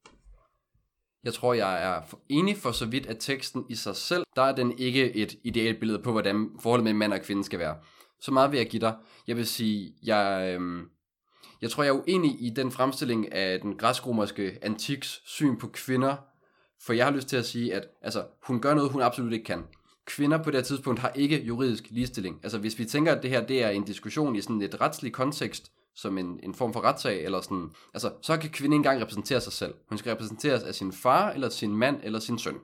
Jeg 1.24 1.34
tror, 1.34 1.54
jeg 1.54 1.84
er 1.84 2.02
enig 2.30 2.58
for 2.58 2.72
så 2.72 2.86
vidt, 2.86 3.06
at 3.06 3.18
teksten 3.20 3.66
i 3.70 3.76
sig 3.76 3.96
selv, 3.96 4.24
der 4.36 4.41
er 4.41 4.56
den 4.56 4.80
ikke 4.80 5.16
et 5.16 5.36
ideelt 5.43 5.80
billede 5.80 6.00
på, 6.00 6.12
hvordan 6.12 6.50
forholdet 6.60 6.84
mellem 6.84 7.00
mand 7.00 7.14
og 7.14 7.22
kvinde 7.22 7.43
skal 7.43 7.60
være. 7.60 7.78
Så 8.22 8.32
meget 8.32 8.52
vil 8.52 8.58
jeg 8.58 8.70
give 8.70 8.80
dig. 8.80 8.96
Jeg 9.28 9.38
vil 9.38 9.48
sige, 9.48 9.93
jeg, 10.04 10.54
øhm, 10.54 10.89
jeg 11.62 11.72
tror, 11.72 11.84
jeg 11.84 11.89
er 11.89 12.00
uenig 12.00 12.32
i 12.41 12.50
den 12.50 12.72
fremstilling 12.72 13.34
af 13.34 13.62
den 13.62 13.78
græsk-romerske 13.78 14.60
antiks 14.62 15.22
syn 15.26 15.58
på 15.58 15.68
kvinder, 15.68 16.16
for 16.86 16.94
jeg 16.94 17.06
har 17.06 17.12
lyst 17.12 17.28
til 17.28 17.38
at 17.38 17.46
sige, 17.46 17.74
at 17.74 17.88
altså, 18.02 18.24
hun 18.44 18.62
gør 18.62 18.74
noget, 18.74 18.92
hun 18.92 19.02
absolut 19.02 19.34
ikke 19.34 19.46
kan. 19.46 19.64
Kvinder 20.06 20.44
på 20.44 20.52
det 20.52 20.58
her 20.58 20.64
tidspunkt 20.64 21.00
har 21.00 21.10
ikke 21.10 21.44
juridisk 21.44 21.84
ligestilling. 21.90 22.40
Altså 22.44 22.58
hvis 22.58 22.80
vi 22.80 22.86
tænker, 22.86 23.16
at 23.16 23.24
det 23.24 23.30
her 23.30 23.46
det 23.46 23.64
er 23.64 23.70
en 23.70 23.84
diskussion 23.84 24.36
i 24.36 24.42
sådan 24.42 24.62
et 24.62 24.82
retslig 24.82 25.14
kontekst, 25.14 25.72
som 25.96 26.18
en, 26.18 26.40
en 26.44 26.54
form 26.54 26.74
for 26.74 26.82
retssag, 26.82 27.24
eller 27.24 27.42
sådan, 27.42 27.72
altså, 27.94 28.12
så 28.22 28.38
kan 28.38 28.50
kvinden 28.50 28.74
ikke 28.74 28.80
engang 28.80 29.02
repræsentere 29.02 29.42
sig 29.42 29.54
selv. 29.54 29.74
Hun 29.90 29.98
skal 29.98 30.12
repræsenteres 30.12 30.64
af 30.64 30.76
sin 30.76 30.92
far, 30.92 31.32
eller 31.32 31.50
sin 31.50 31.76
mand, 31.76 32.00
eller 32.04 32.20
sin 32.20 32.40
søn. 32.40 32.58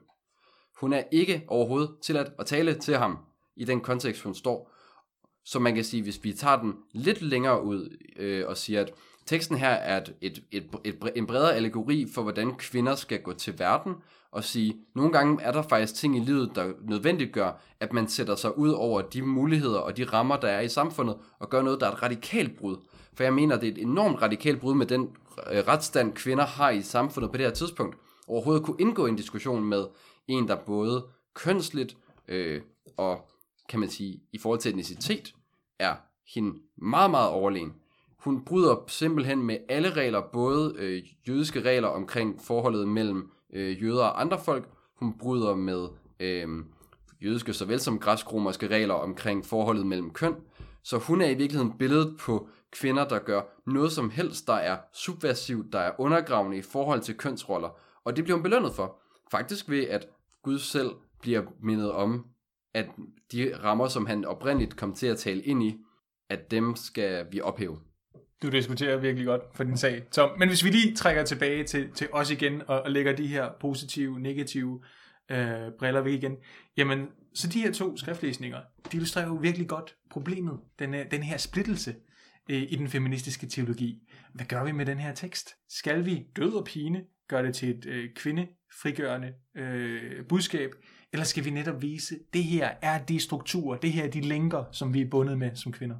Hun 0.80 0.92
er 0.92 1.02
ikke 1.12 1.44
overhovedet 1.48 1.90
tilladt 2.02 2.28
at 2.38 2.46
tale 2.46 2.74
til 2.74 2.96
ham 2.96 3.18
i 3.56 3.64
den 3.64 3.80
kontekst, 3.80 4.22
hun 4.22 4.34
står. 4.34 4.72
Så 5.44 5.58
man 5.58 5.74
kan 5.74 5.84
sige, 5.84 6.02
hvis 6.02 6.24
vi 6.24 6.32
tager 6.32 6.56
den 6.56 6.74
lidt 6.92 7.22
længere 7.22 7.62
ud 7.62 7.96
øh, 8.16 8.48
og 8.48 8.56
siger, 8.56 8.80
at 8.80 8.92
teksten 9.26 9.56
her 9.56 9.68
er 9.68 9.96
et, 9.96 10.14
et, 10.20 10.42
et, 10.52 10.66
et, 10.84 11.12
en 11.16 11.26
bredere 11.26 11.54
allegori 11.54 12.06
for, 12.14 12.22
hvordan 12.22 12.54
kvinder 12.54 12.94
skal 12.94 13.22
gå 13.22 13.32
til 13.32 13.58
verden, 13.58 13.94
og 14.32 14.44
sige, 14.44 14.76
nogle 14.94 15.12
gange 15.12 15.42
er 15.42 15.52
der 15.52 15.62
faktisk 15.62 15.94
ting 15.94 16.16
i 16.16 16.20
livet, 16.20 16.50
der 16.54 16.72
nødvendigt 16.88 17.32
gør, 17.32 17.60
at 17.80 17.92
man 17.92 18.08
sætter 18.08 18.34
sig 18.34 18.58
ud 18.58 18.70
over 18.70 19.02
de 19.02 19.22
muligheder 19.22 19.78
og 19.78 19.96
de 19.96 20.04
rammer, 20.04 20.36
der 20.36 20.48
er 20.48 20.60
i 20.60 20.68
samfundet, 20.68 21.16
og 21.38 21.50
gør 21.50 21.62
noget, 21.62 21.80
der 21.80 21.86
er 21.86 21.92
et 21.92 22.02
radikalt 22.02 22.58
brud. 22.58 22.76
For 23.14 23.24
jeg 23.24 23.34
mener, 23.34 23.56
det 23.56 23.68
er 23.68 23.72
et 23.72 23.78
enormt 23.78 24.22
radikalt 24.22 24.60
brud 24.60 24.74
med 24.74 24.86
den 24.86 25.02
øh, 25.52 25.58
retsstand, 25.68 26.12
kvinder 26.12 26.44
har 26.44 26.70
i 26.70 26.82
samfundet 26.82 27.30
på 27.30 27.36
det 27.36 27.46
her 27.46 27.52
tidspunkt. 27.52 27.96
Overhovedet 28.28 28.64
kunne 28.64 28.76
indgå 28.80 29.06
i 29.06 29.08
en 29.08 29.16
diskussion 29.16 29.64
med 29.64 29.84
en, 30.28 30.48
der 30.48 30.56
både 30.56 31.06
kønsligt 31.34 31.96
øh, 32.28 32.62
og, 32.96 33.30
kan 33.68 33.80
man 33.80 33.88
sige, 33.88 34.20
i 34.32 34.38
forhold 34.38 34.60
til 34.60 34.68
etnicitet, 34.68 35.34
er 35.78 35.94
hende 36.34 36.58
meget, 36.76 37.10
meget 37.10 37.30
overlegen. 37.30 37.72
Hun 38.24 38.44
bryder 38.44 38.84
simpelthen 38.88 39.42
med 39.42 39.58
alle 39.68 39.90
regler, 39.90 40.22
både 40.32 40.74
øh, 40.78 41.02
jødiske 41.28 41.60
regler 41.60 41.88
omkring 41.88 42.40
forholdet 42.40 42.88
mellem 42.88 43.30
øh, 43.52 43.82
jøder 43.82 44.04
og 44.04 44.20
andre 44.20 44.38
folk. 44.38 44.68
Hun 44.96 45.18
bryder 45.18 45.54
med 45.54 45.88
øh, 46.20 46.48
jødiske 47.22 47.52
såvel 47.52 47.80
som 47.80 47.98
græskromerske 47.98 48.66
regler 48.66 48.94
omkring 48.94 49.46
forholdet 49.46 49.86
mellem 49.86 50.10
køn. 50.10 50.34
Så 50.82 50.98
hun 50.98 51.20
er 51.20 51.26
i 51.26 51.34
virkeligheden 51.34 51.78
billedet 51.78 52.16
på 52.20 52.48
kvinder, 52.72 53.08
der 53.08 53.18
gør 53.18 53.42
noget 53.66 53.92
som 53.92 54.10
helst, 54.10 54.46
der 54.46 54.54
er 54.54 54.78
subversivt, 54.92 55.72
der 55.72 55.78
er 55.78 55.92
undergravende 55.98 56.56
i 56.56 56.62
forhold 56.62 57.00
til 57.00 57.16
kønsroller. 57.16 57.68
Og 58.04 58.16
det 58.16 58.24
bliver 58.24 58.36
hun 58.36 58.42
belønnet 58.42 58.72
for. 58.72 59.00
Faktisk 59.30 59.68
ved, 59.68 59.84
at 59.84 60.08
Gud 60.42 60.58
selv 60.58 60.90
bliver 61.20 61.42
mindet 61.62 61.92
om, 61.92 62.26
at 62.74 62.86
de 63.32 63.56
rammer, 63.64 63.88
som 63.88 64.06
han 64.06 64.24
oprindeligt 64.24 64.76
kom 64.76 64.94
til 64.94 65.06
at 65.06 65.18
tale 65.18 65.42
ind 65.42 65.62
i, 65.62 65.76
at 66.28 66.50
dem 66.50 66.76
skal 66.76 67.26
vi 67.30 67.40
ophæve. 67.40 67.78
Du 68.42 68.50
diskuterer 68.50 68.96
virkelig 68.96 69.26
godt 69.26 69.42
for 69.54 69.64
din 69.64 69.76
sag, 69.76 70.02
Tom. 70.10 70.38
Men 70.38 70.48
hvis 70.48 70.64
vi 70.64 70.70
lige 70.70 70.94
trækker 70.94 71.24
tilbage 71.24 71.64
til, 71.64 71.92
til 71.94 72.08
os 72.12 72.30
igen, 72.30 72.62
og, 72.68 72.82
og 72.82 72.90
lægger 72.90 73.16
de 73.16 73.26
her 73.26 73.48
positive, 73.60 74.20
negative 74.20 74.80
øh, 75.30 75.56
briller 75.78 76.00
væk 76.00 76.12
igen, 76.12 76.36
jamen, 76.76 77.06
så 77.34 77.48
de 77.48 77.60
her 77.60 77.72
to 77.72 77.96
skriftlæsninger, 77.96 78.58
de 78.92 78.96
illustrerer 78.96 79.26
jo 79.26 79.34
virkelig 79.34 79.68
godt 79.68 79.96
problemet, 80.10 80.58
den, 80.78 80.94
øh, 80.94 81.10
den 81.10 81.22
her 81.22 81.36
splittelse 81.36 81.94
øh, 82.50 82.62
i 82.62 82.76
den 82.76 82.88
feministiske 82.88 83.46
teologi. 83.46 84.02
Hvad 84.34 84.46
gør 84.46 84.64
vi 84.64 84.72
med 84.72 84.86
den 84.86 84.98
her 84.98 85.14
tekst? 85.14 85.50
Skal 85.68 86.06
vi 86.06 86.26
død 86.36 86.52
og 86.52 86.64
pine 86.64 87.04
gøre 87.28 87.46
det 87.46 87.54
til 87.54 87.70
et 87.70 87.86
øh, 87.86 88.10
kvindefrigørende 88.14 89.32
øh, 89.56 90.26
budskab, 90.28 90.70
eller 91.12 91.24
skal 91.24 91.44
vi 91.44 91.50
netop 91.50 91.82
vise, 91.82 92.18
det 92.32 92.44
her 92.44 92.70
er 92.82 93.04
de 93.04 93.20
strukturer, 93.20 93.78
det 93.78 93.92
her 93.92 94.04
er 94.04 94.10
de 94.10 94.20
lænker, 94.20 94.64
som 94.72 94.94
vi 94.94 95.00
er 95.00 95.10
bundet 95.10 95.38
med 95.38 95.56
som 95.56 95.72
kvinder? 95.72 95.96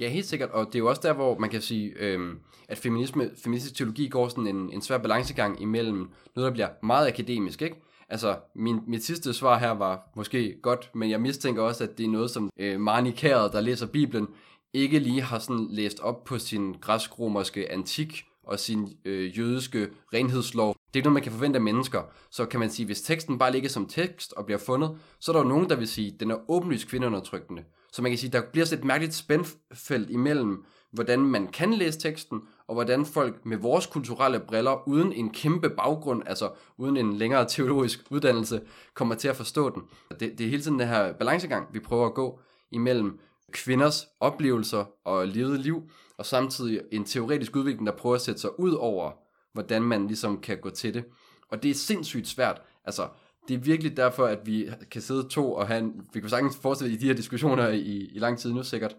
Ja, 0.00 0.08
helt 0.08 0.26
sikkert, 0.26 0.50
og 0.50 0.66
det 0.66 0.74
er 0.74 0.78
jo 0.78 0.88
også 0.88 1.02
der, 1.04 1.12
hvor 1.12 1.38
man 1.38 1.50
kan 1.50 1.60
sige, 1.60 1.92
øhm, 1.96 2.38
at 2.68 2.78
feminisme, 2.78 3.30
feministisk 3.44 3.74
teologi 3.74 4.08
går 4.08 4.28
sådan 4.28 4.46
en, 4.46 4.72
en 4.72 4.82
svær 4.82 4.98
balancegang 4.98 5.62
imellem 5.62 6.10
noget, 6.36 6.48
der 6.48 6.52
bliver 6.52 6.68
meget 6.82 7.08
akademisk, 7.08 7.62
ikke? 7.62 7.76
Altså, 8.08 8.36
min, 8.54 8.80
mit 8.86 9.04
sidste 9.04 9.34
svar 9.34 9.58
her 9.58 9.70
var 9.70 10.10
måske 10.16 10.58
godt, 10.62 10.90
men 10.94 11.10
jeg 11.10 11.20
mistænker 11.20 11.62
også, 11.62 11.84
at 11.84 11.98
det 11.98 12.06
er 12.06 12.10
noget, 12.10 12.30
som 12.30 12.50
øh, 12.58 12.80
Marni 12.80 13.10
Kæret, 13.10 13.52
der 13.52 13.60
læser 13.60 13.86
Bibelen, 13.86 14.28
ikke 14.72 14.98
lige 14.98 15.22
har 15.22 15.38
sådan 15.38 15.66
læst 15.70 16.00
op 16.00 16.24
på 16.24 16.38
sin 16.38 16.74
græsk-romerske 16.80 17.72
antik 17.72 18.24
og 18.42 18.58
sin 18.58 18.88
øh, 19.04 19.38
jødiske 19.38 19.88
renhedslov. 20.14 20.74
Det 20.74 20.94
er 20.94 20.98
ikke 20.98 21.06
noget, 21.06 21.14
man 21.14 21.22
kan 21.22 21.32
forvente 21.32 21.56
af 21.56 21.62
mennesker. 21.62 22.02
Så 22.30 22.46
kan 22.46 22.60
man 22.60 22.70
sige, 22.70 22.86
hvis 22.86 23.02
teksten 23.02 23.38
bare 23.38 23.52
ligger 23.52 23.68
som 23.68 23.86
tekst 23.86 24.32
og 24.32 24.46
bliver 24.46 24.58
fundet, 24.58 24.98
så 25.20 25.32
er 25.32 25.36
der 25.36 25.42
jo 25.42 25.48
nogen, 25.48 25.70
der 25.70 25.76
vil 25.76 25.88
sige, 25.88 26.12
at 26.14 26.20
den 26.20 26.30
er 26.30 26.50
åbenlyst 26.50 26.88
kvindeundertrykkende. 26.88 27.62
Så 27.92 28.02
man 28.02 28.10
kan 28.10 28.18
sige, 28.18 28.32
der 28.32 28.42
bliver 28.52 28.64
sådan 28.64 28.78
et 28.78 28.84
mærkeligt 28.84 29.14
spændfelt 29.14 30.10
imellem, 30.10 30.64
hvordan 30.92 31.20
man 31.20 31.46
kan 31.46 31.74
læse 31.74 31.98
teksten, 31.98 32.40
og 32.66 32.74
hvordan 32.74 33.06
folk 33.06 33.46
med 33.46 33.56
vores 33.56 33.86
kulturelle 33.86 34.40
briller, 34.40 34.88
uden 34.88 35.12
en 35.12 35.30
kæmpe 35.30 35.70
baggrund, 35.70 36.22
altså 36.26 36.50
uden 36.78 36.96
en 36.96 37.12
længere 37.12 37.48
teologisk 37.48 38.00
uddannelse, 38.10 38.60
kommer 38.94 39.14
til 39.14 39.28
at 39.28 39.36
forstå 39.36 39.70
den. 39.70 39.82
Det, 40.20 40.38
det 40.38 40.40
er 40.40 40.50
hele 40.50 40.62
tiden 40.62 40.78
den 40.78 40.88
her 40.88 41.12
balancegang, 41.12 41.66
vi 41.72 41.80
prøver 41.80 42.06
at 42.06 42.14
gå 42.14 42.40
imellem 42.70 43.18
kvinders 43.52 44.06
oplevelser 44.20 44.84
og 45.04 45.28
levet 45.28 45.60
liv, 45.60 45.90
og 46.18 46.26
samtidig 46.26 46.80
en 46.92 47.04
teoretisk 47.04 47.56
udvikling, 47.56 47.86
der 47.86 47.92
prøver 47.92 48.14
at 48.14 48.20
sætte 48.20 48.40
sig 48.40 48.60
ud 48.60 48.72
over, 48.72 49.12
hvordan 49.52 49.82
man 49.82 50.06
ligesom 50.06 50.40
kan 50.40 50.58
gå 50.60 50.70
til 50.70 50.94
det. 50.94 51.04
Og 51.50 51.62
det 51.62 51.70
er 51.70 51.74
sindssygt 51.74 52.28
svært. 52.28 52.62
Altså, 52.84 53.08
det 53.48 53.54
er 53.54 53.58
virkelig 53.58 53.96
derfor, 53.96 54.26
at 54.26 54.38
vi 54.44 54.68
kan 54.90 55.02
sidde 55.02 55.28
to 55.28 55.54
og 55.54 55.66
have 55.66 55.78
en, 55.78 55.92
vi 56.12 56.20
kan 56.20 56.30
sagtens 56.30 56.58
fortsætte 56.62 56.94
i 56.94 56.96
de 56.96 57.06
her 57.06 57.14
diskussioner 57.14 57.68
i, 57.68 58.10
i 58.14 58.18
lang 58.18 58.38
tid 58.38 58.52
nu 58.52 58.62
sikkert, 58.62 58.96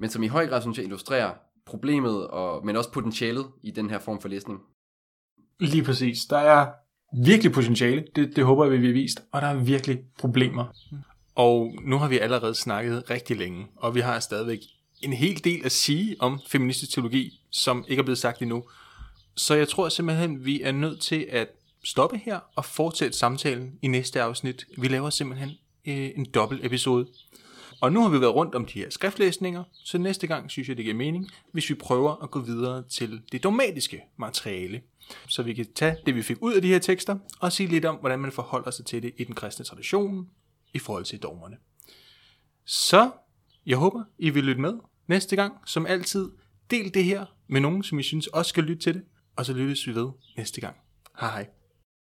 men 0.00 0.10
som 0.10 0.22
i 0.22 0.26
høj 0.26 0.46
grad, 0.46 0.60
synes 0.60 0.78
jeg, 0.78 0.84
illustrerer 0.84 1.34
problemet, 1.66 2.26
og, 2.26 2.66
men 2.66 2.76
også 2.76 2.92
potentialet 2.92 3.46
i 3.62 3.70
den 3.70 3.90
her 3.90 3.98
form 3.98 4.20
for 4.20 4.28
læsning. 4.28 4.60
Lige 5.60 5.84
præcis. 5.84 6.24
Der 6.24 6.38
er 6.38 6.72
virkelig 7.24 7.52
potentiale, 7.52 8.04
det, 8.16 8.36
det 8.36 8.44
håber 8.44 8.64
jeg, 8.64 8.80
vi 8.80 8.86
har 8.86 8.92
vist, 8.92 9.22
og 9.32 9.42
der 9.42 9.48
er 9.48 9.56
virkelig 9.56 10.00
problemer. 10.18 10.64
Og 11.34 11.74
nu 11.84 11.98
har 11.98 12.08
vi 12.08 12.18
allerede 12.18 12.54
snakket 12.54 13.10
rigtig 13.10 13.36
længe, 13.36 13.66
og 13.76 13.94
vi 13.94 14.00
har 14.00 14.20
stadigvæk 14.20 14.58
en 15.00 15.12
hel 15.12 15.44
del 15.44 15.60
at 15.64 15.72
sige 15.72 16.16
om 16.20 16.40
feministisk 16.48 16.92
teologi, 16.92 17.40
som 17.50 17.84
ikke 17.88 18.00
er 18.00 18.04
blevet 18.04 18.18
sagt 18.18 18.42
endnu. 18.42 18.64
Så 19.36 19.54
jeg 19.54 19.68
tror 19.68 19.88
simpelthen, 19.88 20.44
vi 20.44 20.62
er 20.62 20.72
nødt 20.72 21.00
til 21.00 21.26
at 21.30 21.48
stoppe 21.84 22.18
her 22.18 22.40
og 22.56 22.64
fortsætte 22.64 23.18
samtalen 23.18 23.78
i 23.82 23.88
næste 23.88 24.22
afsnit. 24.22 24.66
Vi 24.78 24.88
laver 24.88 25.10
simpelthen 25.10 25.50
øh, 25.86 26.10
en 26.16 26.24
dobbelt 26.24 26.66
episode. 26.66 27.06
Og 27.80 27.92
nu 27.92 28.02
har 28.02 28.08
vi 28.08 28.20
været 28.20 28.34
rundt 28.34 28.54
om 28.54 28.66
de 28.66 28.78
her 28.78 28.90
skriftlæsninger, 28.90 29.64
så 29.72 29.98
næste 29.98 30.26
gang 30.26 30.50
synes 30.50 30.68
jeg, 30.68 30.76
det 30.76 30.84
giver 30.84 30.96
mening, 30.96 31.30
hvis 31.52 31.70
vi 31.70 31.74
prøver 31.74 32.22
at 32.22 32.30
gå 32.30 32.40
videre 32.40 32.84
til 32.88 33.22
det 33.32 33.42
dogmatiske 33.42 34.02
materiale. 34.16 34.82
Så 35.28 35.42
vi 35.42 35.54
kan 35.54 35.66
tage 35.74 35.96
det, 36.06 36.14
vi 36.14 36.22
fik 36.22 36.36
ud 36.40 36.54
af 36.54 36.62
de 36.62 36.68
her 36.68 36.78
tekster, 36.78 37.18
og 37.40 37.52
sige 37.52 37.68
lidt 37.68 37.84
om, 37.84 37.96
hvordan 37.96 38.18
man 38.18 38.32
forholder 38.32 38.70
sig 38.70 38.86
til 38.86 39.02
det 39.02 39.12
i 39.16 39.24
den 39.24 39.34
kristne 39.34 39.64
tradition 39.64 40.28
i 40.74 40.78
forhold 40.78 41.04
til 41.04 41.18
dogmerne. 41.18 41.56
Så 42.64 43.10
jeg 43.66 43.76
håber, 43.76 44.04
I 44.18 44.30
vil 44.30 44.44
lytte 44.44 44.60
med 44.60 44.74
næste 45.06 45.36
gang. 45.36 45.52
Som 45.66 45.86
altid, 45.86 46.30
del 46.70 46.94
det 46.94 47.04
her 47.04 47.26
med 47.48 47.60
nogen, 47.60 47.82
som 47.82 47.98
I 47.98 48.02
synes 48.02 48.26
også 48.26 48.48
skal 48.48 48.64
lytte 48.64 48.82
til 48.82 48.94
det, 48.94 49.02
og 49.36 49.46
så 49.46 49.52
lyttes 49.52 49.86
vi 49.86 49.94
ved 49.94 50.08
næste 50.36 50.60
gang. 50.60 50.76
Hej 51.20 51.30
hej. 51.30 51.61